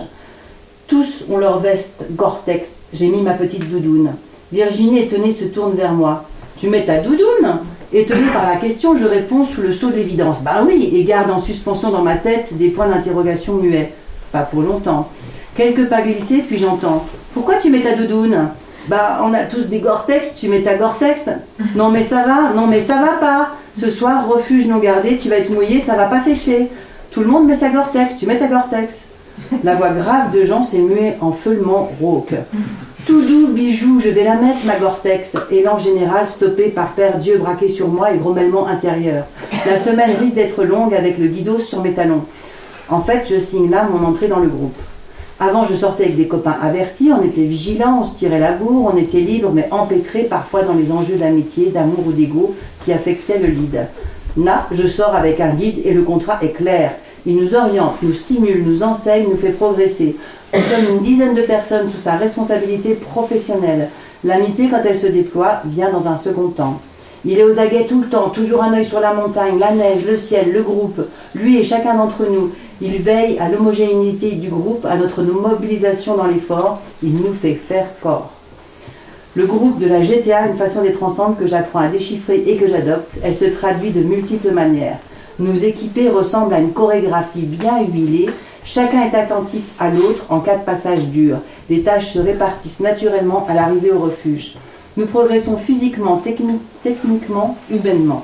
Tous 0.87 1.25
ont 1.29 1.37
leur 1.37 1.59
veste 1.59 2.05
Gore-Tex. 2.11 2.77
J'ai 2.91 3.07
mis 3.07 3.21
ma 3.21 3.33
petite 3.33 3.69
doudoune. 3.69 4.13
Virginie 4.51 4.99
étonnée 4.99 5.31
se 5.31 5.45
tourne 5.45 5.75
vers 5.75 5.93
moi. 5.93 6.25
Tu 6.57 6.69
mets 6.69 6.85
ta 6.85 6.99
doudoune? 6.99 7.59
Étonné 7.93 8.23
par 8.33 8.47
la 8.47 8.55
question, 8.55 8.95
je 8.95 9.05
réponds 9.05 9.45
sous 9.45 9.61
le 9.61 9.71
sceau 9.71 9.91
de 9.91 9.95
l'évidence. 9.95 10.41
Bah 10.41 10.63
oui, 10.65 10.91
et 10.95 11.03
garde 11.03 11.29
en 11.29 11.37
suspension 11.37 11.91
dans 11.91 12.01
ma 12.01 12.15
tête 12.15 12.57
des 12.57 12.69
points 12.69 12.87
d'interrogation 12.87 13.53
muets. 13.53 13.93
Pas 14.31 14.41
pour 14.41 14.63
longtemps. 14.63 15.09
Quelques 15.55 15.87
pas 15.87 16.01
glissés, 16.01 16.43
puis 16.47 16.57
j'entends. 16.57 17.05
Pourquoi 17.35 17.55
tu 17.55 17.69
mets 17.69 17.81
ta 17.81 17.95
doudoune? 17.95 18.49
Bah, 18.87 19.19
on 19.23 19.31
a 19.35 19.43
tous 19.43 19.69
des 19.69 19.77
Gore-Tex, 19.77 20.35
tu 20.35 20.47
mets 20.47 20.63
ta 20.63 20.75
Gore-Tex 20.75 21.29
Non 21.75 21.89
mais 21.89 22.03
ça 22.03 22.25
va, 22.25 22.51
non 22.55 22.65
mais 22.65 22.81
ça 22.81 22.95
va 22.95 23.13
pas. 23.19 23.49
Ce 23.77 23.91
soir, 23.91 24.27
refuge 24.27 24.67
non 24.67 24.79
gardé, 24.79 25.17
tu 25.17 25.29
vas 25.29 25.37
être 25.37 25.51
mouillé, 25.51 25.79
ça 25.79 25.95
va 25.95 26.07
pas 26.07 26.19
sécher. 26.19 26.69
Tout 27.11 27.21
le 27.21 27.27
monde 27.27 27.45
met 27.45 27.55
sa 27.55 27.69
Gore-Tex, 27.69 28.17
tu 28.17 28.25
mets 28.25 28.39
ta 28.39 28.47
Gore-Tex. 28.47 29.05
La 29.63 29.75
voix 29.75 29.91
grave 29.91 30.31
de 30.33 30.43
Jean 30.43 30.63
s'est 30.63 30.79
muée 30.79 31.13
en 31.21 31.31
feulement 31.31 31.91
rauque. 32.01 32.33
Tout 33.05 33.21
doux, 33.21 33.47
bijou, 33.47 33.99
je 33.99 34.07
vais 34.07 34.23
la 34.23 34.35
mettre, 34.35 34.65
ma 34.65 34.77
Gore-Tex. 34.77 35.35
Élan 35.51 35.77
général 35.77 36.25
stoppé 36.25 36.69
par 36.69 36.93
Père 36.93 37.17
Dieu 37.17 37.37
braqué 37.37 37.67
sur 37.67 37.89
moi 37.89 38.13
et 38.13 38.17
grommellement 38.17 38.65
intérieur. 38.65 39.25
La 39.65 39.75
semaine 39.75 40.15
risque 40.21 40.35
d'être 40.35 40.63
longue 40.63 40.95
avec 40.95 41.17
le 41.17 41.27
guido 41.27 41.59
sur 41.59 41.81
mes 41.81 41.91
talons. 41.91 42.23
En 42.87 43.01
fait, 43.01 43.25
je 43.29 43.37
signe 43.37 43.69
là 43.69 43.89
mon 43.91 44.07
entrée 44.07 44.29
dans 44.29 44.39
le 44.39 44.47
groupe. 44.47 44.77
Avant, 45.37 45.65
je 45.65 45.75
sortais 45.75 46.03
avec 46.03 46.15
des 46.15 46.29
copains 46.29 46.55
avertis, 46.61 47.11
on 47.11 47.21
était 47.23 47.43
vigilants, 47.43 47.99
on 47.99 48.03
se 48.05 48.15
tirait 48.15 48.39
la 48.39 48.53
bourre, 48.53 48.93
on 48.93 48.97
était 48.97 49.19
libre, 49.19 49.51
mais 49.53 49.67
empêtré 49.71 50.23
parfois 50.23 50.63
dans 50.63 50.75
les 50.75 50.93
enjeux 50.93 51.17
d'amitié, 51.17 51.71
d'amour 51.71 52.07
ou 52.07 52.13
d'ego 52.13 52.55
qui 52.85 52.93
affectaient 52.93 53.39
le 53.39 53.47
lead. 53.47 53.85
Là, 54.37 54.67
je 54.71 54.87
sors 54.87 55.13
avec 55.13 55.41
un 55.41 55.49
guide 55.49 55.81
et 55.83 55.93
le 55.93 56.03
contrat 56.03 56.39
est 56.41 56.53
clair. 56.53 56.93
Il 57.25 57.37
nous 57.37 57.55
oriente, 57.55 57.95
nous 58.01 58.13
stimule, 58.13 58.63
nous 58.65 58.83
enseigne, 58.83 59.29
nous 59.29 59.37
fait 59.37 59.51
progresser. 59.51 60.17
Nous 60.53 60.59
sommes 60.59 60.95
une 60.95 60.99
dizaine 60.99 61.35
de 61.35 61.41
personnes 61.41 61.89
sous 61.89 61.97
sa 61.97 62.17
responsabilité 62.17 62.95
professionnelle. 62.95 63.89
L'amitié, 64.23 64.67
quand 64.69 64.81
elle 64.85 64.97
se 64.97 65.07
déploie, 65.07 65.61
vient 65.65 65.91
dans 65.91 66.07
un 66.07 66.17
second 66.17 66.49
temps. 66.49 66.79
Il 67.25 67.39
est 67.39 67.43
aux 67.43 67.59
aguets 67.59 67.85
tout 67.87 68.01
le 68.01 68.07
temps, 68.07 68.29
toujours 68.29 68.63
un 68.63 68.73
œil 68.73 68.83
sur 68.83 68.99
la 68.99 69.13
montagne, 69.13 69.57
la 69.57 69.71
neige, 69.71 70.05
le 70.05 70.17
ciel, 70.17 70.51
le 70.51 70.61
groupe, 70.61 71.01
lui 71.33 71.57
et 71.57 71.63
chacun 71.63 71.95
d'entre 71.95 72.25
nous. 72.29 72.51
Il 72.81 73.01
veille 73.01 73.39
à 73.39 73.47
l'homogénéité 73.47 74.31
du 74.31 74.49
groupe, 74.49 74.85
à 74.85 74.97
notre 74.97 75.23
mobilisation 75.23 76.17
dans 76.17 76.27
l'effort. 76.27 76.81
Il 77.01 77.15
nous 77.15 77.33
fait 77.33 77.53
faire 77.53 77.87
corps. 78.01 78.33
Le 79.35 79.45
groupe 79.45 79.79
de 79.79 79.87
la 79.87 80.03
GTA, 80.03 80.47
une 80.47 80.57
façon 80.57 80.83
d'être 80.83 81.01
ensemble 81.01 81.37
que 81.37 81.47
j'apprends 81.47 81.79
à 81.79 81.87
déchiffrer 81.87 82.43
et 82.45 82.57
que 82.57 82.67
j'adopte, 82.67 83.13
elle 83.23 83.33
se 83.33 83.45
traduit 83.45 83.91
de 83.91 84.01
multiples 84.01 84.51
manières. 84.51 84.97
Nous 85.39 85.65
équiper 85.65 86.09
ressemble 86.09 86.53
à 86.53 86.59
une 86.59 86.73
chorégraphie 86.73 87.41
bien 87.41 87.81
huilée. 87.81 88.29
Chacun 88.65 89.03
est 89.03 89.15
attentif 89.15 89.63
à 89.79 89.89
l'autre 89.89 90.25
en 90.29 90.39
cas 90.39 90.57
de 90.57 90.63
passage 90.63 91.07
dur. 91.07 91.37
Les 91.69 91.81
tâches 91.81 92.13
se 92.13 92.19
répartissent 92.19 92.79
naturellement 92.79 93.45
à 93.49 93.53
l'arrivée 93.53 93.91
au 93.91 93.99
refuge. 93.99 94.55
Nous 94.95 95.05
progressons 95.07 95.57
physiquement, 95.57 96.21
techni- 96.23 96.59
techniquement, 96.83 97.57
humainement. 97.71 98.23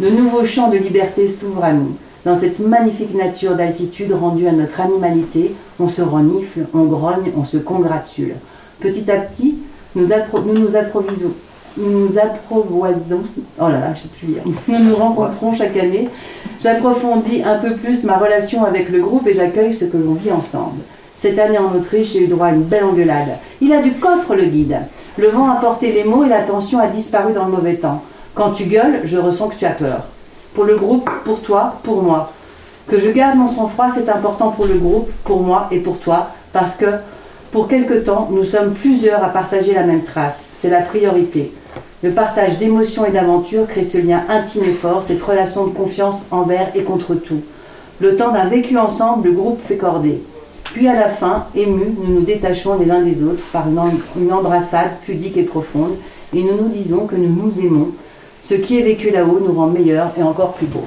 De 0.00 0.08
nouveaux 0.10 0.44
champs 0.44 0.68
de 0.70 0.76
liberté 0.78 1.28
s'ouvrent 1.28 1.64
à 1.64 1.72
nous. 1.72 1.96
Dans 2.24 2.34
cette 2.34 2.58
magnifique 2.60 3.14
nature 3.14 3.54
d'altitude 3.56 4.12
rendue 4.12 4.46
à 4.48 4.52
notre 4.52 4.80
animalité, 4.80 5.54
on 5.80 5.88
se 5.88 6.02
renifle, 6.02 6.66
on 6.74 6.84
grogne, 6.84 7.30
on 7.36 7.44
se 7.44 7.56
congratule. 7.56 8.34
Petit 8.80 9.10
à 9.10 9.16
petit, 9.16 9.58
nous 9.94 10.06
nous, 10.06 10.54
nous. 10.54 11.34
Nous 11.76 12.00
nous 12.00 12.18
approvoisons. 12.18 13.22
Oh 13.60 13.68
là 13.68 13.80
là, 13.80 13.94
je 13.94 14.02
sais 14.02 14.08
plus 14.08 14.26
lire. 14.28 14.42
Nous 14.68 14.78
nous 14.78 14.96
rencontrons 14.96 15.54
chaque 15.54 15.76
année. 15.76 16.08
J'approfondis 16.60 17.42
un 17.42 17.58
peu 17.58 17.74
plus 17.74 18.04
ma 18.04 18.18
relation 18.18 18.64
avec 18.64 18.90
le 18.90 19.00
groupe 19.00 19.26
et 19.26 19.34
j'accueille 19.34 19.72
ce 19.72 19.86
que 19.86 19.96
l'on 19.96 20.14
vit 20.14 20.32
ensemble. 20.32 20.80
Cette 21.16 21.38
année 21.38 21.58
en 21.58 21.74
Autriche, 21.74 22.12
j'ai 22.12 22.24
eu 22.24 22.26
droit 22.26 22.48
à 22.48 22.52
une 22.52 22.62
belle 22.62 22.84
engueulade. 22.84 23.36
Il 23.60 23.72
a 23.72 23.80
du 23.80 23.92
coffre, 23.92 24.34
le 24.34 24.44
guide. 24.44 24.80
Le 25.16 25.28
vent 25.28 25.50
a 25.50 25.56
porté 25.56 25.92
les 25.92 26.04
mots 26.04 26.24
et 26.24 26.28
la 26.28 26.42
tension 26.42 26.78
a 26.78 26.88
disparu 26.88 27.32
dans 27.32 27.44
le 27.44 27.52
mauvais 27.52 27.76
temps. 27.76 28.02
Quand 28.34 28.50
tu 28.50 28.64
gueules, 28.64 29.00
je 29.04 29.18
ressens 29.18 29.48
que 29.48 29.56
tu 29.56 29.64
as 29.64 29.70
peur. 29.70 30.04
Pour 30.54 30.64
le 30.64 30.76
groupe, 30.76 31.08
pour 31.24 31.40
toi, 31.40 31.76
pour 31.82 32.02
moi. 32.02 32.32
Que 32.88 32.98
je 32.98 33.10
garde 33.10 33.36
mon 33.36 33.48
sang-froid, 33.48 33.88
c'est 33.94 34.08
important 34.08 34.50
pour 34.50 34.66
le 34.66 34.74
groupe, 34.74 35.10
pour 35.24 35.40
moi 35.40 35.68
et 35.70 35.78
pour 35.78 35.98
toi, 35.98 36.30
parce 36.52 36.76
que 36.76 36.86
pour 37.52 37.68
quelque 37.68 37.94
temps, 37.94 38.28
nous 38.30 38.44
sommes 38.44 38.72
plusieurs 38.72 39.22
à 39.22 39.28
partager 39.28 39.74
la 39.74 39.84
même 39.84 40.02
trace. 40.02 40.46
C'est 40.52 40.70
la 40.70 40.80
priorité. 40.80 41.52
Le 42.02 42.10
partage 42.10 42.58
d'émotions 42.58 43.04
et 43.06 43.12
d'aventures 43.12 43.66
crée 43.68 43.84
ce 43.84 43.98
lien 43.98 44.22
intime 44.28 44.64
et 44.64 44.72
fort, 44.72 45.02
cette 45.02 45.22
relation 45.22 45.66
de 45.66 45.72
confiance 45.72 46.26
envers 46.32 46.70
et 46.74 46.82
contre 46.82 47.14
tout. 47.14 47.40
Le 48.00 48.16
temps 48.16 48.32
d'un 48.32 48.48
vécu 48.48 48.76
ensemble, 48.76 49.28
le 49.28 49.34
groupe 49.34 49.60
fait 49.62 49.76
corder. 49.76 50.20
Puis 50.64 50.88
à 50.88 50.94
la 50.94 51.08
fin, 51.08 51.46
émus, 51.54 51.92
nous 52.02 52.14
nous 52.14 52.22
détachons 52.22 52.78
les 52.78 52.90
uns 52.90 53.02
des 53.02 53.22
autres 53.22 53.44
par 53.52 53.68
une, 53.68 53.78
em- 53.78 54.00
une 54.20 54.32
embrassade 54.32 54.90
pudique 55.04 55.36
et 55.36 55.42
profonde, 55.44 55.92
et 56.34 56.42
nous 56.42 56.56
nous 56.60 56.68
disons 56.70 57.06
que 57.06 57.14
nous 57.14 57.28
nous 57.28 57.60
aimons. 57.60 57.90
Ce 58.42 58.54
qui 58.54 58.78
est 58.80 58.82
vécu 58.82 59.10
là-haut 59.10 59.38
nous 59.46 59.52
rend 59.54 59.68
meilleurs 59.68 60.10
et 60.18 60.22
encore 60.22 60.54
plus 60.54 60.66
beaux. 60.66 60.86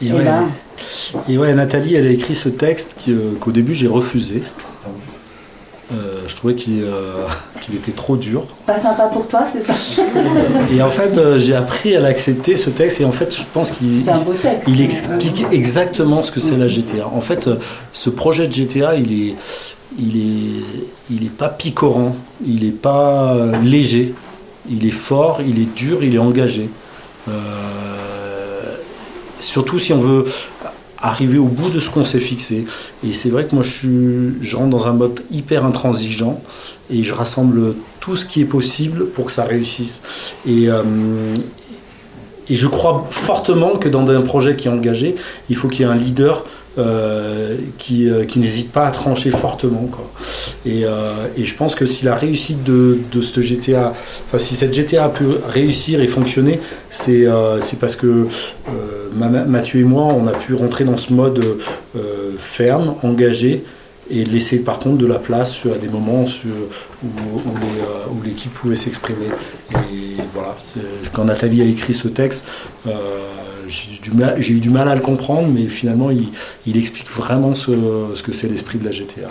Et 0.00 0.12
ouais, 0.12 0.24
ben. 0.24 0.48
et 1.28 1.36
ouais, 1.36 1.52
Nathalie, 1.54 1.94
elle 1.96 2.06
a 2.06 2.10
écrit 2.10 2.34
ce 2.34 2.48
texte 2.48 2.96
qu'au 3.40 3.50
début 3.50 3.74
j'ai 3.74 3.88
refusé. 3.88 4.42
Euh, 6.22 6.28
je 6.28 6.36
trouvais 6.36 6.54
qu'il, 6.54 6.82
euh, 6.82 7.26
qu'il 7.60 7.74
était 7.74 7.92
trop 7.92 8.16
dur. 8.16 8.44
Pas 8.66 8.76
sympa 8.76 9.04
pour 9.04 9.26
toi, 9.28 9.44
c'est 9.46 9.62
ça 9.64 9.74
Et 10.72 10.82
en 10.82 10.90
fait, 10.90 11.16
euh, 11.18 11.38
j'ai 11.38 11.54
appris 11.54 11.96
à 11.96 12.00
l'accepter 12.00 12.56
ce 12.56 12.70
texte. 12.70 13.00
Et 13.00 13.04
en 13.04 13.12
fait, 13.12 13.34
je 13.34 13.42
pense 13.52 13.70
qu'il 13.70 14.02
il 14.68 14.80
explique 14.80 15.44
exactement 15.50 16.22
ce 16.22 16.30
que 16.30 16.40
c'est 16.40 16.56
la 16.56 16.68
GTA. 16.68 17.06
En 17.12 17.20
fait, 17.20 17.48
ce 17.92 18.10
projet 18.10 18.46
de 18.46 18.52
GTA, 18.52 18.94
il 18.96 19.12
est, 19.12 19.34
il 19.98 20.16
est, 20.16 20.64
il 21.10 21.24
est 21.24 21.36
pas 21.36 21.48
picorant, 21.48 22.16
il 22.46 22.64
est 22.64 22.70
pas 22.70 23.36
léger, 23.62 24.14
il 24.70 24.86
est 24.86 24.92
fort, 24.92 25.40
il 25.46 25.60
est 25.60 25.74
dur, 25.74 26.02
il 26.02 26.14
est 26.14 26.18
engagé. 26.18 26.68
Euh, 27.28 27.32
surtout 29.40 29.78
si 29.78 29.92
on 29.92 30.00
veut 30.00 30.26
arriver 31.02 31.38
au 31.38 31.46
bout 31.46 31.70
de 31.70 31.80
ce 31.80 31.90
qu'on 31.90 32.04
s'est 32.04 32.20
fixé. 32.20 32.64
Et 33.06 33.12
c'est 33.12 33.30
vrai 33.30 33.46
que 33.46 33.54
moi, 33.54 33.64
je, 33.64 33.70
suis, 33.70 34.42
je 34.42 34.56
rentre 34.56 34.70
dans 34.70 34.86
un 34.86 34.92
mode 34.92 35.20
hyper 35.30 35.64
intransigeant 35.64 36.40
et 36.90 37.02
je 37.02 37.12
rassemble 37.12 37.74
tout 38.00 38.16
ce 38.16 38.24
qui 38.24 38.40
est 38.40 38.46
possible 38.46 39.06
pour 39.06 39.26
que 39.26 39.32
ça 39.32 39.44
réussisse. 39.44 40.02
Et, 40.46 40.68
euh, 40.68 40.82
et 42.48 42.56
je 42.56 42.66
crois 42.68 43.04
fortement 43.10 43.76
que 43.76 43.88
dans 43.88 44.08
un 44.08 44.22
projet 44.22 44.56
qui 44.56 44.68
est 44.68 44.70
engagé, 44.70 45.16
il 45.50 45.56
faut 45.56 45.68
qu'il 45.68 45.80
y 45.80 45.88
ait 45.88 45.92
un 45.92 45.96
leader 45.96 46.44
euh, 46.78 47.56
qui, 47.76 48.08
euh, 48.08 48.24
n'hésite 48.36 48.72
pas 48.72 48.86
à 48.86 48.90
trancher 48.90 49.30
fortement. 49.30 49.90
Euh, 50.66 51.26
et 51.36 51.44
je 51.44 51.54
pense 51.54 51.74
que 51.74 51.84
si 51.84 52.06
la 52.06 52.14
réussite 52.14 52.64
de, 52.64 52.98
de 53.12 53.20
cette 53.20 53.42
GTA, 53.42 53.92
enfin 54.26 54.38
si 54.38 54.54
cette 54.54 54.72
GTA 54.72 55.04
a 55.04 55.08
pu 55.10 55.24
réussir 55.48 56.00
et 56.00 56.06
fonctionner, 56.06 56.60
c'est 56.90 57.26
parce 57.78 57.94
que 57.96 58.26
Ma- 59.14 59.28
Mathieu 59.28 59.80
et 59.80 59.84
moi, 59.84 60.04
on 60.04 60.26
a 60.26 60.32
pu 60.32 60.54
rentrer 60.54 60.84
dans 60.84 60.96
ce 60.96 61.12
mode 61.12 61.58
ferme, 62.38 62.94
engagé, 63.02 63.64
et 64.10 64.24
laisser 64.24 64.60
par 64.60 64.78
contre 64.78 64.98
de 64.98 65.06
la 65.06 65.18
place 65.18 65.60
à 65.66 65.78
des 65.78 65.88
moments 65.88 66.24
où, 67.04 68.22
l'équipe 68.24 68.52
pouvait 68.52 68.76
s'exprimer. 68.76 69.26
Et 69.72 70.16
voilà, 70.34 70.56
quand 71.12 71.24
Nathalie 71.24 71.60
a 71.60 71.64
écrit 71.66 71.94
ce 71.94 72.08
texte, 72.08 72.46
j'ai 73.68 74.54
eu, 74.54 74.60
du 74.60 74.70
mal- 74.70 74.88
à 74.88 74.94
le 74.94 75.00
comprendre, 75.00 75.48
mais 75.48 75.66
finalement, 75.66 76.10
il, 76.10 76.76
explique 76.76 77.10
vraiment 77.10 77.54
ce, 77.54 78.20
que 78.22 78.32
c'est 78.32 78.48
l'esprit 78.48 78.78
de 78.78 78.84
la 78.84 78.92
GTA. 78.92 79.28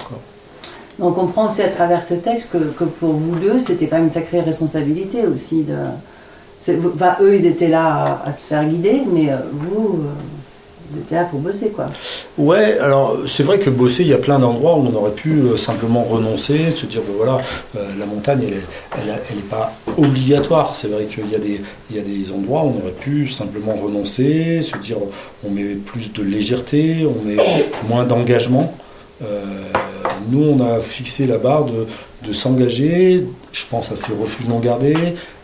On 0.99 1.11
comprend 1.11 1.47
aussi 1.47 1.61
à 1.61 1.69
travers 1.69 2.03
ce 2.03 2.13
texte 2.15 2.51
que, 2.51 2.83
pour 2.83 3.13
vous 3.13 3.35
deux, 3.35 3.59
c'était 3.59 3.87
pas 3.87 3.99
une 3.99 4.11
sacrée 4.11 4.41
responsabilité 4.41 5.25
aussi. 5.25 5.65
Eux, 6.69 7.35
ils 7.35 7.45
étaient 7.45 7.69
là 7.69 8.21
à, 8.23 8.29
à 8.29 8.31
se 8.31 8.45
faire 8.45 8.63
guider, 8.65 9.01
mais 9.11 9.31
euh, 9.31 9.37
vous, 9.51 9.99
euh, 9.99 10.09
étiez 10.99 11.17
là 11.17 11.25
pour 11.25 11.39
bosser, 11.39 11.69
quoi. 11.69 11.87
Ouais, 12.37 12.77
alors 12.79 13.17
c'est 13.27 13.43
vrai 13.43 13.59
que 13.59 13.69
bosser, 13.69 14.03
il 14.03 14.09
y 14.09 14.13
a 14.13 14.17
plein 14.17 14.39
d'endroits 14.39 14.75
où 14.75 14.87
on 14.91 14.95
aurait 14.95 15.11
pu 15.11 15.31
euh, 15.31 15.57
simplement 15.57 16.03
renoncer, 16.03 16.71
se 16.75 16.85
dire, 16.85 17.01
ben 17.07 17.13
voilà, 17.17 17.41
euh, 17.77 17.85
la 17.99 18.05
montagne, 18.05 18.41
elle 18.47 18.53
est, 18.53 18.61
elle, 19.03 19.09
a- 19.11 19.19
elle 19.31 19.37
est 19.37 19.49
pas 19.49 19.73
obligatoire. 19.97 20.75
C'est 20.79 20.87
vrai 20.89 21.05
qu'il 21.05 21.29
y, 21.31 21.35
a 21.35 21.39
des- 21.39 21.61
il 21.89 21.95
y 21.95 21.99
a 21.99 22.03
des 22.03 22.31
endroits 22.31 22.63
où 22.63 22.73
on 22.77 22.81
aurait 22.83 22.91
pu 22.99 23.27
simplement 23.27 23.73
renoncer, 23.73 24.61
se 24.61 24.77
dire, 24.77 24.97
on 25.45 25.49
met 25.51 25.75
plus 25.75 26.11
de 26.13 26.23
légèreté, 26.23 27.05
on 27.05 27.23
met 27.27 27.37
moins 27.89 28.03
d'engagement. 28.05 28.73
Euh, 29.23 29.43
nous, 30.29 30.43
on 30.43 30.59
a 30.65 30.79
fixé 30.81 31.27
la 31.27 31.37
barre 31.37 31.65
de, 31.65 31.85
de 32.27 32.33
s'engager. 32.33 33.25
Je 33.53 33.61
pense 33.69 33.91
à 33.91 33.95
ces 33.95 34.13
refuges 34.13 34.47
non 34.47 34.59
gardés, 34.59 34.95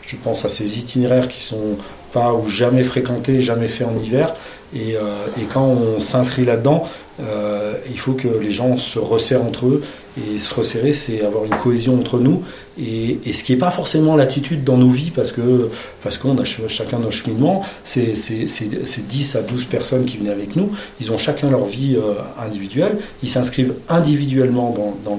je 0.06 0.16
pense 0.16 0.46
à 0.46 0.50
ces 0.50 0.80
itinéraires 0.80 1.28
qui 1.28 1.42
sont 1.42 1.78
pas 2.14 2.34
ou 2.34 2.48
jamais 2.48 2.84
fréquentés, 2.84 3.42
jamais 3.42 3.68
faits 3.68 3.88
en 3.88 4.02
hiver. 4.04 4.34
Et, 4.76 4.96
euh, 4.96 5.26
et 5.40 5.46
quand 5.52 5.66
on 5.66 6.00
s'inscrit 6.00 6.46
là-dedans, 6.46 6.88
euh, 7.22 7.74
il 7.90 7.98
faut 8.00 8.14
que 8.14 8.28
les 8.28 8.52
gens 8.52 8.78
se 8.78 9.00
resserrent 9.00 9.44
entre 9.44 9.68
eux. 9.68 9.84
Et 10.18 10.40
se 10.40 10.52
resserrer, 10.54 10.94
c'est 10.94 11.24
avoir 11.24 11.46
une 11.46 11.56
cohésion 11.64 11.94
entre 11.96 12.18
nous. 12.20 12.42
Et, 12.80 13.20
ce 13.34 13.44
qui 13.44 13.54
n'est 13.54 13.60
pas 13.60 13.70
forcément 13.70 14.16
l'attitude 14.16 14.64
dans 14.64 14.78
nos 14.78 14.90
vies, 14.90 15.12
parce 15.12 15.32
que 15.32 15.70
parce 16.04 16.18
qu'on 16.18 16.34
a 16.40 16.46
ch- 16.46 16.68
chacun 16.70 16.98
nos 16.98 17.12
cheminements. 17.12 17.64
C'est 17.86 18.16
c'est- 18.16 18.48
c'est- 18.48 18.86
c'est 18.88 19.08
10 19.08 19.36
à 19.36 19.42
12 19.44 19.66
personnes 19.66 20.06
qui 20.06 20.18
venaient 20.18 20.32
avec 20.32 20.56
nous. 20.56 20.72
Ils 21.00 21.12
ont 21.12 21.20
chacun 21.20 21.52
leur 21.52 21.66
vie 21.66 21.96
euh, 21.98 22.14
individuelle. 22.44 22.98
Ils 23.22 23.30
s'inscrivent 23.30 23.76
individuellement 23.90 24.72
dans, 24.76 24.96
dans, 25.06 25.16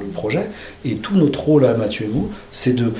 le 0.00 0.06
projet. 0.06 0.46
Et 0.86 0.94
tout 0.96 1.14
notre 1.14 1.40
rôle 1.40 1.66
à 1.66 1.74
Mathieu 1.74 2.06
et 2.06 2.08
vous, 2.08 2.30
c'est 2.52 2.72
de 2.74 2.92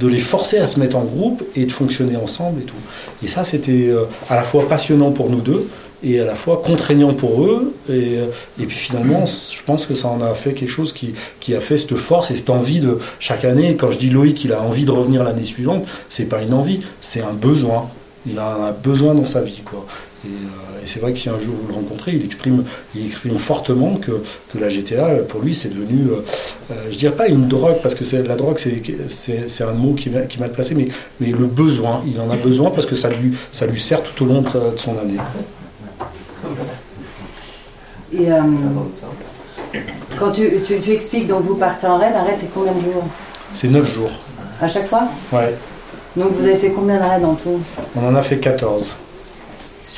de 0.00 0.06
les 0.06 0.20
forcer 0.20 0.58
à 0.58 0.66
se 0.66 0.78
mettre 0.78 0.96
en 0.96 1.04
groupe 1.04 1.42
et 1.56 1.66
de 1.66 1.72
fonctionner 1.72 2.16
ensemble 2.16 2.62
et 2.62 2.64
tout. 2.64 2.76
Et 3.24 3.28
ça, 3.28 3.44
c'était 3.44 3.88
euh, 3.88 4.04
à 4.28 4.36
la 4.36 4.42
fois 4.42 4.68
passionnant 4.68 5.10
pour 5.10 5.30
nous 5.30 5.40
deux 5.40 5.68
et 6.04 6.20
à 6.20 6.24
la 6.24 6.36
fois 6.36 6.62
contraignant 6.64 7.12
pour 7.14 7.44
eux. 7.44 7.74
Et, 7.88 8.18
euh, 8.18 8.26
et 8.60 8.66
puis 8.66 8.76
finalement, 8.76 9.24
je 9.26 9.62
pense 9.64 9.86
que 9.86 9.94
ça 9.94 10.08
en 10.08 10.20
a 10.22 10.34
fait 10.34 10.52
quelque 10.54 10.70
chose 10.70 10.92
qui, 10.92 11.14
qui 11.40 11.54
a 11.54 11.60
fait 11.60 11.78
cette 11.78 11.96
force 11.96 12.30
et 12.30 12.36
cette 12.36 12.50
envie 12.50 12.80
de 12.80 12.98
chaque 13.18 13.44
année. 13.44 13.76
Quand 13.76 13.90
je 13.90 13.98
dis 13.98 14.10
Loïc, 14.10 14.44
il 14.44 14.52
a 14.52 14.62
envie 14.62 14.84
de 14.84 14.92
revenir 14.92 15.24
l'année 15.24 15.44
suivante, 15.44 15.84
c'est 16.08 16.28
pas 16.28 16.42
une 16.42 16.54
envie, 16.54 16.80
c'est 17.00 17.22
un 17.22 17.32
besoin. 17.32 17.88
Il 18.26 18.38
a 18.38 18.48
un 18.48 18.72
besoin 18.72 19.14
dans 19.14 19.26
sa 19.26 19.42
vie, 19.42 19.62
quoi. 19.64 19.86
Et, 20.24 20.28
euh, 20.28 20.82
et 20.82 20.86
c'est 20.86 20.98
vrai 21.00 21.12
que 21.12 21.18
si 21.18 21.28
un 21.28 21.38
jour 21.38 21.54
vous 21.62 21.68
le 21.68 21.74
rencontrez, 21.74 22.12
il 22.12 22.24
exprime, 22.24 22.64
il 22.94 23.06
exprime 23.06 23.38
fortement 23.38 23.94
que, 23.96 24.22
que 24.52 24.58
la 24.58 24.68
GTA, 24.68 25.06
pour 25.28 25.40
lui, 25.42 25.54
c'est 25.54 25.68
devenu, 25.68 26.10
euh, 26.10 26.16
euh, 26.72 26.74
je 26.90 26.98
dirais 26.98 27.14
pas 27.14 27.28
une 27.28 27.46
drogue, 27.46 27.76
parce 27.82 27.94
que 27.94 28.04
la 28.16 28.34
drogue, 28.34 28.58
c'est, 28.58 29.62
un 29.62 29.72
mot 29.72 29.94
qui, 29.94 30.10
m'a- 30.10 30.22
qui 30.22 30.40
m'a 30.40 30.48
placé, 30.48 30.74
mais, 30.74 30.88
mais 31.20 31.28
le 31.28 31.46
besoin. 31.46 32.02
Il 32.06 32.18
en 32.20 32.30
a 32.30 32.36
besoin 32.36 32.70
parce 32.70 32.86
que 32.86 32.96
ça 32.96 33.10
lui, 33.10 33.36
ça 33.52 33.66
lui 33.66 33.80
sert 33.80 34.02
tout 34.02 34.24
au 34.24 34.26
long 34.26 34.42
de, 34.42 34.48
son 34.76 34.98
année. 34.98 35.18
Et 38.12 38.32
euh, 38.32 38.40
quand 40.18 40.32
tu, 40.32 40.50
tu, 40.66 40.80
tu 40.80 40.90
expliques, 40.92 41.28
donc 41.28 41.44
vous 41.44 41.56
partez 41.56 41.86
en 41.86 41.98
raid, 41.98 42.14
un 42.16 42.24
raid 42.24 42.36
c'est 42.40 42.52
combien 42.52 42.72
de 42.72 42.80
jours? 42.80 43.04
C'est 43.54 43.68
9 43.68 43.94
jours. 43.94 44.10
À 44.60 44.66
chaque 44.66 44.88
fois? 44.88 45.04
Ouais. 45.32 45.54
Donc 46.16 46.32
vous 46.32 46.44
avez 46.44 46.56
fait 46.56 46.70
combien 46.70 46.96
de 46.96 47.02
raids 47.02 47.24
en 47.24 47.34
tout? 47.34 47.60
On 47.94 48.06
en 48.08 48.14
a 48.16 48.22
fait 48.22 48.38
14 48.38 48.94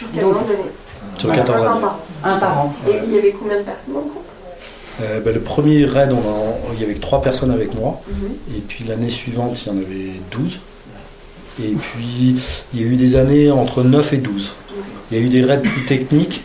Sur 0.01 0.13
14 0.13 0.51
années. 0.51 0.59
sur 1.19 1.33
14 1.33 1.63
Un 1.63 1.71
années. 1.73 1.81
par. 1.81 1.99
Un 2.25 2.37
par 2.39 2.59
an. 2.59 2.75
Et 2.89 2.93
il 3.07 3.15
y 3.15 3.19
avait 3.19 3.33
combien 3.39 3.59
de 3.59 3.63
personnes 3.63 3.97
en 3.97 4.01
groupe? 4.01 4.25
Euh, 5.03 5.21
ben, 5.21 5.33
le 5.35 5.41
premier 5.41 5.85
raid, 5.85 6.11
on 6.13 6.73
il 6.75 6.81
y 6.81 6.85
avait 6.85 6.95
que 6.95 7.01
3 7.01 7.23
personnes 7.23 7.51
avec 7.51 7.75
moi. 7.75 8.01
Mhm. 8.09 8.57
Et 8.57 8.61
puis 8.61 8.85
l'année 8.89 9.11
suivante, 9.11 9.61
il 9.65 9.69
y 9.73 9.77
en 9.77 9.79
avait 9.79 10.11
12. 10.31 10.59
Et 11.63 11.75
puis, 11.75 12.37
il 12.73 12.81
y 12.81 12.85
a 12.85 12.87
eu 12.87 12.97
des 12.97 13.17
années 13.17 13.51
entre 13.51 13.83
9 13.83 14.13
et 14.15 14.19
12. 14.19 14.53
Il 15.11 15.19
y 15.19 15.21
a 15.21 15.25
eu 15.25 15.29
des 15.29 15.43
raids 15.43 15.61
plus 15.61 15.85
techniques. 15.85 16.43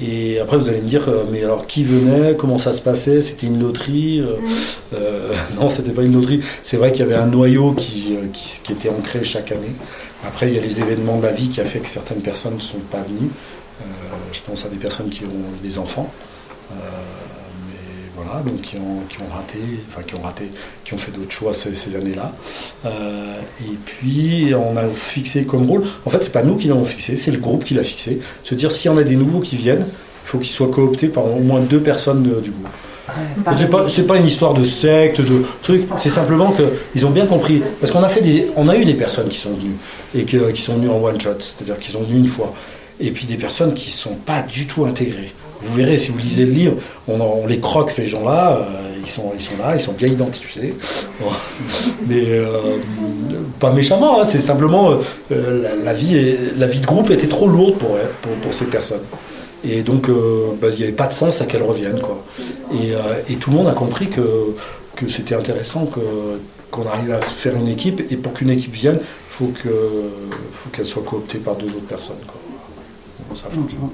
Et 0.00 0.40
après, 0.40 0.56
vous 0.56 0.68
allez 0.68 0.80
me 0.80 0.88
dire, 0.88 1.04
euh, 1.08 1.24
mais 1.30 1.44
alors 1.44 1.66
qui 1.66 1.84
venait? 1.84 2.34
Comment 2.34 2.58
ça 2.58 2.72
se 2.74 2.80
passait? 2.80 3.20
C'était 3.20 3.46
une 3.46 3.60
loterie? 3.60 4.20
Euh, 4.20 4.36
euh, 4.94 5.32
Non, 5.60 5.68
c'était 5.68 5.90
pas 5.90 6.02
une 6.02 6.14
loterie. 6.14 6.40
C'est 6.62 6.78
vrai 6.78 6.92
qu'il 6.92 7.00
y 7.00 7.04
avait 7.04 7.14
un 7.20 7.26
noyau 7.26 7.72
qui, 7.72 8.16
qui, 8.32 8.60
qui 8.64 8.72
était 8.72 8.88
ancré 8.88 9.22
chaque 9.24 9.52
année. 9.52 9.72
Après, 10.26 10.48
il 10.48 10.54
y 10.54 10.58
a 10.58 10.62
les 10.62 10.80
événements 10.80 11.18
de 11.18 11.24
la 11.24 11.32
vie 11.32 11.48
qui 11.48 11.60
a 11.60 11.64
fait 11.64 11.80
que 11.80 11.88
certaines 11.88 12.22
personnes 12.22 12.56
ne 12.56 12.60
sont 12.60 12.80
pas 12.90 13.02
venues. 13.02 13.30
Euh, 13.80 13.84
je 14.32 14.40
pense 14.40 14.64
à 14.64 14.68
des 14.68 14.76
personnes 14.76 15.10
qui 15.10 15.24
ont 15.24 15.62
des 15.62 15.78
enfants. 15.78 16.12
Euh, 16.72 16.74
mais 17.68 18.10
voilà, 18.16 18.42
donc 18.42 18.60
qui 18.62 18.76
ont, 18.76 19.34
raté, 19.34 19.58
enfin 19.88 20.02
qui 20.02 20.14
ont 20.14 20.22
raté, 20.22 20.44
qui 20.84 20.94
ont 20.94 20.98
fait 20.98 21.12
d'autres 21.12 21.32
choix 21.32 21.52
ces, 21.52 21.96
années-là. 21.96 22.32
Euh, 22.86 23.38
et 23.60 23.76
puis 23.84 24.52
on 24.54 24.76
a 24.76 24.88
fixé 24.94 25.44
comme 25.44 25.68
rôle, 25.68 25.84
en 26.04 26.10
fait 26.10 26.22
c'est 26.22 26.32
pas 26.32 26.42
nous 26.42 26.56
qui 26.56 26.68
l'avons 26.68 26.84
fixé, 26.84 27.16
c'est 27.16 27.32
le 27.32 27.38
groupe 27.38 27.64
qui 27.64 27.74
l'a 27.74 27.84
fixé. 27.84 28.20
Se 28.44 28.54
dire 28.54 28.72
s'il 28.72 28.90
y 28.90 28.94
en 28.94 28.96
a 28.96 29.02
des 29.02 29.16
nouveaux 29.16 29.40
qui 29.40 29.56
viennent, 29.56 29.86
il 29.86 30.28
faut 30.28 30.38
qu'ils 30.38 30.54
soient 30.54 30.70
cooptés 30.70 31.08
par 31.08 31.26
au 31.26 31.40
moins 31.40 31.60
deux 31.60 31.80
personnes 31.80 32.22
du 32.22 32.50
groupe. 32.50 32.68
C'est 33.58 33.70
pas, 33.70 33.86
pas 34.08 34.16
une 34.16 34.26
histoire 34.26 34.54
de 34.54 34.64
secte, 34.64 35.20
de 35.20 35.44
truc. 35.62 35.82
C'est 36.00 36.10
simplement 36.10 36.50
que 36.52 36.62
ils 36.94 37.04
ont 37.04 37.10
bien 37.10 37.26
compris. 37.26 37.62
Parce 37.80 37.92
qu'on 37.92 38.02
a 38.02 38.08
fait 38.08 38.22
des, 38.22 38.46
on 38.56 38.68
a 38.68 38.76
eu 38.76 38.84
des 38.84 38.94
personnes 38.94 39.28
qui 39.28 39.38
sont 39.38 39.50
venues 39.52 39.76
et 40.14 40.24
que- 40.24 40.50
qui 40.52 40.62
sont 40.62 40.74
venues 40.76 40.88
en 40.90 41.02
one 41.02 41.20
shot, 41.20 41.34
c'est-à-dire 41.40 41.78
qu'ils 41.78 41.92
sont 41.92 42.02
venus 42.02 42.20
une 42.20 42.28
fois. 42.28 42.54
Et 43.00 43.10
puis 43.10 43.26
des 43.26 43.36
personnes 43.36 43.74
qui 43.74 43.90
sont 43.90 44.14
pas 44.14 44.42
du 44.42 44.66
tout 44.66 44.84
intégrées. 44.86 45.32
Vous 45.62 45.74
verrez 45.76 45.98
si 45.98 46.10
vous 46.10 46.18
lisez 46.18 46.44
le 46.46 46.52
livre, 46.52 46.74
on, 47.08 47.46
les 47.46 47.58
croque 47.58 47.90
ces 47.90 48.06
gens-là. 48.06 48.58
euh, 48.60 48.64
ils 49.02 49.10
sont, 49.10 49.32
ils 49.34 49.40
sont 49.42 49.56
là, 49.58 49.74
ils 49.74 49.80
sont 49.80 49.92
bien 49.92 50.08
identifiés. 50.08 50.74
Mais 52.06 52.22
euh, 52.28 52.46
pas 53.60 53.72
méchamment. 53.72 54.20
hein, 54.20 54.24
c'est 54.24 54.40
simplement 54.40 54.90
euh, 54.92 54.96
euh, 55.32 55.68
la, 55.84 55.92
vie, 55.92 56.36
la 56.58 56.66
vie 56.66 56.80
de 56.80 56.86
groupe 56.86 57.10
était 57.10 57.26
trop 57.28 57.48
lourde 57.48 57.74
pour, 57.78 57.96
pour, 58.22 58.32
pour 58.42 58.54
ces 58.54 58.66
personnes. 58.66 59.02
Et 59.66 59.80
donc, 59.82 60.08
euh, 60.08 60.48
bah, 60.60 60.68
il 60.72 60.76
n'y 60.76 60.82
avait 60.84 60.92
pas 60.92 61.06
de 61.06 61.12
sens 61.14 61.40
à 61.40 61.46
qu'elles 61.46 61.62
reviennent. 61.62 62.00
Quoi. 62.00 62.22
Et, 62.72 62.94
euh, 62.94 62.98
et 63.30 63.36
tout 63.36 63.50
le 63.50 63.56
monde 63.56 63.68
a 63.68 63.72
compris 63.72 64.08
que, 64.08 64.20
que 64.96 65.08
c'était 65.08 65.34
intéressant 65.34 65.86
que, 65.86 66.00
qu'on 66.70 66.86
arrive 66.86 67.12
à 67.12 67.20
faire 67.20 67.56
une 67.56 67.68
équipe. 67.68 68.02
Et 68.12 68.16
pour 68.16 68.32
qu'une 68.34 68.50
équipe 68.50 68.74
vienne, 68.74 68.98
il 69.00 69.06
faut, 69.30 69.52
que, 69.62 69.70
faut 70.52 70.68
qu'elle 70.70 70.84
soit 70.86 71.02
cooptée 71.02 71.38
par 71.38 71.54
deux 71.56 71.66
autres 71.68 71.86
personnes. 71.88 72.16
Quoi. 72.26 72.36
Bon, 73.28 73.34
ça 73.36 73.48
fonctionne. 73.50 73.88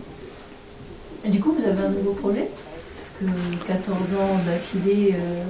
Et 1.25 1.29
du 1.29 1.39
coup, 1.41 1.53
vous 1.59 1.65
avez 1.67 1.83
un 1.87 1.91
nouveau 1.91 2.13
projet? 2.13 2.49
Parce 2.97 3.11
que 3.21 3.27
14 3.69 3.97
ans 4.19 4.41
d'affilée 4.47 5.15
euh, 5.15 5.43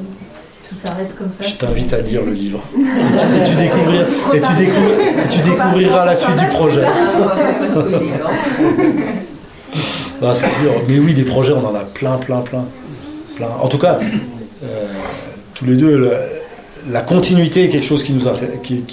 qui 0.68 0.75
s'arrête 0.75 1.14
comme 1.16 1.31
ça. 1.37 1.45
Je 1.49 1.55
t'invite 1.55 1.93
à 1.93 2.01
lire 2.01 2.25
le 2.25 2.33
livre. 2.33 2.61
et, 2.77 2.81
tu, 2.81 2.85
et 2.85 3.45
tu 3.49 3.55
découvriras, 3.57 4.05
et 4.35 4.41
tu 4.41 4.53
découvriras- 4.64 5.25
et 5.25 5.29
tu 5.29 5.41
découvriras 5.51 6.05
la 6.05 6.14
suite 6.14 6.37
du 6.37 6.47
projet. 6.49 6.85
Ah. 9.75 9.79
Ah, 10.23 10.35
dur. 10.62 10.73
Mais 10.89 10.99
oui, 10.99 11.14
des 11.14 11.25
projets, 11.25 11.53
on 11.53 11.66
en 11.66 11.75
a 11.75 11.81
plein, 11.81 12.18
plein, 12.18 12.41
plein. 12.41 12.64
plein. 13.37 13.49
En 13.61 13.68
tout 13.68 13.79
cas, 13.79 13.99
euh, 14.64 14.87
tous 15.55 15.64
les 15.64 15.75
deux, 15.75 16.12
la, 16.91 17.01
continuité 17.01 17.64
est 17.64 17.68
quelque 17.71 17.87
chose 17.87 18.05
qui 18.05 18.12
nous 18.12 18.27
qui, 18.62 18.85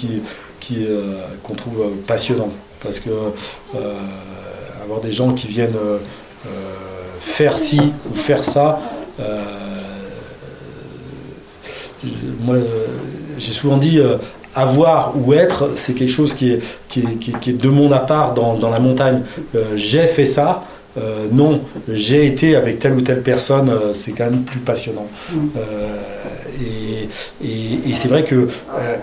qui, 0.60 0.86
euh, 0.86 1.18
qu'on 1.42 1.54
trouve 1.54 1.90
passionnant. 2.06 2.50
Parce 2.82 3.00
que 3.00 3.10
euh, 3.10 3.94
avoir 4.82 5.00
des 5.00 5.12
gens 5.12 5.32
qui 5.32 5.48
viennent 5.48 5.76
faire 7.20 7.58
ci 7.58 7.80
ou 8.10 8.14
faire 8.14 8.44
ça, 8.44 8.80
moi, 12.40 12.56
j'ai 13.38 13.52
souvent 13.52 13.76
dit 13.76 14.00
avoir 14.54 15.14
ou 15.16 15.32
être, 15.34 15.70
c'est 15.76 15.94
quelque 15.94 16.12
chose 16.12 16.32
qui 16.34 16.52
est, 16.52 16.60
qui 16.88 17.00
est, 17.00 17.14
qui 17.20 17.30
est- 17.32 17.40
qui 17.40 17.50
est 17.50 17.60
de 17.60 17.68
mon 17.68 17.92
appart 17.92 18.34
dans, 18.36 18.54
dans 18.54 18.70
la 18.70 18.78
montagne. 18.80 19.22
Euh, 19.54 19.64
j'ai 19.76 20.06
fait 20.06 20.26
ça. 20.26 20.64
Euh, 20.96 21.26
non, 21.30 21.60
j'ai 21.88 22.26
été 22.26 22.56
avec 22.56 22.80
telle 22.80 22.94
ou 22.94 23.02
telle 23.02 23.22
personne, 23.22 23.68
euh, 23.68 23.92
c'est 23.92 24.10
quand 24.12 24.24
même 24.24 24.42
plus 24.42 24.58
passionnant. 24.58 25.06
Euh, 25.56 25.94
et 26.60 27.08
et- 27.46 27.90
et 27.90 27.94
c'est 27.94 28.08
vrai 28.08 28.24
que 28.24 28.48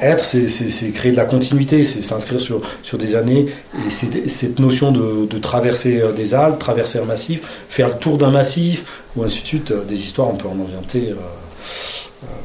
être, 0.02 0.26
c'est- 0.26 0.92
créer 0.92 1.12
de 1.14 1.18
la 1.18 1.24
continuité, 1.26 1.86
c'est 1.86 2.02
s'inscrire 2.02 2.42
sur, 2.42 2.62
sur 2.84 2.98
des 2.98 3.16
années. 3.16 3.48
Et 3.88 3.90
c'est 3.90 4.28
cette 4.30 4.60
notion 4.60 4.92
de, 4.92 5.26
de 5.26 5.38
traverser 5.40 6.02
des 6.18 6.34
Alpes, 6.34 6.60
traverser 6.60 7.00
un 7.00 7.06
massif, 7.06 7.42
faire 7.70 7.88
le 7.88 7.94
tour 7.96 8.18
d'un 8.18 8.32
massif, 8.32 8.84
ou 9.16 9.24
ainsi 9.24 9.42
de 9.44 9.48
suite, 9.48 9.74
des 9.88 9.96
histoires, 9.96 10.30
on 10.30 10.36
peut 10.36 10.50
en 10.50 10.54
inventer 10.60 11.14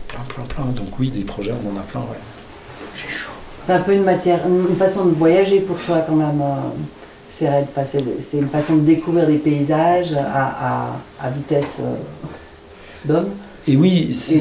plein, 0.08 0.20
plein, 0.28 0.44
plein. 0.44 0.64
Donc 0.76 0.98
oui, 1.00 1.08
des 1.08 1.24
projets, 1.24 1.52
on 1.64 1.74
en 1.76 1.80
a 1.80 1.82
plein, 1.82 2.00
ouais. 2.00 2.18
C'est 3.66 3.72
un 3.72 3.80
peu 3.80 3.92
une 3.92 4.04
matière, 4.04 4.40
une 4.48 4.76
façon 4.76 5.04
de 5.04 5.14
voyager 5.14 5.60
pour 5.60 5.76
toi 5.78 5.98
quand 6.08 6.16
même. 6.16 6.40
euh, 6.40 6.54
C'est 7.28 7.48
c'est 8.18 8.38
une 8.38 8.48
façon 8.48 8.74
de 8.76 8.80
découvrir 8.80 9.26
des 9.28 9.38
paysages 9.38 10.12
à, 10.18 10.88
à- 11.22 11.26
à 11.26 11.30
vitesse 11.30 11.76
euh, 11.80 11.94
d'homme 13.04 13.28
Et 13.68 13.76
oui, 13.76 14.16
c'est- 14.18 14.38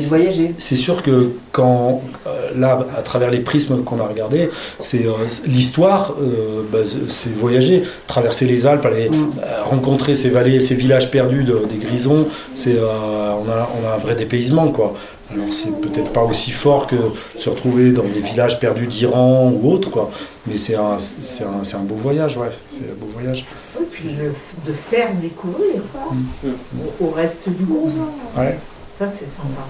sûr 0.76 1.04
que 1.04 1.32
quand 1.52 2.02
euh, 2.26 2.50
là, 2.58 2.88
à 2.98 3.02
travers 3.02 3.30
les 3.30 3.42
prismes 3.42 3.84
qu'on 3.84 4.00
a 4.00 4.08
regardés, 4.08 4.50
c'est 4.80 5.06
euh, 5.06 5.12
l'histoire, 5.46 6.16
euh, 6.20 6.64
bah, 6.72 6.80
c'est 7.10 7.34
voyager, 7.36 7.84
traverser 8.08 8.46
les 8.46 8.66
Alpes, 8.66 8.86
aller 8.86 9.10
Mm. 9.10 9.14
euh, 9.14 9.64
rencontrer 9.66 10.16
ces 10.16 10.30
vallées, 10.32 10.60
ces 10.62 10.76
villages 10.76 11.12
perdus 11.12 11.44
de- 11.44 11.62
des 11.72 11.78
Grisons. 11.86 12.28
C'est 12.56 12.78
on 12.80 13.48
a 13.52 13.70
on 13.78 13.88
a 13.88 13.96
un 13.96 13.98
vrai 14.00 14.16
dépaysement 14.16 14.70
quoi. 14.72 14.96
Alors 15.32 15.46
c'est 15.54 15.80
peut-être 15.80 16.12
pas 16.12 16.24
aussi 16.24 16.52
fort 16.52 16.88
que 16.88 16.96
se 17.38 17.50
retrouver 17.50 17.92
dans 17.92 18.04
des 18.04 18.20
villages 18.22 18.60
perdus 18.60 18.88
d'Iran 18.88 19.52
ou 19.52 19.72
autre 19.72 19.92
quoi, 19.92 20.10
mais 20.48 20.58
c'est 20.58 20.76
un 20.76 20.98
c'est 20.98 21.44
un, 21.44 21.64
c'est 21.64 21.76
un 21.76 21.82
beau 21.84 21.96
voyage 21.96 22.36
ouais, 22.38 22.50
c'est 22.72 22.90
un 22.92 22.96
beau 23.00 23.08
voyage. 23.14 23.46
Oui, 23.80 23.86
puis 23.92 24.10
le- 24.10 24.34
de 24.66 24.74
faire 24.76 25.14
découvrir 25.16 25.82
quoi, 25.94 26.12
au, 27.02 27.06
au 27.06 27.10
reste 27.12 27.48
du 27.48 27.64
groupe. 27.64 27.94
Ouais. 28.38 28.58
Ça, 28.98 29.06
c'est 29.08 29.26
sympa. 29.28 29.64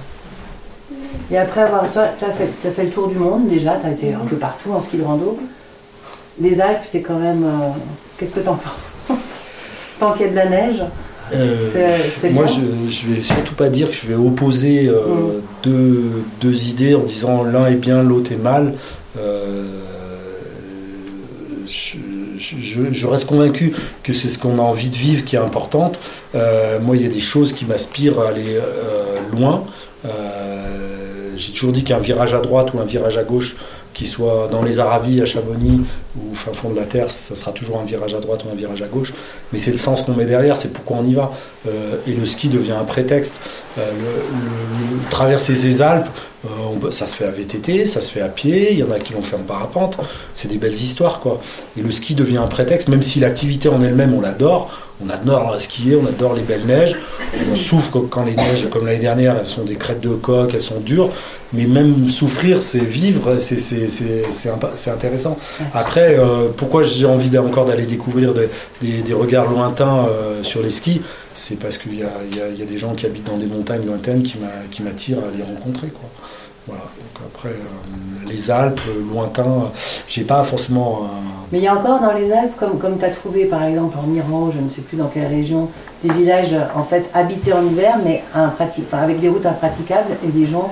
Et 1.30 1.38
après 1.38 1.62
avoir, 1.62 1.92
toi, 1.92 2.06
tu 2.18 2.26
as 2.26 2.32
fait, 2.32 2.48
t'as 2.64 2.72
fait 2.72 2.86
le 2.86 2.90
tour 2.90 3.08
du 3.10 3.18
monde 3.18 3.48
déjà, 3.48 3.76
tu 3.76 3.86
as 3.86 3.92
été 3.92 4.14
un 4.14 4.26
peu 4.26 4.38
partout 4.38 4.72
en 4.72 4.80
ski 4.82 4.98
de 4.98 5.04
rando. 5.04 5.38
Les 6.42 6.62
Alpes, 6.62 6.84
c'est 6.90 7.02
quand 7.02 7.20
même. 7.20 7.44
euh, 7.44 7.70
Qu'est-ce 8.18 8.32
que 8.32 8.40
t'en 8.40 8.56
penses? 8.56 9.18
Tant 10.00 10.14
qu'il 10.14 10.26
y 10.26 10.30
a 10.30 10.32
de 10.32 10.36
la 10.38 10.48
neige, 10.50 10.84
Moi, 12.32 12.46
bien. 12.46 12.54
je, 12.90 12.92
je 12.92 13.08
vais 13.14 13.22
surtout 13.22 13.56
pas 13.56 13.70
dire 13.70 13.90
que 13.90 13.96
je 13.96 14.08
vais 14.08 14.16
opposer 14.16 14.88
euh, 14.88 15.00
Mm. 15.00 15.42
deux, 15.64 16.04
deux 16.42 16.64
idées 16.70 16.96
en 16.96 17.04
disant 17.04 17.44
l'un 17.44 17.68
est 17.68 17.76
bien, 17.76 18.02
l'autre 18.04 18.32
est 18.32 18.38
mal. 18.42 18.74
Euh, 19.18 19.64
je, 21.68 21.98
je- 22.38 22.92
je 22.92 23.08
reste 23.08 23.28
convaincu 23.28 23.74
que 24.04 24.14
c'est 24.14 24.30
ce 24.30 24.38
qu'on 24.40 24.58
a 24.60 24.62
envie 24.62 24.90
de 24.90 24.96
vivre 24.96 25.26
qui 25.26 25.36
est 25.36 25.40
importante. 25.40 26.00
Euh, 26.36 26.80
moi, 26.80 26.96
il 26.96 27.04
y 27.04 27.06
a 27.06 27.10
des 27.10 27.20
choses 27.20 27.54
qui 27.54 27.66
m'aspirent 27.66 28.20
à 28.22 28.30
aller 28.30 28.56
euh, 28.56 29.20
loin. 29.38 29.64
Euh, 30.06 30.10
J'ai 31.38 31.54
toujours 31.54 31.72
dit 31.72 31.84
qu'un 31.84 32.00
virage 32.00 32.34
à 32.34 32.40
droite 32.40 32.74
ou 32.74 32.80
un 32.80 32.86
virage 32.86 33.18
à 33.18 33.24
gauche 33.24 33.56
qu'il 34.00 34.08
soit 34.08 34.48
dans 34.50 34.64
les 34.64 34.80
Aravis, 34.80 35.22
à 35.22 35.26
Chamonix 35.26 35.82
ou 36.16 36.32
au 36.32 36.34
fin 36.34 36.54
fond 36.54 36.70
de 36.70 36.78
la 36.78 36.86
Terre, 36.86 37.12
ça 37.12 37.36
sera 37.36 37.52
toujours 37.52 37.82
un 37.82 37.84
virage 37.84 38.14
à 38.14 38.20
droite 38.22 38.46
ou 38.46 38.50
un 38.50 38.56
virage 38.56 38.82
à 38.82 38.86
gauche. 38.86 39.14
Mais 39.52 39.60
c'est 39.60 39.72
le 39.72 39.78
sens 39.78 40.04
qu'on 40.04 40.14
met 40.14 40.24
derrière, 40.24 40.56
c'est 40.56 40.72
pourquoi 40.72 40.98
on 41.02 41.06
y 41.06 41.16
va. 41.16 41.34
Euh, 41.68 41.96
et 42.08 42.14
le 42.14 42.26
ski 42.26 42.48
devient 42.48 42.78
un 42.80 42.86
prétexte. 42.86 43.36
Euh, 43.78 43.82
traverser 45.10 45.54
ces 45.54 45.82
Alpes, 45.82 46.08
euh, 46.46 46.92
ça 46.92 47.08
se 47.08 47.16
fait 47.16 47.26
à 47.26 47.32
VTT, 47.32 47.86
ça 47.86 48.00
se 48.00 48.10
fait 48.10 48.22
à 48.22 48.30
pied, 48.30 48.72
il 48.72 48.80
y 48.80 48.84
en 48.84 48.92
a 48.92 49.00
qui 49.00 49.12
l'ont 49.12 49.22
fait 49.22 49.36
en 49.36 49.40
parapente. 49.40 49.98
C'est 50.34 50.48
des 50.48 50.58
belles 50.58 50.74
histoires, 50.74 51.20
quoi. 51.20 51.42
Et 51.78 51.82
le 51.82 51.92
ski 51.92 52.16
devient 52.16 52.38
un 52.38 52.48
prétexte, 52.48 52.88
même 52.88 53.04
si 53.04 53.20
l'activité 53.20 53.68
en 53.68 53.84
elle-même, 53.84 54.14
on 54.14 54.22
l'adore. 54.22 54.72
On 55.06 55.10
adore 55.10 55.56
skier, 55.60 55.96
on 55.96 56.06
adore 56.06 56.34
les 56.34 56.42
belles 56.42 56.66
neiges. 56.66 56.98
On 57.52 57.56
souffre 57.56 58.00
quand- 58.10 58.26
les 58.26 58.36
neiges, 58.36 58.70
comme 58.70 58.86
l'année 58.86 59.00
dernière, 59.00 59.38
elles 59.40 59.46
sont 59.46 59.64
des 59.64 59.76
crêtes 59.76 60.02
de 60.02 60.10
coq, 60.10 60.52
elles 60.54 60.62
sont 60.62 60.82
dures. 60.82 61.10
Mais 61.54 61.66
même 61.66 62.10
souffrir, 62.10 62.62
c'est 62.62 62.84
vivre, 62.84 63.38
c'est- 63.40 64.90
intéressant. 64.92 65.38
Après, 65.74 66.18
euh, 66.20 66.50
pourquoi 66.56 66.84
j'ai 66.84 67.06
envie 67.06 67.36
encore 67.38 67.66
d'aller 67.66 67.86
découvrir 67.86 68.34
des, 68.34 69.14
regards 69.14 69.50
lointains 69.50 70.06
euh, 70.10 70.44
sur 70.44 70.62
les 70.62 70.72
skis? 70.72 71.02
C'est 71.34 71.58
parce 71.58 71.78
qu'il 71.78 71.96
y 71.98 72.04
a, 72.04 72.66
des 72.66 72.78
gens 72.78 72.94
qui 72.94 73.06
habitent 73.06 73.26
dans 73.28 73.38
des 73.38 73.46
montagnes 73.46 73.86
lointaines 73.86 74.22
qui 74.24 74.38
m'a- 74.38 74.48
qui 74.70 74.84
m'attirent 74.84 75.20
à 75.20 75.36
les 75.38 75.44
rencontrer. 75.44 75.88
Voilà. 76.70 76.84
Donc 76.84 77.28
après, 77.36 77.50
euh, 77.50 78.30
les 78.30 78.52
Alpes, 78.52 78.80
euh, 78.90 79.14
lointains, 79.14 79.72
j'ai 80.08 80.24
pas 80.24 80.44
forcément 80.44 81.02
un, 81.06 81.10
Mais 81.52 81.58
il 81.60 81.64
y 81.64 81.68
a 81.68 81.76
encore 81.76 82.00
dans 82.00 82.14
les 82.14 82.32
Alpes, 82.32 82.54
comme, 82.58 82.78
comme 82.78 82.98
tu 83.00 83.06
as 83.06 83.10
trouvé 83.10 83.46
par 83.46 83.64
exemple 83.64 83.98
en 83.98 84.14
Iran, 84.14 84.52
je 84.56 84.60
ne 84.60 84.70
sais 84.70 84.82
plus 84.82 84.98
dans 84.98 85.08
quelle 85.08 85.28
région, 85.28 85.68
des 86.04 86.14
villages 86.14 86.56
en 86.76 86.84
fait 86.84 87.10
habités 87.14 87.52
en 87.54 87.64
hiver, 87.66 87.98
mais 88.06 88.24
imprati- 88.36 88.84
enfin, 88.88 89.00
avec 89.04 89.20
des 89.20 89.30
routes 89.30 89.46
impraticables 89.46 90.12
et 90.26 90.30
des 90.30 90.46
gens 90.48 90.72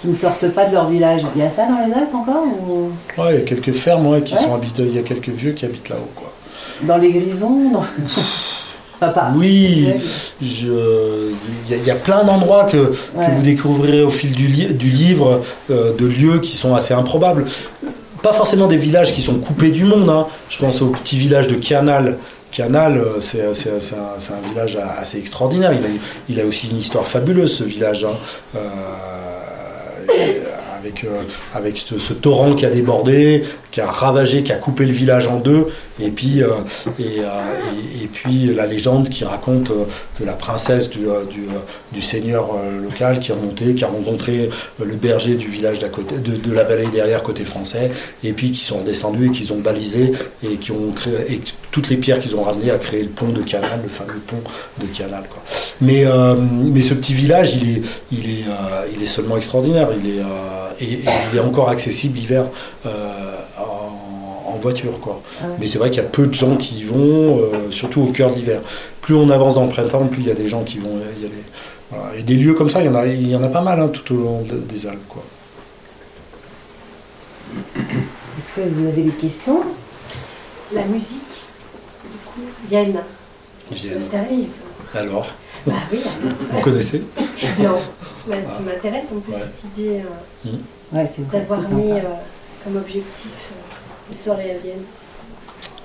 qui 0.00 0.08
ne 0.08 0.12
sortent 0.14 0.48
pas 0.50 0.66
de 0.66 0.72
leur 0.74 0.88
village. 0.90 1.22
Il 1.34 1.40
y 1.40 1.44
a 1.44 1.48
ça 1.48 1.66
dans 1.66 1.78
les 1.86 1.92
Alpes 1.94 2.14
encore 2.14 2.44
ou? 2.44 2.90
Il 3.16 3.34
y 3.34 3.38
a 3.38 3.40
quelques 3.40 3.72
fermes 3.72 4.06
ouais, 4.08 4.20
qui 4.22 4.34
Ouais. 4.34 4.42
sont 4.42 4.54
habitées, 4.54 4.82
il 4.82 4.94
y 4.94 4.98
a 4.98 5.02
quelques 5.02 5.30
vieux 5.30 5.52
qui 5.52 5.64
habitent 5.64 5.88
là-haut. 5.88 6.10
Quoi. 6.14 6.30
dans 6.82 6.96
les 6.98 7.10
Grisons 7.12 7.70
dans- 7.72 7.80
Oui, 9.36 9.86
il 10.40 10.66
y, 10.66 11.74
a- 11.74 11.76
il 11.76 11.84
y 11.84 11.90
a 11.90 11.94
plein 11.96 12.24
d'endroits 12.24 12.64
que, 12.64 12.92
vous 13.32 13.42
découvrirez 13.42 14.02
au 14.02 14.10
fil 14.10 14.32
du, 14.32 14.46
li- 14.46 14.72
du 14.74 14.90
livre, 14.90 15.40
euh, 15.70 15.92
de 15.98 16.06
lieux 16.06 16.38
qui 16.40 16.56
sont 16.56 16.74
assez 16.74 16.94
improbables. 16.94 17.46
Pas 18.22 18.32
forcément 18.32 18.66
des 18.68 18.76
villages 18.78 19.12
qui 19.14 19.20
sont 19.22 19.34
coupés 19.38 19.70
du 19.70 19.84
monde. 19.84 20.08
hein. 20.08 20.26
Je 20.50 20.58
pense 20.58 20.80
au 20.80 20.86
petit 20.88 21.18
village 21.18 21.48
de 21.48 21.56
Canal. 21.56 22.16
Canal, 22.52 22.96
euh, 22.98 23.20
c'est 23.20 23.42
un, 23.42 24.48
village 24.48 24.78
assez 25.00 25.18
extraordinaire. 25.18 25.72
Il 25.72 25.84
a, 25.84 25.88
il 26.30 26.40
a 26.40 26.46
aussi 26.46 26.68
une 26.70 26.78
histoire 26.78 27.04
fabuleuse, 27.06 27.56
ce 27.58 27.64
village. 27.64 28.04
hein. 28.04 28.14
Euh, 28.56 28.60
avec, 30.84 31.04
euh, 31.04 31.88
ce, 31.98 32.12
torrent 32.12 32.54
qui 32.54 32.66
a 32.66 32.70
débordé, 32.70 33.44
qui 33.70 33.80
a 33.80 33.90
ravagé, 33.90 34.42
qui 34.42 34.52
a 34.52 34.56
coupé 34.56 34.84
le 34.84 34.92
village 34.92 35.26
en 35.26 35.36
deux, 35.36 35.68
et 36.00 36.10
puis, 36.10 36.42
euh, 36.42 36.48
euh, 37.00 38.54
la 38.54 38.66
légende 38.66 39.08
qui 39.08 39.24
raconte 39.24 39.70
que 40.18 40.24
la 40.24 40.32
princesse 40.32 40.90
du, 40.90 42.00
seigneur 42.00 42.50
local 42.82 43.20
qui 43.20 43.30
est 43.30 43.34
remonté, 43.34 43.74
qui 43.74 43.84
a 43.84 43.88
rencontré 43.88 44.50
le 44.78 44.94
berger 44.94 45.36
du 45.36 45.48
village 45.48 45.78
de, 45.78 46.52
la 46.52 46.64
vallée 46.64 46.88
derrière 46.92 47.22
côté 47.22 47.44
français, 47.44 47.90
et 48.22 48.32
puis 48.32 48.50
qui 48.50 48.64
sont 48.64 48.78
redescendus 48.78 49.28
et 49.28 49.30
qu'ils 49.30 49.52
ont 49.52 49.58
balisé 49.58 50.12
et 50.42 50.56
qui 50.56 50.72
ont 50.72 50.92
créé 50.92 51.40
toutes 51.74 51.88
les 51.90 51.96
pierres 51.96 52.20
qu'ils 52.20 52.36
ont 52.36 52.44
ramenées 52.44 52.70
à 52.70 52.78
créer 52.78 53.02
le 53.02 53.08
pont 53.08 53.30
de 53.30 53.42
Canal, 53.42 53.80
le 53.82 53.88
fameux 53.88 54.20
pont 54.28 54.40
de 54.80 54.86
Canal. 54.86 55.24
Quoi. 55.28 55.42
Mais, 55.80 56.04
euh, 56.06 56.36
mais 56.36 56.80
ce 56.82 56.94
petit 56.94 57.14
village, 57.14 57.56
il 57.56 57.68
est, 57.78 57.82
il 58.12 58.30
est, 58.30 58.44
euh, 58.48 58.86
il 58.94 59.02
est 59.02 59.06
seulement 59.06 59.36
extraordinaire. 59.36 59.88
Il 60.00 60.08
est, 60.08 60.20
euh, 60.20 60.24
et, 60.80 60.92
et 60.92 61.04
il 61.32 61.36
est 61.36 61.40
encore 61.40 61.68
accessible 61.70 62.16
l'hiver 62.16 62.44
en, 62.86 64.52
en 64.52 64.56
voiture. 64.62 65.00
Quoi. 65.00 65.20
Ah 65.42 65.46
ouais. 65.48 65.54
Mais 65.58 65.66
c'est 65.66 65.78
vrai 65.78 65.90
qu'il 65.90 66.00
y 66.00 66.06
a 66.06 66.08
peu 66.08 66.28
de 66.28 66.34
gens 66.34 66.54
qui 66.56 66.76
y 66.78 66.84
vont, 66.84 67.40
surtout 67.72 68.02
au 68.02 68.12
cœur 68.12 68.30
de 68.30 68.36
l'hiver. 68.36 68.60
Plus 69.02 69.16
on 69.16 69.28
avance 69.30 69.56
dans 69.56 69.64
le 69.64 69.70
printemps, 69.70 70.06
plus 70.06 70.22
il 70.22 70.28
y 70.28 70.30
a 70.30 70.34
des 70.34 70.48
gens 70.48 70.62
qui 70.62 70.78
vont. 70.78 70.96
Il 71.16 71.22
y 71.24 71.26
a 71.26 71.28
des, 71.28 71.42
voilà. 71.90 72.16
Et 72.16 72.22
des 72.22 72.34
lieux 72.34 72.54
comme 72.54 72.70
ça, 72.70 72.82
il 72.82 72.86
y 72.86 72.88
en 72.88 72.94
a, 72.94 73.04
il 73.06 73.28
y 73.28 73.34
en 73.34 73.42
a 73.42 73.48
pas 73.48 73.62
mal 73.62 73.80
hein, 73.80 73.88
tout 73.92 74.14
au 74.14 74.18
long 74.18 74.42
de- 74.42 74.58
des 74.72 74.86
Alpes. 74.86 75.08
Quoi. 75.08 75.24
Est-ce 77.76 78.60
que 78.60 78.68
vous 78.68 78.86
avez 78.86 79.02
des 79.02 79.10
questions? 79.10 79.60
La 80.72 80.84
musique, 80.84 81.33
Vienne. 82.68 82.96
Vienne. 83.72 84.00
Ça 84.10 84.18
m'intéresse. 84.18 84.46
Alors, 84.94 85.26
Bah 85.66 85.72
oui, 85.92 85.98
vous 86.52 86.60
connaissez 86.60 87.02
non. 87.58 87.78
Bah, 88.28 88.36
Ah. 88.46 88.50
Ça 88.56 88.60
m'intéresse 88.62 89.04
en 89.14 89.20
plus 89.20 89.32
Ouais. 89.34 89.38
cette 89.40 89.64
idée 89.76 90.00
euh, 90.46 90.50
Ouais, 90.92 91.04
vrai, 91.04 91.40
d'avoir 91.40 91.60
mis 91.70 91.92
euh, 91.92 92.00
comme 92.64 92.76
objectif 92.76 93.30
euh, 93.52 94.10
une 94.10 94.16
soirée 94.16 94.52
à 94.52 94.58
Vienne. 94.58 94.82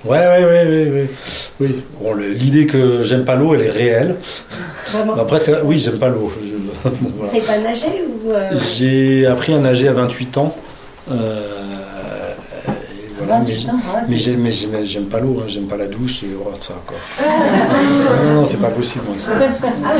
Ouais, 0.04 0.18
ouais, 0.18 0.44
ouais, 0.44 0.66
ouais, 0.66 0.90
ouais. 0.90 1.10
Oui. 1.60 1.82
Bon, 2.00 2.14
l'idée 2.14 2.66
que 2.66 3.02
j'aime 3.02 3.24
pas 3.26 3.34
l'eau, 3.34 3.54
elle 3.54 3.62
est 3.62 3.70
réelle. 3.70 4.16
Vraiment. 4.92 5.14
Après, 5.16 5.38
c'est- 5.38 5.60
oui, 5.62 5.78
j'aime 5.78 5.98
pas 5.98 6.08
l'eau. 6.08 6.32
Vous 6.84 7.26
savez 7.26 7.42
pas 7.42 7.58
nager 7.58 8.02
ou 8.08 8.30
euh, 8.30 8.50
J'ai 8.74 9.26
appris 9.26 9.52
à 9.52 9.58
nager 9.58 9.88
à 9.88 9.92
28 9.92 10.38
ans. 10.38 10.56
Euh, 11.10 11.79
voilà, 13.30 13.44
28 13.44 13.68
mais 14.38 14.50
ouais, 14.50 14.84
j'aime 14.84 15.04
pas 15.06 15.20
l'eau, 15.20 15.38
hein, 15.40 15.44
j'aime 15.48 15.64
pas 15.66 15.76
la 15.76 15.86
douche 15.86 16.22
et 16.24 16.28
de 16.58 16.62
ça. 16.62 16.74
Quoi. 16.86 16.96
non, 18.26 18.34
non, 18.40 18.44
c'est 18.44 18.60
pas 18.60 18.68
possible. 18.68 19.04
moi, 19.08 19.16
ça. 19.18 19.30
Ah. 19.84 19.94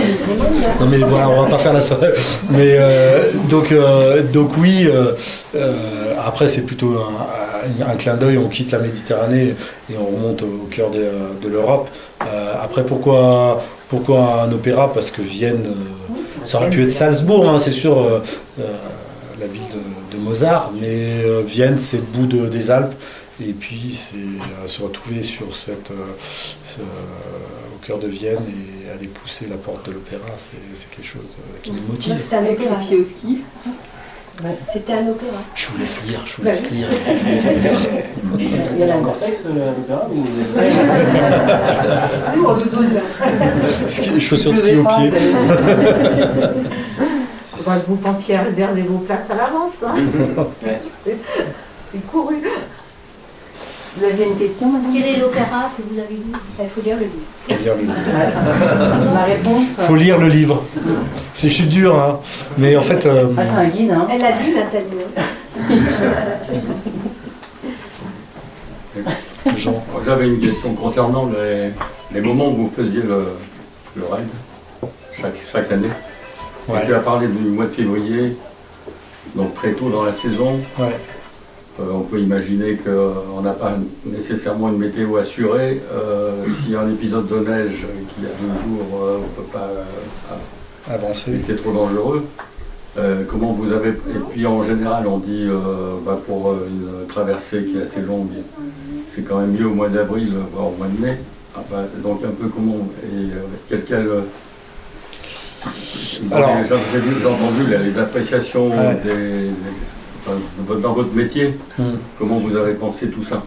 Non 0.80 0.86
mais 0.86 0.98
voilà, 0.98 1.28
on 1.28 1.42
va 1.42 1.50
pas 1.50 1.58
faire 1.58 1.72
la 1.72 1.80
soirée. 1.80 2.08
Mais 2.50 2.76
euh, 2.78 3.30
donc, 3.48 3.72
euh, 3.72 4.22
donc 4.22 4.50
oui. 4.58 4.86
euh, 4.86 5.12
après, 6.24 6.48
c'est 6.48 6.62
plutôt 6.66 6.96
un, 6.98 7.84
un- 7.86 7.90
un 7.92 7.96
clin 7.96 8.14
d'œil. 8.14 8.38
On 8.38 8.48
quitte 8.48 8.72
la 8.72 8.78
Méditerranée 8.78 9.54
et 9.90 9.94
on 9.98 10.16
remonte 10.16 10.42
au 10.42 10.68
cœur 10.70 10.90
de, 10.90 11.04
de 11.42 11.48
l'Europe. 11.48 11.88
Après, 12.62 12.84
pourquoi, 12.84 13.62
pourquoi 13.88 14.42
un 14.48 14.52
opéra? 14.52 14.92
Parce 14.92 15.10
que 15.10 15.22
Vienne, 15.22 15.64
ça 16.44 16.58
aurait 16.58 16.70
pu 16.70 16.82
être 16.84 16.92
Salzbourg, 16.92 17.48
hein, 17.48 17.58
c'est 17.58 17.70
sûr, 17.70 17.96
la 18.58 19.46
ville 19.46 19.62
de, 20.12 20.16
de 20.16 20.22
Mozart. 20.22 20.70
Mais 20.80 21.22
euh, 21.24 21.42
Vienne, 21.46 21.76
c'est 21.78 21.96
le 21.98 22.02
bout 22.02 22.26
de- 22.26 22.46
des 22.46 22.70
Alpes. 22.70 22.92
Et 23.42 23.54
puis, 23.54 23.96
c'est 23.98 24.16
euh, 24.16 24.66
se 24.68 24.82
retrouver 24.82 25.22
sur 25.22 25.56
cette, 25.56 25.90
euh, 25.92 26.12
ce- 26.66 26.80
au 26.82 27.78
cœur 27.86 27.98
de 27.98 28.06
Vienne 28.06 28.36
et 28.48 28.90
aller 28.90 29.06
pousser 29.08 29.46
la 29.48 29.56
porte 29.56 29.86
de 29.86 29.92
l'opéra, 29.92 30.26
c'est 30.38 30.58
c'est 30.76 30.90
quelque 30.94 31.08
chose 31.08 31.22
euh, 31.38 31.58
qui 31.62 31.70
nous 31.72 31.80
motive. 31.90 32.16
C'était 32.20 32.36
un 32.36 32.44
opéra. 32.46 32.76
pied 32.76 32.98
au 32.98 33.04
ski. 33.04 33.38
C'était 34.72 34.92
un 34.94 35.06
opéra. 35.08 35.36
Je 35.54 35.66
vous 35.68 35.78
laisse 35.78 36.00
lire, 36.06 36.20
je 36.26 36.36
vous 36.36 36.42
Bah 36.42 36.50
laisse 36.50 36.66
oui. 36.70 36.76
lire. 36.78 36.88
je 37.06 37.28
vous 37.28 37.34
laisse 37.34 37.50
lire. 37.62 37.78
Il 38.72 38.78
y 38.78 38.82
a 38.90 38.94
un 38.96 39.02
cortex 39.02 39.42
euh, 39.46 39.70
à 39.70 39.72
l'opéra 39.76 40.02
ou... 40.10 40.14
Pour 42.42 42.54
le 42.56 42.64
double. 42.64 43.00
Ski- 43.88 44.20
Chaussures 44.20 44.52
de 44.52 44.56
ski 44.58 44.66
vais 44.66 44.76
au 44.78 44.82
pas, 44.82 44.96
pied. 44.98 45.10
vous 47.88 47.96
pensiez 47.96 48.36
à 48.36 48.42
réserver 48.42 48.82
vos 48.82 48.98
places 48.98 49.30
à 49.30 49.34
l'avance. 49.34 49.82
hein. 49.86 49.94
C'est- 51.04 51.16
C'est 51.90 52.06
couru. 52.06 52.36
Vous 53.96 54.04
aviez 54.04 54.26
une 54.26 54.36
question, 54.38 54.68
madame 54.70 54.92
Quel 54.92 55.04
est 55.04 55.16
l'opéra 55.18 55.68
que 55.76 55.82
vous 55.82 55.98
avez 55.98 56.14
vu 56.14 56.22
Il 56.60 56.68
faut 56.68 56.80
lire 56.80 56.96
le 56.96 57.02
livre. 57.02 57.14
Faut 57.48 57.56
lire 57.62 57.74
le 57.74 57.80
livre. 57.82 57.94
Ma 59.12 59.24
réponse. 59.24 59.66
Faut 59.86 59.96
lire 59.96 60.18
le 60.18 60.28
livre. 60.28 60.62
C'est 61.34 61.48
je 61.48 61.54
suis 61.54 61.66
dur, 61.66 61.98
hein. 61.98 62.20
Mais 62.56 62.76
en 62.76 62.82
fait, 62.82 63.04
euh, 63.06 63.26
Ah, 63.36 63.42
c'est 63.44 63.50
un 63.58 63.66
guide, 63.68 63.90
hein. 63.90 64.06
Elle 64.12 64.24
a 64.24 64.30
dit, 64.32 64.52
Nathalie. 64.54 65.00
Jean. 69.56 69.72
Moi, 69.92 70.02
J'avais 70.04 70.28
une 70.28 70.38
question 70.40 70.74
concernant 70.74 71.26
les, 71.26 71.70
les 72.12 72.20
moments 72.20 72.48
où 72.50 72.54
vous 72.56 72.70
faisiez 72.74 73.02
le, 73.02 73.24
le 73.96 74.04
raid, 74.04 74.26
chaque, 75.20 75.34
chaque 75.52 75.72
année. 75.72 75.88
Ouais. 76.68 76.82
Et 76.82 76.86
tu 76.86 76.94
as 76.94 77.00
parlé 77.00 77.26
du 77.26 77.48
mois 77.48 77.64
de 77.66 77.70
février, 77.70 78.36
donc 79.34 79.54
très 79.54 79.72
tôt 79.72 79.88
dans 79.90 80.04
la 80.04 80.12
saison. 80.12 80.60
Ouais. 80.78 80.96
Euh, 81.78 81.84
on 81.94 82.00
peut 82.00 82.20
imaginer 82.20 82.76
qu'on 82.76 83.40
n'a 83.42 83.52
pas 83.52 83.74
nécessairement 84.04 84.68
une 84.70 84.78
météo 84.78 85.16
assurée. 85.16 85.80
Euh, 85.92 86.44
S'il 86.46 86.72
y 86.72 86.76
a 86.76 86.80
un 86.80 86.90
épisode 86.90 87.28
de 87.28 87.36
neige 87.38 87.86
qui 88.14 88.26
a 88.26 88.28
deux 88.28 88.60
jours, 88.68 89.00
euh, 89.04 89.16
on 89.18 89.20
ne 89.40 89.44
peut 89.46 89.50
pas 89.52 89.70
Avancer. 90.92 91.38
c'est 91.40 91.56
trop 91.62 91.72
dangereux. 91.72 92.24
Euh, 92.98 93.22
comment 93.28 93.52
vous 93.52 93.72
avez. 93.72 93.90
Et 93.90 94.18
puis 94.32 94.46
en 94.46 94.64
général, 94.64 95.06
on 95.06 95.18
dit 95.18 95.46
euh, 95.48 95.94
bah, 96.04 96.18
pour 96.26 96.52
une 96.54 97.06
traversée 97.06 97.64
qui 97.64 97.78
est 97.78 97.82
assez 97.82 98.00
longue, 98.02 98.30
c'est 99.08 99.22
quand 99.22 99.38
même 99.38 99.52
mieux 99.52 99.66
au 99.66 99.74
mois 99.74 99.88
d'avril, 99.88 100.32
voire 100.52 100.66
au 100.68 100.76
mois 100.76 100.88
de 100.88 101.00
mai. 101.00 101.18
Donc 102.02 102.22
un 102.24 102.30
peu 102.32 102.48
comment. 102.48 102.78
Et 103.04 103.30
euh, 103.32 103.42
quel. 103.68 103.84
quel 103.84 104.08
dans 106.28 106.36
Alors- 106.36 106.56
les- 106.56 106.64
j'ai 107.20 107.26
entendu 107.26 107.70
là, 107.70 107.78
les 107.78 107.98
appréciations 107.98 108.68
Ouais. 108.70 108.94
des, 109.04 109.10
des- 109.10 109.50
enfin, 110.20 110.80
dans 110.80 110.92
votre 110.92 111.12
métier. 111.14 111.58
Hmm. 111.78 111.96
Comment 112.18 112.38
vous 112.38 112.56
avez 112.56 112.74
pensé 112.74 113.10
tout 113.10 113.22
ça? 113.22 113.42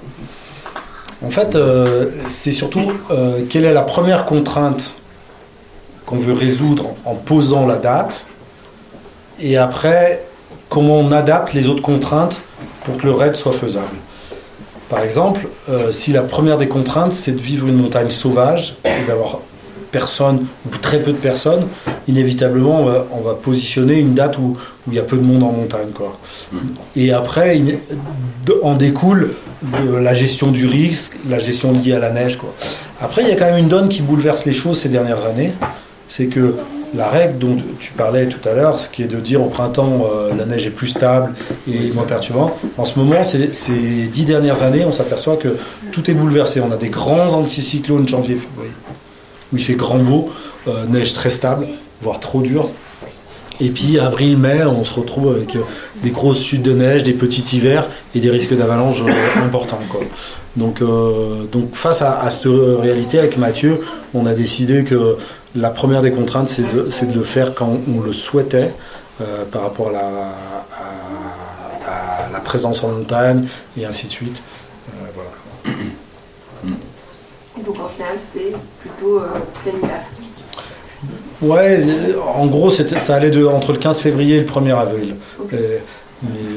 En 1.26 1.30
fait, 1.30 1.56
euh, 1.56 2.10
c'est 2.28 2.52
surtout 2.52 2.92
euh, 3.10 3.42
quelle 3.50 3.66
est 3.66 3.74
la 3.74 3.84
première 3.84 4.26
contrainte 4.26 4.92
qu'on 6.06 6.18
veut 6.18 6.34
résoudre 6.34 6.96
en 7.06 7.16
posant 7.16 7.66
la 7.66 7.78
date, 7.78 8.26
et 9.40 9.58
après 9.58 10.24
comment 10.70 10.98
on 11.00 11.12
adapte 11.12 11.54
les 11.54 11.68
autres 11.68 11.82
contraintes 11.82 12.42
pour 12.84 12.98
que 12.98 13.06
le 13.06 13.14
raid 13.14 13.36
soit 13.36 13.54
faisable. 13.54 13.96
Par 14.90 15.02
exemple, 15.02 15.48
euh, 15.70 15.92
si 15.92 16.12
la 16.12 16.24
première 16.24 16.58
des 16.58 16.68
contraintes, 16.68 17.14
c'est 17.14 17.32
de 17.32 17.40
vivre 17.40 17.68
une 17.68 17.76
montagne 17.76 18.12
sauvage 18.12 18.78
et 18.84 19.08
d'avoir 19.08 19.40
personne 19.92 20.46
ou 20.66 20.78
très 20.78 21.00
peu 21.00 21.14
de 21.14 21.18
personnes, 21.18 21.68
inévitablement, 22.08 22.82
on 22.82 22.86
va, 22.86 23.06
on 23.12 23.22
va 23.22 23.34
positionner 23.36 23.96
une 23.96 24.14
date 24.14 24.38
où, 24.38 24.58
où 24.88 24.92
il 24.92 24.96
y 24.96 25.00
a 25.00 25.04
peu 25.04 25.18
de 25.18 25.22
monde 25.24 25.44
en 25.44 25.52
montagne. 25.52 25.90
Quoi. 25.94 26.18
Et 26.96 27.12
après, 27.14 27.58
il- 27.58 27.78
en 28.62 28.76
découle 28.76 29.34
de 29.62 29.96
la 29.96 30.14
gestion 30.14 30.52
du 30.52 30.66
risque, 30.66 31.16
la 31.30 31.40
gestion 31.40 31.72
liée 31.72 31.94
à 31.94 32.00
la 32.00 32.12
neige. 32.12 32.38
Quoi. 32.38 32.54
Après, 33.02 33.22
il 33.24 33.30
y 33.30 33.32
a 33.32 33.36
quand 33.36 33.46
même 33.46 33.58
une 33.58 33.70
donne 33.70 33.88
qui 33.90 34.02
bouleverse 34.02 34.46
les 34.46 34.54
choses 34.54 34.80
ces 34.80 34.90
dernières 34.90 35.26
années. 35.26 35.54
C'est 36.10 36.28
que 36.28 36.56
la 36.96 37.08
règle 37.08 37.40
dont 37.40 37.58
tu 37.80 37.92
parlais 37.94 38.28
tout 38.28 38.48
à 38.48 38.54
l'heure, 38.54 38.80
ce 38.80 38.90
qui 38.90 39.02
est 39.04 39.08
de 39.08 39.18
dire 39.18 39.42
au 39.42 39.48
printemps 39.48 40.06
euh, 40.14 40.30
la 40.38 40.46
neige 40.46 40.68
est 40.68 40.70
plus 40.70 40.88
stable 40.90 41.34
et 41.68 41.90
moins 41.94 42.04
perturbante, 42.04 42.54
en 42.78 42.86
ce 42.86 43.00
moment, 43.00 43.24
ces, 43.24 43.52
ces 43.54 43.74
dix 44.14 44.26
dernières 44.26 44.62
années, 44.62 44.86
on 44.86 44.92
s'aperçoit 44.92 45.38
que 45.38 45.56
tout 45.92 46.12
est 46.12 46.14
bouleversé. 46.14 46.60
On 46.62 46.72
a 46.72 46.78
des 46.78 46.90
grands 46.90 47.34
anticyclones 47.34 48.08
janvier-février 48.08 48.72
où 49.52 49.58
il 49.58 49.64
fait 49.64 49.74
grand 49.76 49.98
beau, 50.00 50.30
euh, 50.68 50.86
neige 50.88 51.14
très 51.14 51.30
stable, 51.30 51.68
voire 52.02 52.20
trop 52.20 52.42
dure. 52.42 52.70
Et 53.60 53.70
puis 53.70 53.99
avril-mai, 53.99 54.64
on 54.66 54.84
se 54.84 54.99
retrouve 54.99 55.36
avec 55.36 55.56
euh, 55.56 55.62
des 56.04 56.10
grosses 56.10 56.43
chutes 56.43 56.64
de 56.64 56.74
neige, 56.74 57.04
des 57.04 57.14
petits 57.14 57.45
hivers 57.56 57.88
et 58.16 58.20
des 58.20 58.30
risques 58.30 58.56
d'avalanche 58.56 58.97
euh, 59.01 59.41
importants. 59.45 59.80
Donc, 60.56 60.82
euh, 60.82 61.43
donc 61.51 61.76
face 61.76 62.01
à, 62.01 62.30
cette 62.30 62.47
réalité 62.47 63.20
avec 63.20 63.38
Mathieu, 63.38 63.80
on 64.14 64.26
a 64.26 64.34
décidé 64.34 64.84
que 64.84 65.18
la 65.56 65.70
première 65.70 66.01
des 66.01 66.12
contraintes, 66.12 66.49
c'est 66.49 67.08
de, 67.08 67.14
le 67.14 67.24
faire 67.24 67.54
quand 67.54 67.80
on 67.88 68.01
le 68.01 68.14
souhaitait 68.14 68.72
par 69.51 69.62
rapport 69.62 69.89
à 69.89 69.91
la, 72.32 72.39
présence 72.39 72.84
en 72.84 72.89
montagne 72.89 73.47
et 73.78 73.86
ainsi 73.86 74.08
de 74.08 74.12
suite. 74.12 74.41
Euh, 75.66 75.70
donc 77.66 77.80
en 77.80 77.88
final, 77.88 78.18
c'était 78.20 78.51
plutôt 78.82 79.22
plein 79.64 79.74
hiver. 79.78 80.04
Ouais, 81.44 81.84
en 82.36 82.46
gros, 82.48 82.72
ça 82.72 83.16
allait 83.16 83.30
de, 83.32 83.46
entre 83.46 83.74
le 83.74 83.78
15 83.80 84.00
février 84.00 84.38
et 84.38 84.39
le 84.39 84.46
1er 84.46 84.74
avril. 84.78 85.16
Euh, 85.54 85.78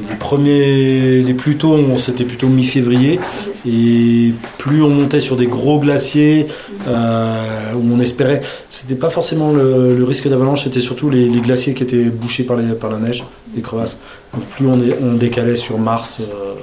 les 0.09 0.15
premiers, 0.15 1.21
les 1.21 1.33
plus 1.33 1.57
tôt, 1.57 1.77
c'était 1.99 2.23
plutôt 2.23 2.47
mi-février. 2.47 3.19
Et 3.67 4.31
plus 4.57 4.81
on 4.81 4.87
montait 4.89 5.19
sur 5.19 5.35
des 5.35 5.47
gros 5.47 5.79
glaciers, 5.79 6.47
euh, 6.87 7.73
où 7.75 7.83
on 7.93 7.99
espérait, 7.99 8.41
c'était 8.69 8.95
pas 8.95 9.09
forcément 9.09 9.51
le, 9.51 9.93
le 9.97 10.03
risque 10.05 10.29
d'avalanche, 10.29 10.63
c'était 10.63 10.79
surtout 10.79 11.09
les, 11.09 11.27
les 11.27 11.41
glaciers 11.41 11.73
qui 11.73 11.83
étaient 11.83 12.05
bouchés 12.05 12.43
par, 12.45 12.55
les, 12.55 12.73
par 12.75 12.89
la 12.91 12.97
neige, 12.97 13.25
les 13.55 13.61
crevasses. 13.61 13.99
Donc 14.33 14.43
plus 14.45 14.67
on, 14.67 14.81
est- 14.81 14.97
on 15.03 15.15
décalait 15.15 15.57
sur 15.57 15.77
mars. 15.79 16.21
euh, 16.21 16.53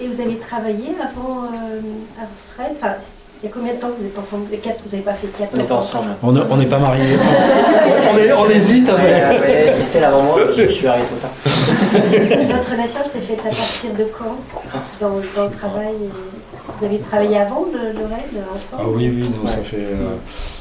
Et 0.00 0.06
vous 0.06 0.20
avez 0.20 0.36
travaillé 0.36 0.90
avant, 1.02 1.44
euh, 1.44 1.80
avant 2.16 2.30
ce 2.42 2.56
raid 2.58 2.72
Enfin, 2.80 2.94
il 3.42 3.46
y 3.48 3.48
a 3.48 3.54
combien 3.54 3.72
de 3.74 3.78
temps 3.80 3.88
que 3.88 4.00
vous 4.00 4.06
êtes 4.06 4.18
ensemble 4.18 4.46
Les 4.50 4.58
quatre, 4.58 4.80
vous 4.84 4.90
n'avez 4.90 5.02
pas 5.02 5.14
fait 5.14 5.26
4 5.28 5.50
On 5.54 5.58
est 5.60 5.72
ensemble. 5.72 6.10
on 6.22 6.32
ne- 6.32 6.42
on 6.50 6.56
n'est 6.56 6.66
pas 6.66 6.78
mariés. 6.78 7.16
on, 8.12 8.16
est- 8.18 8.32
on 8.32 8.50
hésite. 8.50 8.88
hein, 8.90 8.96
mais- 8.98 9.38
Ouais, 9.38 9.40
ouais, 9.40 9.74
c'était 9.86 10.04
avant 10.04 10.22
moi, 10.22 10.38
je 10.56 10.62
je 10.66 10.68
suis 10.72 10.86
arrivé 10.86 11.06
trop 11.06 11.16
tard. 11.16 11.30
Votre 12.56 12.70
relation 12.72 13.00
s'est 13.10 13.20
faite 13.20 13.40
à 13.40 13.48
partir 13.48 13.90
de 13.98 14.04
quand 14.16 14.36
dans, 15.00 15.10
dans 15.36 15.44
le 15.48 15.50
travail 15.56 15.94
euh, 16.02 16.68
Vous 16.78 16.84
avez 16.86 16.98
travaillé 16.98 17.38
avant 17.38 17.64
le, 17.72 17.92
le 17.98 18.04
raid 18.06 18.44
ensemble 18.54 18.82
Ah 18.84 18.88
oui, 18.94 19.10
oui, 19.14 19.30
non, 19.42 19.48
ça 19.50 19.58
fait. 19.62 19.76
euh, 19.78 20.16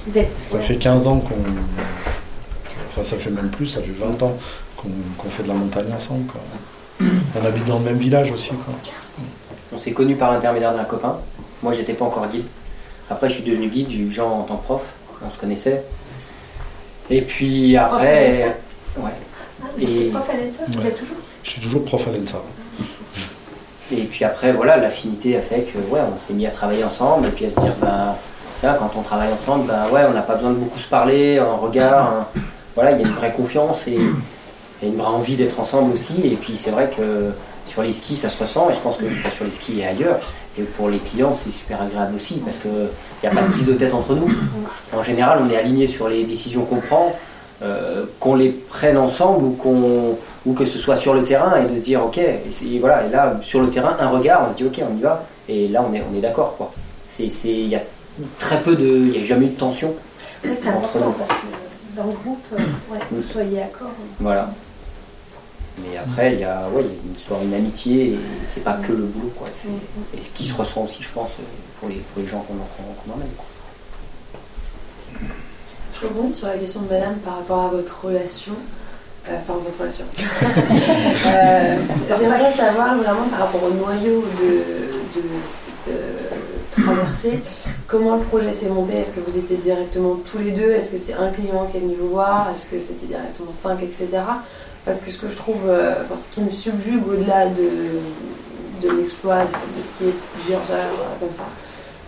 Vous 0.07 0.17
êtes, 0.17 0.29
Ça 0.49 0.55
ouais. 0.57 0.63
fait 0.63 0.75
15 0.77 1.07
ans 1.07 1.17
qu'on. 1.19 1.35
Enfin, 2.91 3.03
ça 3.03 3.17
fait 3.17 3.29
même 3.29 3.49
plus, 3.49 3.67
ça 3.67 3.81
fait 3.81 3.91
20 3.99 4.23
ans 4.23 4.37
qu'on 4.77 5.29
fait 5.29 5.43
de 5.43 5.49
la 5.49 5.53
montagne 5.53 5.87
ensemble. 5.95 6.25
Quoi. 6.27 6.39
On 7.41 7.45
habite 7.45 7.65
dans 7.65 7.79
le 7.79 7.85
même 7.85 7.97
village 7.97 8.31
aussi. 8.31 8.49
Quoi. 8.51 8.73
On 9.73 9.77
s'est 9.77 9.91
connus 9.91 10.15
par 10.15 10.31
l'intermédiaire 10.31 10.73
d'un 10.73 10.85
copain. 10.85 11.17
Moi, 11.61 11.73
j'étais 11.73 11.93
pas 11.93 12.05
encore 12.05 12.25
guide. 12.31 12.45
Après, 13.09 13.27
je 13.29 13.35
suis 13.35 13.43
devenu 13.43 13.67
guide, 13.67 13.87
j'ai 13.89 13.97
eu 13.99 14.11
Jean 14.11 14.29
en 14.31 14.43
tant 14.43 14.57
que 14.57 14.63
prof. 14.65 14.81
On 15.25 15.29
se 15.29 15.37
connaissait. 15.39 15.83
Et 17.09 17.21
puis 17.21 17.75
après. 17.75 18.55
Ouais. 18.97 19.03
Ah, 19.61 19.65
vous 19.77 19.83
Et- 19.83 20.09
prof 20.09 20.29
à 20.29 20.33
l'ENSA 20.33 20.63
Vous 20.69 20.79
Ouais. 20.79 20.87
êtes 20.87 20.97
toujours 20.99 21.17
Je 21.43 21.49
suis 21.49 21.61
toujours 21.61 21.83
prof 21.85 22.07
à 22.07 22.11
l'ENSA. 22.11 22.37
Et 23.91 24.03
puis 24.03 24.23
après, 24.23 24.51
voilà, 24.51 24.77
l'affinité 24.77 25.35
a 25.37 25.41
fait 25.41 25.61
que, 25.61 25.77
ouais, 25.91 25.99
on 26.01 26.27
s'est 26.27 26.33
mis 26.33 26.45
à 26.45 26.51
travailler 26.51 26.83
ensemble 26.83 27.27
et 27.27 27.31
puis 27.31 27.45
à 27.47 27.49
se 27.51 27.59
dire, 27.59 27.73
ben, 27.81 28.13
tiens, 28.59 28.75
quand 28.77 28.91
on 28.95 29.01
travaille 29.01 29.31
ensemble, 29.33 29.65
ben, 29.65 29.87
ouais, 29.91 30.01
on 30.07 30.13
n'a 30.13 30.21
pas 30.21 30.35
besoin 30.35 30.51
de 30.51 30.57
beaucoup 30.57 30.77
se 30.79 30.87
parler, 30.87 31.39
un 31.39 31.53
regard, 31.55 32.13
un- 32.13 32.27
voilà, 32.75 32.91
il 32.91 33.01
y 33.01 33.03
a 33.03 33.07
une 33.07 33.13
vraie 33.15 33.31
confiance 33.31 33.87
et, 33.87 33.93
et 34.83 34.87
une 34.87 34.95
vraie 34.95 35.07
envie 35.07 35.35
d'être 35.35 35.59
ensemble 35.59 35.93
aussi. 35.93 36.13
Et 36.23 36.35
puis 36.35 36.55
c'est 36.55 36.69
vrai 36.69 36.91
que 36.95 37.31
sur 37.67 37.81
les 37.81 37.91
skis, 37.91 38.15
ça 38.15 38.29
se 38.29 38.43
ressent 38.43 38.69
et 38.69 38.73
je 38.75 38.79
pense 38.79 38.97
que 38.97 39.05
sur 39.35 39.45
les 39.45 39.51
skis 39.51 39.79
et 39.79 39.87
ailleurs. 39.87 40.19
Et 40.57 40.63
pour 40.63 40.89
les 40.89 40.97
clients, 40.97 41.37
c'est 41.43 41.51
super 41.51 41.81
agréable 41.81 42.15
aussi 42.15 42.35
parce 42.43 42.57
qu'il 42.57 42.71
n'y 43.23 43.29
a 43.29 43.31
pas 43.31 43.47
de 43.47 43.51
prise 43.53 43.65
de 43.65 43.73
tête 43.73 43.93
entre 43.93 44.13
nous. 44.15 44.29
En 44.97 45.03
général, 45.03 45.39
on 45.45 45.49
est 45.49 45.57
aligné 45.57 45.87
sur 45.87 46.09
les 46.09 46.23
décisions 46.23 46.65
qu'on 46.65 46.81
prend, 46.81 47.15
euh, 47.61 48.05
qu'on 48.19 48.35
les 48.35 48.49
prenne 48.49 48.97
ensemble 48.97 49.43
ou 49.45 49.51
qu'on 49.51 50.17
ou 50.45 50.53
que 50.53 50.65
ce 50.65 50.79
soit 50.79 50.95
sur 50.95 51.13
le 51.13 51.23
terrain 51.23 51.53
et 51.61 51.69
de 51.69 51.75
se 51.77 51.81
dire 51.83 52.03
ok 52.03 52.17
et, 52.17 52.41
voilà 52.79 53.05
et 53.05 53.09
là 53.09 53.37
sur 53.41 53.61
le 53.61 53.69
terrain 53.69 53.95
un 53.99 54.07
regard 54.09 54.47
on 54.47 54.51
se 54.53 54.57
dit 54.57 54.63
ok 54.65 54.81
on 54.93 54.97
y 54.97 55.01
va. 55.01 55.23
Et 55.47 55.67
là 55.67 55.85
on 55.89 55.93
est 55.93 56.01
on 56.11 56.17
est 56.17 56.21
d'accord 56.21 56.55
quoi. 56.57 56.71
C'est 57.05 57.25
il 57.43 57.67
y 57.67 57.75
a 57.75 57.81
très 58.39 58.61
peu 58.61 58.75
de 58.75 58.85
il 58.85 59.11
n'y 59.11 59.19
a 59.19 59.23
jamais 59.25 59.45
eu 59.47 59.49
de 59.49 59.57
tension 59.57 59.93
Ouais, 60.45 60.51
C'est 60.57 60.69
entre 60.69 60.77
important 60.77 61.05
nous. 61.07 61.11
parce 61.13 61.29
que 61.29 61.97
dans 61.97 62.05
le 62.05 62.13
groupe, 62.13 62.39
euh, 62.53 62.57
ouais, 62.93 62.99
vous 63.11 63.21
soyez 63.21 63.57
d'accord. 63.57 63.89
voilà 64.21 64.49
mais 65.83 65.97
après 65.97 66.33
il 66.33 66.39
y 66.39 66.43
a 66.43 66.67
ouais 66.69 66.83
une 67.05 67.15
histoire 67.15 67.41
une 67.41 67.53
amitié 67.53 68.13
et 68.13 68.19
c'est 68.53 68.63
pas 68.63 68.73
que 68.85 68.91
le 68.91 69.03
boulot 69.05 69.31
quoi 69.37 69.47
C'est- 69.61 70.17
et 70.17 70.21
ce 70.21 70.29
qui 70.29 70.47
se 70.47 70.53
ressent 70.55 70.83
aussi 70.83 71.01
je 71.03 71.09
pense 71.09 71.31
pour 71.79 71.89
les 71.89 71.95
pour 71.95 72.21
les 72.23 72.27
gens 72.27 72.39
qu'on 72.39 72.53
en- 72.55 72.95
qu'on 73.03 73.13
emmène 73.13 73.29
quoi. 73.37 73.45
Je 76.01 76.07
rebondis 76.07 76.33
sur 76.33 76.47
la 76.47 76.53
question 76.57 76.81
de 76.81 76.89
madame 76.93 77.15
par 77.25 77.37
rapport 77.37 77.65
à 77.65 77.67
votre 77.69 78.05
relation. 78.05 78.53
Euh, 79.27 79.35
Enfin, 79.41 79.53
votre 79.63 79.79
relation. 79.79 80.05
Euh, 81.27 81.75
J'aimerais 82.17 82.51
savoir 82.51 82.97
vraiment 82.97 83.25
par 83.29 83.39
rapport 83.39 83.63
au 83.63 83.71
noyau 83.71 84.23
de, 84.41 85.19
de 85.19 85.25
cette 85.83 85.93
euh, 85.93 86.81
traversée, 86.81 87.39
comment 87.87 88.15
le 88.15 88.21
projet 88.23 88.53
s'est 88.53 88.69
monté? 88.69 88.93
Est-ce 88.95 89.11
que 89.11 89.19
vous 89.19 89.37
étiez 89.37 89.57
directement 89.57 90.15
tous 90.31 90.37
les 90.37 90.51
deux? 90.51 90.71
Est-ce 90.71 90.89
que 90.91 90.97
c'est 90.97 91.13
un 91.13 91.29
client 91.31 91.67
qui 91.69 91.77
est 91.77 91.81
venu 91.81 91.95
vous 91.99 92.09
voir? 92.09 92.47
Est-ce 92.55 92.67
que 92.67 92.79
c'était 92.79 93.05
directement 93.07 93.51
cinq, 93.51 93.83
etc. 93.83 94.07
Parce 94.85 95.01
que 95.01 95.11
ce 95.11 95.17
que 95.19 95.27
je 95.27 95.35
trouve, 95.35 95.67
euh, 95.67 95.93
enfin, 96.03 96.15
ce 96.15 96.33
qui 96.33 96.41
me 96.41 96.49
subjugue 96.49 97.07
au-delà 97.07 97.47
de, 97.47 98.87
de 98.87 98.95
l'exploit, 98.95 99.43
de 99.43 99.81
ce 99.81 99.97
qui 99.97 100.09
est 100.09 100.13
plusieurs 100.33 100.61
heures 100.71 100.99
euh, 100.99 101.19
comme 101.19 101.31
ça, 101.31 101.43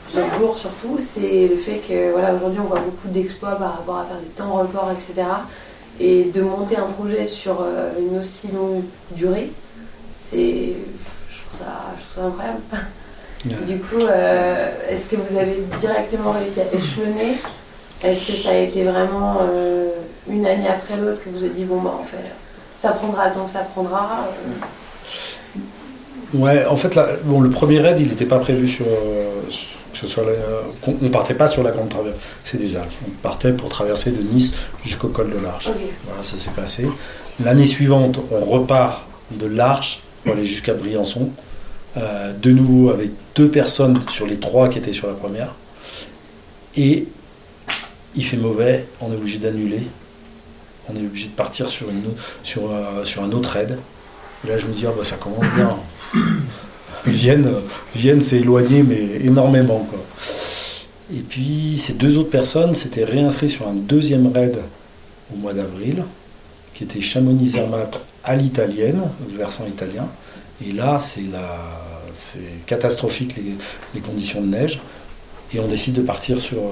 plusieurs 0.06 0.34
jours 0.34 0.58
surtout, 0.58 0.98
c'est 1.00 1.48
le 1.48 1.56
fait 1.56 1.78
que 1.78 2.12
voilà, 2.12 2.34
aujourd'hui 2.34 2.60
on 2.64 2.68
voit 2.68 2.80
beaucoup 2.80 3.08
d'exploits 3.08 3.56
par 3.56 3.78
rapport 3.78 4.00
à 4.00 4.06
faire 4.06 4.18
des 4.18 4.30
temps 4.30 4.54
records, 4.54 4.92
etc. 4.94 5.28
Et 6.00 6.26
de 6.34 6.42
monter 6.42 6.78
un 6.78 6.88
projet 6.88 7.26
sur 7.26 7.62
euh, 7.62 7.92
une 8.00 8.18
aussi 8.18 8.48
longue 8.48 8.84
durée, 9.12 9.52
c'est, 10.14 10.74
je 11.30 11.42
trouve 11.44 11.60
ça, 11.60 11.94
je 11.98 12.04
trouve 12.04 12.16
ça 12.16 12.28
incroyable. 12.28 12.62
Du 13.66 13.80
coup, 13.80 14.00
euh, 14.00 14.72
est-ce 14.88 15.10
que 15.10 15.16
vous 15.16 15.36
avez 15.36 15.64
directement 15.80 16.32
réussi 16.32 16.62
à 16.62 16.66
échelonner? 16.74 17.38
Est-ce 18.04 18.28
que 18.28 18.34
ça 18.34 18.52
a 18.52 18.58
été 18.58 18.84
vraiment 18.84 19.40
euh, 19.42 19.90
une 20.30 20.46
année 20.46 20.68
après 20.68 20.96
l'autre 20.96 21.24
que 21.24 21.30
vous 21.30 21.44
avez 21.44 21.54
dit 21.54 21.66
bon 21.66 21.82
bah 21.82 21.96
en 22.00 22.04
fait 22.04 22.18
ça 22.82 22.92
prendra 22.94 23.28
le 23.30 23.34
temps 23.36 23.46
que 23.46 23.52
ça 23.52 23.60
prendra 23.60 24.26
euh, 24.28 24.66
Ouais, 26.34 26.66
en 26.66 26.78
fait, 26.78 26.96
là, 26.96 27.08
bon, 27.26 27.42
le 27.42 27.50
premier 27.50 27.80
raid, 27.80 28.00
il 28.00 28.08
n'était 28.08 28.26
pas 28.26 28.40
prévu 28.40 28.68
sur. 28.70 28.86
euh, 28.88 29.30
que 29.94 29.98
ce 29.98 30.08
soit 30.08 30.24
la- 30.24 30.32
qu'on- 30.82 30.98
on 31.04 31.10
partait 31.10 31.34
pas 31.36 31.48
sur 31.50 31.62
la 31.62 31.72
grande 31.72 31.90
traversée 31.90 32.58
des 32.58 32.76
Alpes. 32.78 32.90
On 33.06 33.12
partait 33.22 33.52
pour 33.52 33.68
traverser 33.70 34.10
de 34.12 34.22
Nice 34.24 34.54
jusqu'au 34.86 35.10
col 35.10 35.30
de 35.30 35.38
l'Arche. 35.44 35.66
Voilà, 36.06 36.24
ça 36.24 36.38
s'est 36.38 36.50
passé. 36.56 36.88
L'année 37.44 37.68
suivante, 37.68 38.18
on 38.32 38.46
repart 38.46 39.02
de 39.32 39.46
l'Arche 39.46 40.02
pour 40.24 40.34
aller 40.34 40.46
jusqu'à 40.46 40.74
Briançon. 40.74 41.30
Euh, 41.98 42.32
de 42.34 42.52
nouveau 42.52 42.90
avec 42.90 43.10
deux 43.36 43.50
personnes 43.50 44.02
sur 44.10 44.26
les 44.26 44.38
trois 44.38 44.70
qui 44.70 44.78
étaient 44.80 44.94
sur 44.94 45.08
la 45.08 45.14
première. 45.14 45.54
Et 46.78 47.06
il 48.16 48.26
fait 48.26 48.38
mauvais, 48.38 48.86
on 49.02 49.12
est 49.12 49.16
obligé 49.18 49.38
d'annuler. 49.40 49.84
On 50.92 51.00
est 51.00 51.06
obligé 51.06 51.28
de 51.28 51.34
partir 51.34 51.70
sur, 51.70 51.88
euh, 51.88 53.04
un 53.22 53.32
autre 53.32 53.50
raid. 53.50 53.78
Et 54.44 54.50
là, 54.50 54.58
je 54.58 54.66
me 54.66 54.74
dis, 54.74 54.86
ah 54.88 54.92
bah, 54.98 55.06
ça 55.06 55.18
commence 55.18 55.46
bien. 55.56 55.78
Vienne, 57.06 57.50
Vienne 57.96 58.22
s'est 58.22 58.38
éloignée, 58.38 58.84
mais 58.84 59.26
énormément. 59.26 59.88
Quoi. 59.90 60.00
Et 61.14 61.20
puis, 61.20 61.78
ces 61.80 61.94
deux 61.94 62.18
autres 62.18 62.30
personnes 62.30 62.76
s'étaient 62.76 63.04
réinscrites 63.04 63.52
sur 63.52 63.68
un 63.68 63.74
deuxième 63.74 64.28
raid 64.28 64.58
au 65.34 65.38
mois 65.38 65.54
d'avril, 65.54 66.04
qui 66.74 66.84
était 66.84 67.02
Chamonix-Zermatt 67.02 68.00
à 68.24 68.36
l'italienne, 68.36 69.02
versant 69.36 69.66
italien. 69.66 70.08
Et 70.66 70.72
là, 70.72 71.00
c'est 71.04 71.24
catastrophique 72.66 73.36
les 73.94 74.02
conditions 74.02 74.42
de 74.42 74.48
neige. 74.48 74.80
Et 75.54 75.60
on 75.60 75.68
décide 75.68 75.96
de 75.96 76.02
partir 76.02 76.40
sur, 76.40 76.60
euh, 76.60 76.72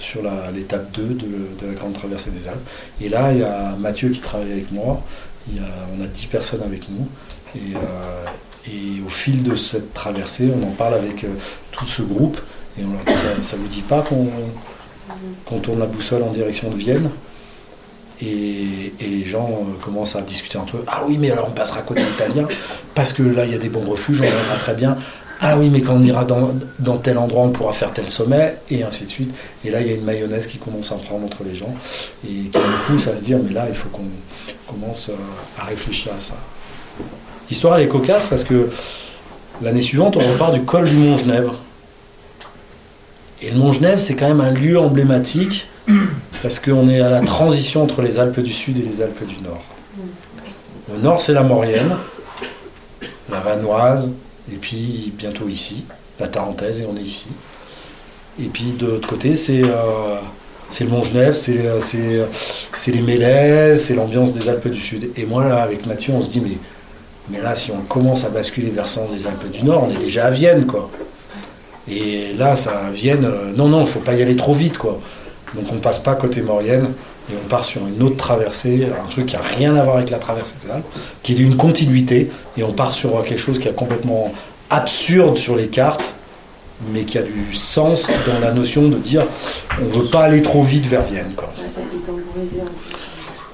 sur 0.00 0.20
l'étape 0.54 0.92
2 0.92 1.02
de, 1.02 1.14
de 1.14 1.66
la 1.66 1.72
grande 1.74 1.94
traversée 1.94 2.30
des 2.30 2.46
Alpes. 2.46 2.68
Et 3.00 3.08
là, 3.08 3.32
il 3.32 3.38
y 3.38 3.42
a 3.42 3.74
Mathieu 3.78 4.10
qui 4.10 4.20
travaille 4.20 4.52
avec 4.52 4.70
moi. 4.70 5.02
On 5.50 6.04
a 6.04 6.06
10 6.06 6.26
personnes 6.26 6.62
avec 6.62 6.82
nous. 6.90 7.08
Et, 7.54 7.74
euh, 7.74 8.70
et 8.70 9.02
au 9.04 9.08
fil 9.08 9.42
de 9.42 9.56
cette 9.56 9.94
traversée, 9.94 10.50
on 10.54 10.66
en 10.66 10.72
parle 10.72 10.94
avec 10.94 11.24
euh, 11.24 11.28
tout 11.72 11.86
ce 11.86 12.02
groupe. 12.02 12.38
Et 12.78 12.84
on 12.84 12.92
leur 12.92 13.04
dit, 13.04 13.12
ça, 13.14 13.50
ça 13.50 13.56
vous 13.56 13.68
dit 13.68 13.80
pas 13.80 14.02
qu'on 14.02 15.58
tourne 15.60 15.78
la 15.78 15.86
boussole 15.86 16.22
en 16.22 16.32
direction 16.32 16.70
de 16.70 16.76
Vienne? 16.76 17.10
Et, 18.20 18.92
les 19.00 19.24
gens 19.24 19.48
commencent 19.82 20.16
à 20.16 20.22
discuter 20.22 20.58
entre 20.58 20.76
eux. 20.76 20.84
Ah 20.86 21.02
oui, 21.06 21.18
mais 21.18 21.30
alors 21.30 21.48
on 21.48 21.52
passera 21.52 21.82
côté 21.82 22.02
italien, 22.02 22.46
parce 22.94 23.12
que 23.12 23.22
là 23.22 23.44
il 23.44 23.52
y 23.52 23.54
a 23.54 23.58
des 23.58 23.68
bons 23.68 23.84
refuges, 23.84 24.20
on 24.20 24.24
verra 24.24 24.56
très 24.60 24.74
bien. 24.74 24.96
Ah 25.40 25.56
oui, 25.56 25.70
mais 25.70 25.80
quand 25.80 25.94
on 25.94 26.02
ira 26.02 26.24
dans, 26.24 26.96
tel 26.96 27.16
endroit, 27.16 27.44
on 27.44 27.50
pourra 27.50 27.72
faire 27.72 27.92
tel 27.92 28.06
sommet, 28.06 28.56
et 28.70 28.82
ainsi 28.82 29.04
de 29.04 29.08
suite. 29.10 29.34
Et 29.64 29.70
là, 29.70 29.80
il 29.80 29.86
y 29.86 29.90
a 29.90 29.94
une 29.94 30.04
mayonnaise 30.04 30.48
qui 30.48 30.58
commence 30.58 30.90
à 30.90 30.96
prendre 30.96 31.26
entre 31.26 31.44
les 31.44 31.54
gens, 31.54 31.72
et 32.24 32.28
qui 32.28 32.58
nous 32.58 32.86
pousse 32.86 33.06
à 33.06 33.16
se 33.16 33.22
dire, 33.22 33.38
mais 33.42 33.52
là, 33.52 33.66
il 33.68 33.74
faut 33.74 33.88
qu'on 33.88 34.08
commence 34.66 35.10
euh, 35.10 35.60
à 35.60 35.64
réfléchir 35.66 36.12
à 36.16 36.20
ça. 36.20 36.34
L'histoire, 37.48 37.78
elle 37.78 37.84
est 37.84 37.88
cocasse, 37.88 38.26
parce 38.26 38.42
que 38.42 38.68
l'année 39.62 39.80
suivante, 39.80 40.16
on 40.16 40.32
repart 40.32 40.52
du 40.52 40.62
col 40.62 40.88
du 40.88 40.96
Mont-Genèvre. 40.96 41.54
Et 43.40 43.52
le 43.52 43.58
Mont-Genèvre, 43.58 44.00
c'est 44.00 44.16
quand 44.16 44.28
même 44.28 44.40
un 44.40 44.50
lieu 44.50 44.76
emblématique, 44.76 45.68
parce 46.42 46.58
qu'on 46.58 46.88
est 46.88 47.00
à 47.00 47.10
la 47.10 47.20
transition 47.20 47.84
entre 47.84 48.02
les 48.02 48.18
Alpes 48.18 48.40
du 48.40 48.52
Sud 48.52 48.76
et 48.78 48.82
les 48.82 49.02
Alpes 49.02 49.24
du 49.24 49.40
Nord. 49.40 49.62
Le 50.92 51.00
Nord, 51.00 51.22
c'est 51.22 51.32
la 51.32 51.42
Maurienne, 51.42 51.94
la 53.30 53.38
Vanoise, 53.38 54.10
et 54.52 54.56
puis 54.56 55.12
bientôt 55.16 55.48
ici, 55.48 55.84
la 56.20 56.28
Tarentaise, 56.28 56.80
et 56.80 56.86
on 56.86 56.96
est 56.96 57.02
ici. 57.02 57.26
Et 58.40 58.46
puis 58.46 58.72
de 58.78 58.86
l'autre 58.86 59.08
côté, 59.08 59.36
c'est 59.36 59.62
euh, 59.62 60.16
le 60.80 60.86
Mont-Genèvre, 60.86 61.36
c'est 61.36 61.66
euh, 61.66 61.80
euh, 61.94 62.26
c'est 62.74 62.92
les 62.92 63.00
Mélèzes, 63.00 63.84
c'est 63.84 63.94
l'ambiance 63.94 64.32
des 64.32 64.48
Alpes 64.48 64.68
du 64.68 64.80
Sud. 64.80 65.10
Et 65.16 65.24
moi, 65.24 65.48
là, 65.48 65.62
avec 65.62 65.86
Mathieu, 65.86 66.12
on 66.12 66.22
se 66.22 66.30
dit, 66.30 66.40
mais, 66.40 66.56
mais 67.30 67.42
là, 67.42 67.54
si 67.54 67.70
on 67.72 67.80
commence 67.82 68.24
à 68.24 68.30
basculer 68.30 68.70
versant 68.70 69.08
des 69.14 69.26
Alpes 69.26 69.50
du 69.50 69.64
Nord, 69.64 69.88
on 69.88 69.92
est 69.92 70.04
déjà 70.04 70.26
à 70.26 70.30
Vienne, 70.30 70.66
quoi. 70.66 70.90
Et 71.90 72.34
là, 72.34 72.54
ça, 72.54 72.90
Vienne, 72.92 73.28
non, 73.56 73.68
non, 73.68 73.82
il 73.82 73.88
faut 73.88 74.00
pas 74.00 74.14
y 74.14 74.22
aller 74.22 74.36
trop 74.36 74.54
vite, 74.54 74.78
quoi. 74.78 75.00
Donc 75.54 75.64
on 75.72 75.76
passe 75.76 76.00
pas 76.00 76.14
côté 76.14 76.42
Maurienne, 76.42 76.92
et 77.30 77.34
on 77.44 77.48
part 77.48 77.64
sur 77.64 77.86
une 77.86 78.02
autre 78.02 78.16
traversée, 78.16 78.86
un 78.86 79.10
truc 79.10 79.26
qui 79.26 79.36
a 79.36 79.42
rien 79.42 79.76
à 79.76 79.84
voir 79.84 79.96
avec 79.96 80.10
la 80.10 80.18
traversée 80.18 80.56
Alpes, 80.72 80.84
qui 81.22 81.32
est 81.32 81.38
une 81.38 81.56
continuité, 81.56 82.30
et 82.56 82.62
on 82.62 82.72
part 82.72 82.94
sur 82.94 83.22
quelque 83.24 83.40
chose 83.40 83.58
qui 83.58 83.68
est 83.68 83.74
complètement 83.74 84.32
absurde 84.70 85.36
sur 85.36 85.56
les 85.56 85.68
cartes, 85.68 86.14
mais 86.92 87.02
qui 87.02 87.18
a 87.18 87.22
du 87.22 87.54
sens 87.54 88.06
dans 88.26 88.38
la 88.40 88.52
notion 88.52 88.88
de 88.88 88.96
dire 88.96 89.24
on 89.80 89.98
veut 89.98 90.06
pas 90.06 90.24
aller 90.24 90.42
trop 90.42 90.62
vite 90.62 90.86
vers 90.86 91.02
Vienne. 91.02 91.32
Quoi. 91.36 91.52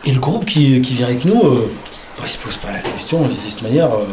Et 0.06 0.12
le 0.12 0.20
groupe 0.20 0.44
qui, 0.44 0.82
qui 0.82 0.94
vient 0.94 1.06
avec 1.06 1.24
nous, 1.24 1.40
euh, 1.40 1.70
bah, 2.18 2.24
il 2.26 2.30
se 2.30 2.38
pose 2.38 2.56
pas 2.56 2.72
la 2.72 2.80
question, 2.80 3.26
se 3.26 3.32
dit 3.32 3.46
de 3.46 3.52
toute 3.52 3.62
manière, 3.62 3.92
euh, 3.92 4.04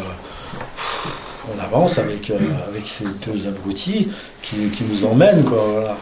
on 1.56 1.62
avance 1.62 1.98
avec, 1.98 2.30
euh, 2.30 2.34
avec 2.68 2.86
ces 2.86 3.04
deux 3.26 3.46
abrutis 3.48 4.08
qui, 4.42 4.56
nous 4.90 5.04
emmènent, 5.04 5.44
quoi, 5.44 5.96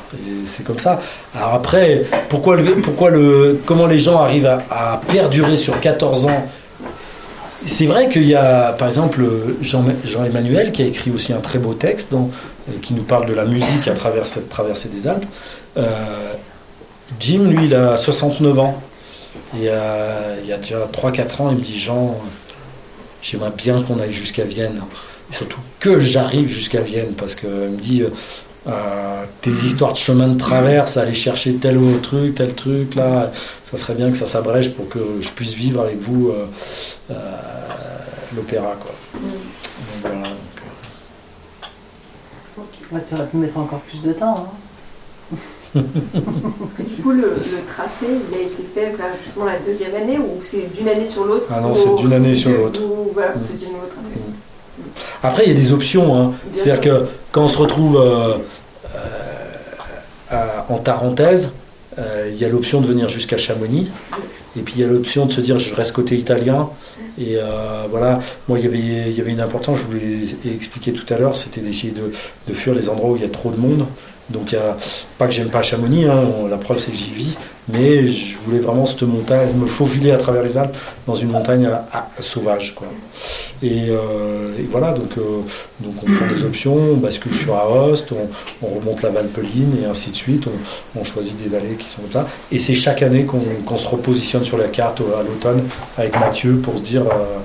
c'est 0.46 0.64
comme 0.64 0.78
ça. 0.78 1.00
Alors 1.36 1.54
après, 1.54 2.04
pourquoi 2.28 2.56
le, 2.56 2.64
pourquoi 2.76 3.10
le, 3.10 3.60
comment 3.66 3.86
les 3.86 3.98
gens 3.98 4.20
arrivent 4.20 4.46
à, 4.70 5.00
perdurer 5.12 5.56
sur 5.56 5.78
14 5.80 6.24
ans? 6.26 6.48
C'est 7.66 7.86
vrai 7.86 8.08
qu'il 8.08 8.24
y 8.26 8.34
a, 8.34 8.72
par 8.72 8.88
exemple, 8.88 9.22
Jean- 9.60 9.84
Jean-Emmanuel 10.04 10.72
qui 10.72 10.82
a 10.82 10.86
écrit 10.86 11.10
aussi 11.10 11.32
un 11.34 11.40
très 11.40 11.58
beau 11.58 11.74
texte 11.74 12.10
dans- 12.12 12.30
qui 12.82 12.94
nous 12.94 13.02
parle 13.02 13.26
de 13.26 13.34
la 13.34 13.44
musique 13.44 13.86
à 13.88 13.92
travers 13.94 14.26
cette 14.26 14.48
traversée 14.48 14.88
des 14.88 15.06
Alpes. 15.06 15.26
Euh, 15.76 15.84
Jim, 17.18 17.44
lui, 17.48 17.66
il 17.66 17.74
a 17.74 17.96
69 17.96 18.58
ans. 18.58 18.80
Euh, 19.56 20.36
il 20.42 20.48
y 20.48 20.52
a 20.52 20.56
déjà 20.56 20.78
3-4 20.92 21.40
ans, 21.42 21.50
il 21.50 21.58
me 21.58 21.62
dit 21.62 21.78
Jean, 21.78 22.16
j'aimerais 23.22 23.50
bien 23.56 23.82
qu'on 23.82 24.00
aille 24.00 24.12
jusqu'à 24.12 24.44
Vienne. 24.44 24.80
Et 25.30 25.34
surtout 25.34 25.60
que 25.78 26.00
j'arrive 26.00 26.48
jusqu'à 26.48 26.80
Vienne, 26.80 27.12
parce 27.16 27.34
qu'il 27.34 27.48
me 27.48 27.76
dit 27.76 28.02
euh, 28.66 29.24
tes 29.42 29.50
histoires 29.50 29.92
de 29.92 29.98
chemin 29.98 30.28
de 30.28 30.38
traverse, 30.38 30.96
aller 30.96 31.14
chercher 31.14 31.54
tel 31.54 31.78
ou 31.78 31.94
autre 31.94 32.02
truc, 32.02 32.34
tel 32.34 32.54
truc, 32.54 32.94
là, 32.94 33.30
ça 33.64 33.78
serait 33.78 33.94
bien 33.94 34.10
que 34.10 34.16
ça 34.16 34.26
s'abrège 34.26 34.72
pour 34.74 34.88
que 34.88 34.98
je 35.20 35.30
puisse 35.30 35.52
vivre 35.54 35.80
avec 35.82 35.98
vous 36.00 36.28
euh, 36.30 36.46
euh, 37.10 37.14
l'opéra. 38.36 38.74
quoi. 38.80 38.92
Donc, 39.14 39.30
voilà, 40.02 40.16
donc, 40.16 40.32
Ouais, 42.92 43.00
tu 43.08 43.14
aurais 43.14 43.26
pu 43.26 43.36
mettre 43.36 43.56
encore 43.56 43.78
plus 43.80 44.02
de 44.02 44.12
temps. 44.12 44.48
hein. 45.32 45.40
Parce 46.60 46.72
que 46.76 46.82
du 46.82 46.96
coup, 47.00 47.12
le, 47.12 47.22
le 47.22 47.64
tracé, 47.66 48.06
il 48.30 48.36
a 48.36 48.40
été 48.42 48.62
fait 48.74 48.90
vers 48.96 49.06
justement 49.24 49.44
la 49.46 49.60
deuxième 49.60 49.94
année 49.94 50.18
ou 50.18 50.40
c'est 50.42 50.66
d'une 50.76 50.88
année 50.88 51.04
sur 51.04 51.24
l'autre 51.24 51.46
Ah 51.54 51.60
non, 51.60 51.74
c'est 51.76 51.94
d'une 52.02 52.12
année 52.12 52.34
sur 52.34 52.50
l'autre. 52.50 52.80
Ou 52.82 53.10
voilà, 53.14 53.32
vous 53.32 53.44
Mm. 53.44 53.48
faisiez 53.52 53.68
le 53.68 53.74
nouveau 53.74 53.86
tracé. 53.86 54.08
Après, 55.22 55.44
il 55.44 55.48
y 55.48 55.56
a 55.56 55.60
des 55.60 55.72
options. 55.72 56.20
hein. 56.20 56.32
C'est-à-dire 56.56 56.80
que 56.80 57.06
quand 57.32 57.44
on 57.44 57.48
se 57.48 57.58
retrouve 57.58 57.96
euh, 57.96 58.34
euh, 60.32 60.36
en 60.68 60.78
Tarentaise, 60.78 61.52
euh, 61.98 62.30
il 62.32 62.38
y 62.38 62.44
a 62.44 62.48
l'option 62.48 62.80
de 62.80 62.86
venir 62.86 63.08
jusqu'à 63.08 63.38
Chamonix. 63.38 63.88
Et 64.56 64.62
puis 64.62 64.74
il 64.76 64.80
y 64.80 64.84
a 64.84 64.88
l'option 64.88 65.26
de 65.26 65.32
se 65.32 65.40
dire 65.40 65.58
je 65.58 65.74
reste 65.74 65.92
côté 65.92 66.16
italien. 66.16 66.68
Et 67.18 67.36
euh, 67.36 67.84
voilà, 67.90 68.20
moi 68.48 68.58
il 68.58 68.64
y, 68.64 68.68
avait, 68.68 69.10
il 69.10 69.16
y 69.16 69.20
avait 69.20 69.32
une 69.32 69.40
importance, 69.40 69.78
je 69.78 69.84
vous 69.84 69.92
l'ai 69.92 70.54
expliqué 70.54 70.92
tout 70.92 71.12
à 71.12 71.18
l'heure, 71.18 71.36
c'était 71.36 71.60
d'essayer 71.60 71.92
de, 71.92 72.54
fuir 72.54 72.74
les 72.74 72.88
endroits 72.88 73.10
où 73.10 73.16
il 73.16 73.22
y 73.22 73.26
a 73.26 73.28
trop 73.28 73.50
de 73.50 73.56
monde. 73.56 73.86
Donc 74.30 74.52
il 74.52 74.54
y 74.54 74.58
a, 74.58 74.76
pas 75.18 75.26
que 75.26 75.32
j'aime 75.32 75.50
pas 75.50 75.62
Chamonix, 75.62 76.06
hein, 76.06 76.22
la 76.48 76.56
preuve 76.56 76.78
c'est 76.78 76.92
que 76.92 76.96
j'y 76.96 77.10
vis, 77.10 77.36
mais 77.68 78.06
je 78.08 78.36
voulais 78.44 78.60
vraiment 78.60 78.86
cette 78.86 79.02
montagne, 79.02 79.54
me 79.56 79.66
faufiler 79.66 80.12
à 80.12 80.18
travers 80.18 80.42
les 80.42 80.56
Alpes 80.56 80.76
dans 81.06 81.14
une 81.14 81.30
montagne 81.30 81.68
sauvage. 82.20 82.74
Quoi. 82.74 82.86
Et, 83.62 83.90
euh, 83.90 84.52
voilà, 84.70 84.92
donc, 84.92 85.18
euh, 85.18 85.42
donc 85.80 85.94
on 86.02 86.06
prend 86.10 86.26
des 86.26 86.44
options, 86.44 86.76
on 86.76 86.96
bascule 86.96 87.36
sur 87.36 87.54
Aoste, 87.54 88.12
on, 88.12 88.66
on 88.66 88.78
remonte 88.78 89.02
la 89.02 89.10
Valpeline 89.10 89.76
et 89.82 89.86
ainsi 89.86 90.10
de 90.10 90.16
suite, 90.16 90.44
on, 90.98 91.04
choisit 91.04 91.36
des 91.42 91.48
vallées 91.48 91.76
qui 91.78 91.88
sont 91.88 92.02
là. 92.14 92.26
Et 92.52 92.58
c'est 92.58 92.74
chaque 92.74 93.02
année 93.02 93.24
qu'on 93.24 93.78
se 93.78 93.88
repositionne 93.88 94.44
sur 94.44 94.56
la 94.56 94.68
carte 94.68 95.00
à 95.00 95.22
l'automne 95.22 95.62
avec 95.98 96.18
Mathieu 96.18 96.56
pour 96.62 96.78
se 96.78 96.82
dire... 96.90 97.02
euh, 97.02 97.38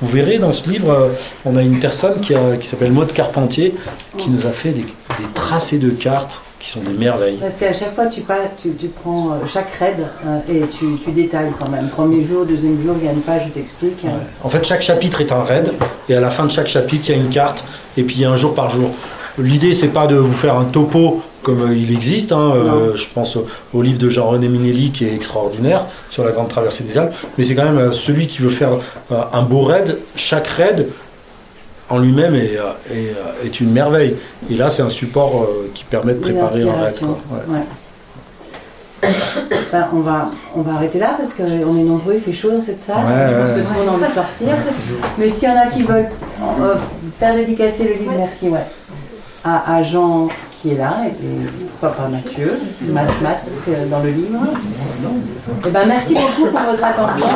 vous 0.00 0.08
verrez 0.08 0.38
dans 0.38 0.52
ce 0.52 0.68
livre, 0.68 0.90
euh, 0.90 1.08
on 1.44 1.56
a 1.56 1.62
une 1.62 1.78
personne 1.78 2.20
qui, 2.20 2.34
a- 2.34 2.56
qui 2.56 2.66
s'appelle 2.66 2.90
Maud 2.92 3.12
Carpentier 3.12 3.74
qui 4.18 4.30
nous 4.30 4.44
a 4.46 4.50
fait 4.50 4.70
des, 4.70 4.80
des 4.82 5.28
tracés 5.34 5.78
de 5.78 5.90
cartes 5.90 6.40
qui 6.58 6.70
sont 6.70 6.80
des 6.80 6.92
merveilles. 6.98 7.38
Parce 7.40 7.56
qu'à 7.56 7.72
chaque 7.72 7.94
fois, 7.94 8.06
tu, 8.06 8.20
pas, 8.22 8.38
tu, 8.60 8.70
tu 8.72 8.86
prends 8.88 9.30
euh, 9.32 9.46
chaque 9.46 9.72
raid 9.74 9.96
euh, 10.26 10.38
et 10.52 10.62
tu, 10.68 10.86
tu 11.04 11.10
détailles 11.12 11.52
quand 11.58 11.68
même. 11.68 11.88
Premier 11.88 12.22
jour, 12.24 12.44
deuxième 12.44 12.80
jour, 12.80 12.94
il 13.00 13.06
y 13.06 13.08
a 13.08 13.12
une 13.12 13.20
page 13.20 13.42
où 13.46 13.50
tu 13.50 13.60
expliques. 13.60 14.04
En 14.42 14.48
fait, 14.48 14.64
chaque 14.64 14.82
chapitre 14.82 15.20
est 15.20 15.30
un 15.32 15.42
raid, 15.44 15.70
et 16.08 16.14
à 16.16 16.20
la 16.20 16.30
fin 16.30 16.46
de 16.46 16.50
chaque 16.52 16.68
chapitre, 16.68 17.04
il 17.08 17.16
y 17.16 17.18
a 17.18 17.22
une 17.22 17.30
carte, 17.30 17.62
et 17.96 18.02
puis 18.02 18.16
il 18.16 18.20
y 18.22 18.24
a 18.24 18.30
un 18.30 18.36
jour 18.36 18.54
par 18.54 18.70
jour. 18.70 18.90
L'idée, 19.38 19.72
c'est 19.72 19.88
pas 19.92 20.06
de 20.08 20.16
vous 20.16 20.34
faire 20.34 20.56
un 20.56 20.64
topo 20.64 21.22
comme 21.42 21.62
euh, 21.70 21.76
il 21.76 21.92
existe. 21.92 22.32
hein, 22.32 22.52
euh, 22.54 22.96
je 22.96 23.06
pense 23.14 23.36
au, 23.36 23.46
au 23.74 23.82
livre 23.82 23.98
de 23.98 24.08
Jean-René 24.08 24.48
Minelli 24.48 24.90
qui 24.90 25.04
est 25.06 25.14
extraordinaire 25.14 25.86
sur 26.10 26.24
la 26.24 26.32
grande 26.32 26.48
traversée 26.48 26.84
des 26.84 26.96
Alpes, 26.98 27.14
mais 27.36 27.44
c'est 27.44 27.54
quand 27.54 27.64
même 27.64 27.78
euh, 27.78 27.92
celui 27.92 28.26
qui 28.26 28.42
veut 28.42 28.50
faire 28.50 28.72
euh, 29.10 29.20
un 29.32 29.42
beau 29.42 29.62
raid. 29.62 29.98
Chaque 30.16 30.46
raid 30.46 30.88
en 31.90 31.98
lui-même 31.98 32.34
est, 32.34 32.56
euh, 32.56 32.70
est, 32.90 33.10
euh, 33.10 33.44
est 33.46 33.60
une 33.60 33.70
merveille. 33.70 34.16
Et 34.50 34.54
là, 34.54 34.70
c'est 34.70 34.82
un 34.82 34.90
support 34.90 35.42
euh, 35.42 35.70
qui 35.74 35.84
permet 35.84 36.14
de 36.14 36.20
préparer 36.20 36.62
un 36.62 36.72
raid. 36.72 36.80
L'inspiration, 36.80 37.18
quoi. 37.28 37.38
Ouais. 37.48 37.58
ouais. 37.58 37.64
Ben, 39.72 39.88
on, 39.92 40.00
va, 40.00 40.30
on 40.54 40.60
va 40.60 40.74
arrêter 40.74 40.98
là 41.00 41.14
parce 41.16 41.34
qu'on 41.34 41.44
est 41.76 41.82
nombreux, 41.82 42.14
il 42.14 42.20
fait 42.20 42.32
chaud 42.32 42.50
dans 42.52 42.62
cette 42.62 42.80
salle. 42.80 43.04
Ouais, 43.04 43.26
je 43.28 43.34
pense 43.34 43.48
ouais. 43.50 43.54
que 43.56 43.60
tout 43.66 43.72
le 43.72 43.78
monde 43.80 43.88
a 43.88 43.92
envie 44.04 44.10
de 44.10 44.14
sortir. 44.14 44.48
Mais 45.18 45.28
s'il 45.30 45.48
y 45.48 45.52
en 45.52 45.56
a 45.58 45.66
qui 45.66 45.82
veulent 45.82 46.08
euh, 46.60 46.74
faire 47.18 47.34
dédicacer 47.34 47.84
le 47.84 47.94
livre, 47.94 48.12
merci, 48.16 48.48
ouais. 48.48 48.64
À, 49.44 49.74
à 49.76 49.82
Jean 49.82 50.28
est 50.70 50.76
là, 50.76 51.04
et, 51.06 51.46
pourquoi 51.70 51.96
pas 51.96 52.08
Mathieu, 52.08 52.58
Matt, 52.88 53.10
euh, 53.68 53.86
dans 53.86 54.00
le 54.00 54.10
livre. 54.10 54.38
Et 55.66 55.70
ben, 55.70 55.86
merci 55.86 56.14
beaucoup 56.14 56.50
pour 56.50 56.60
votre 56.60 56.84
attention. 56.84 57.26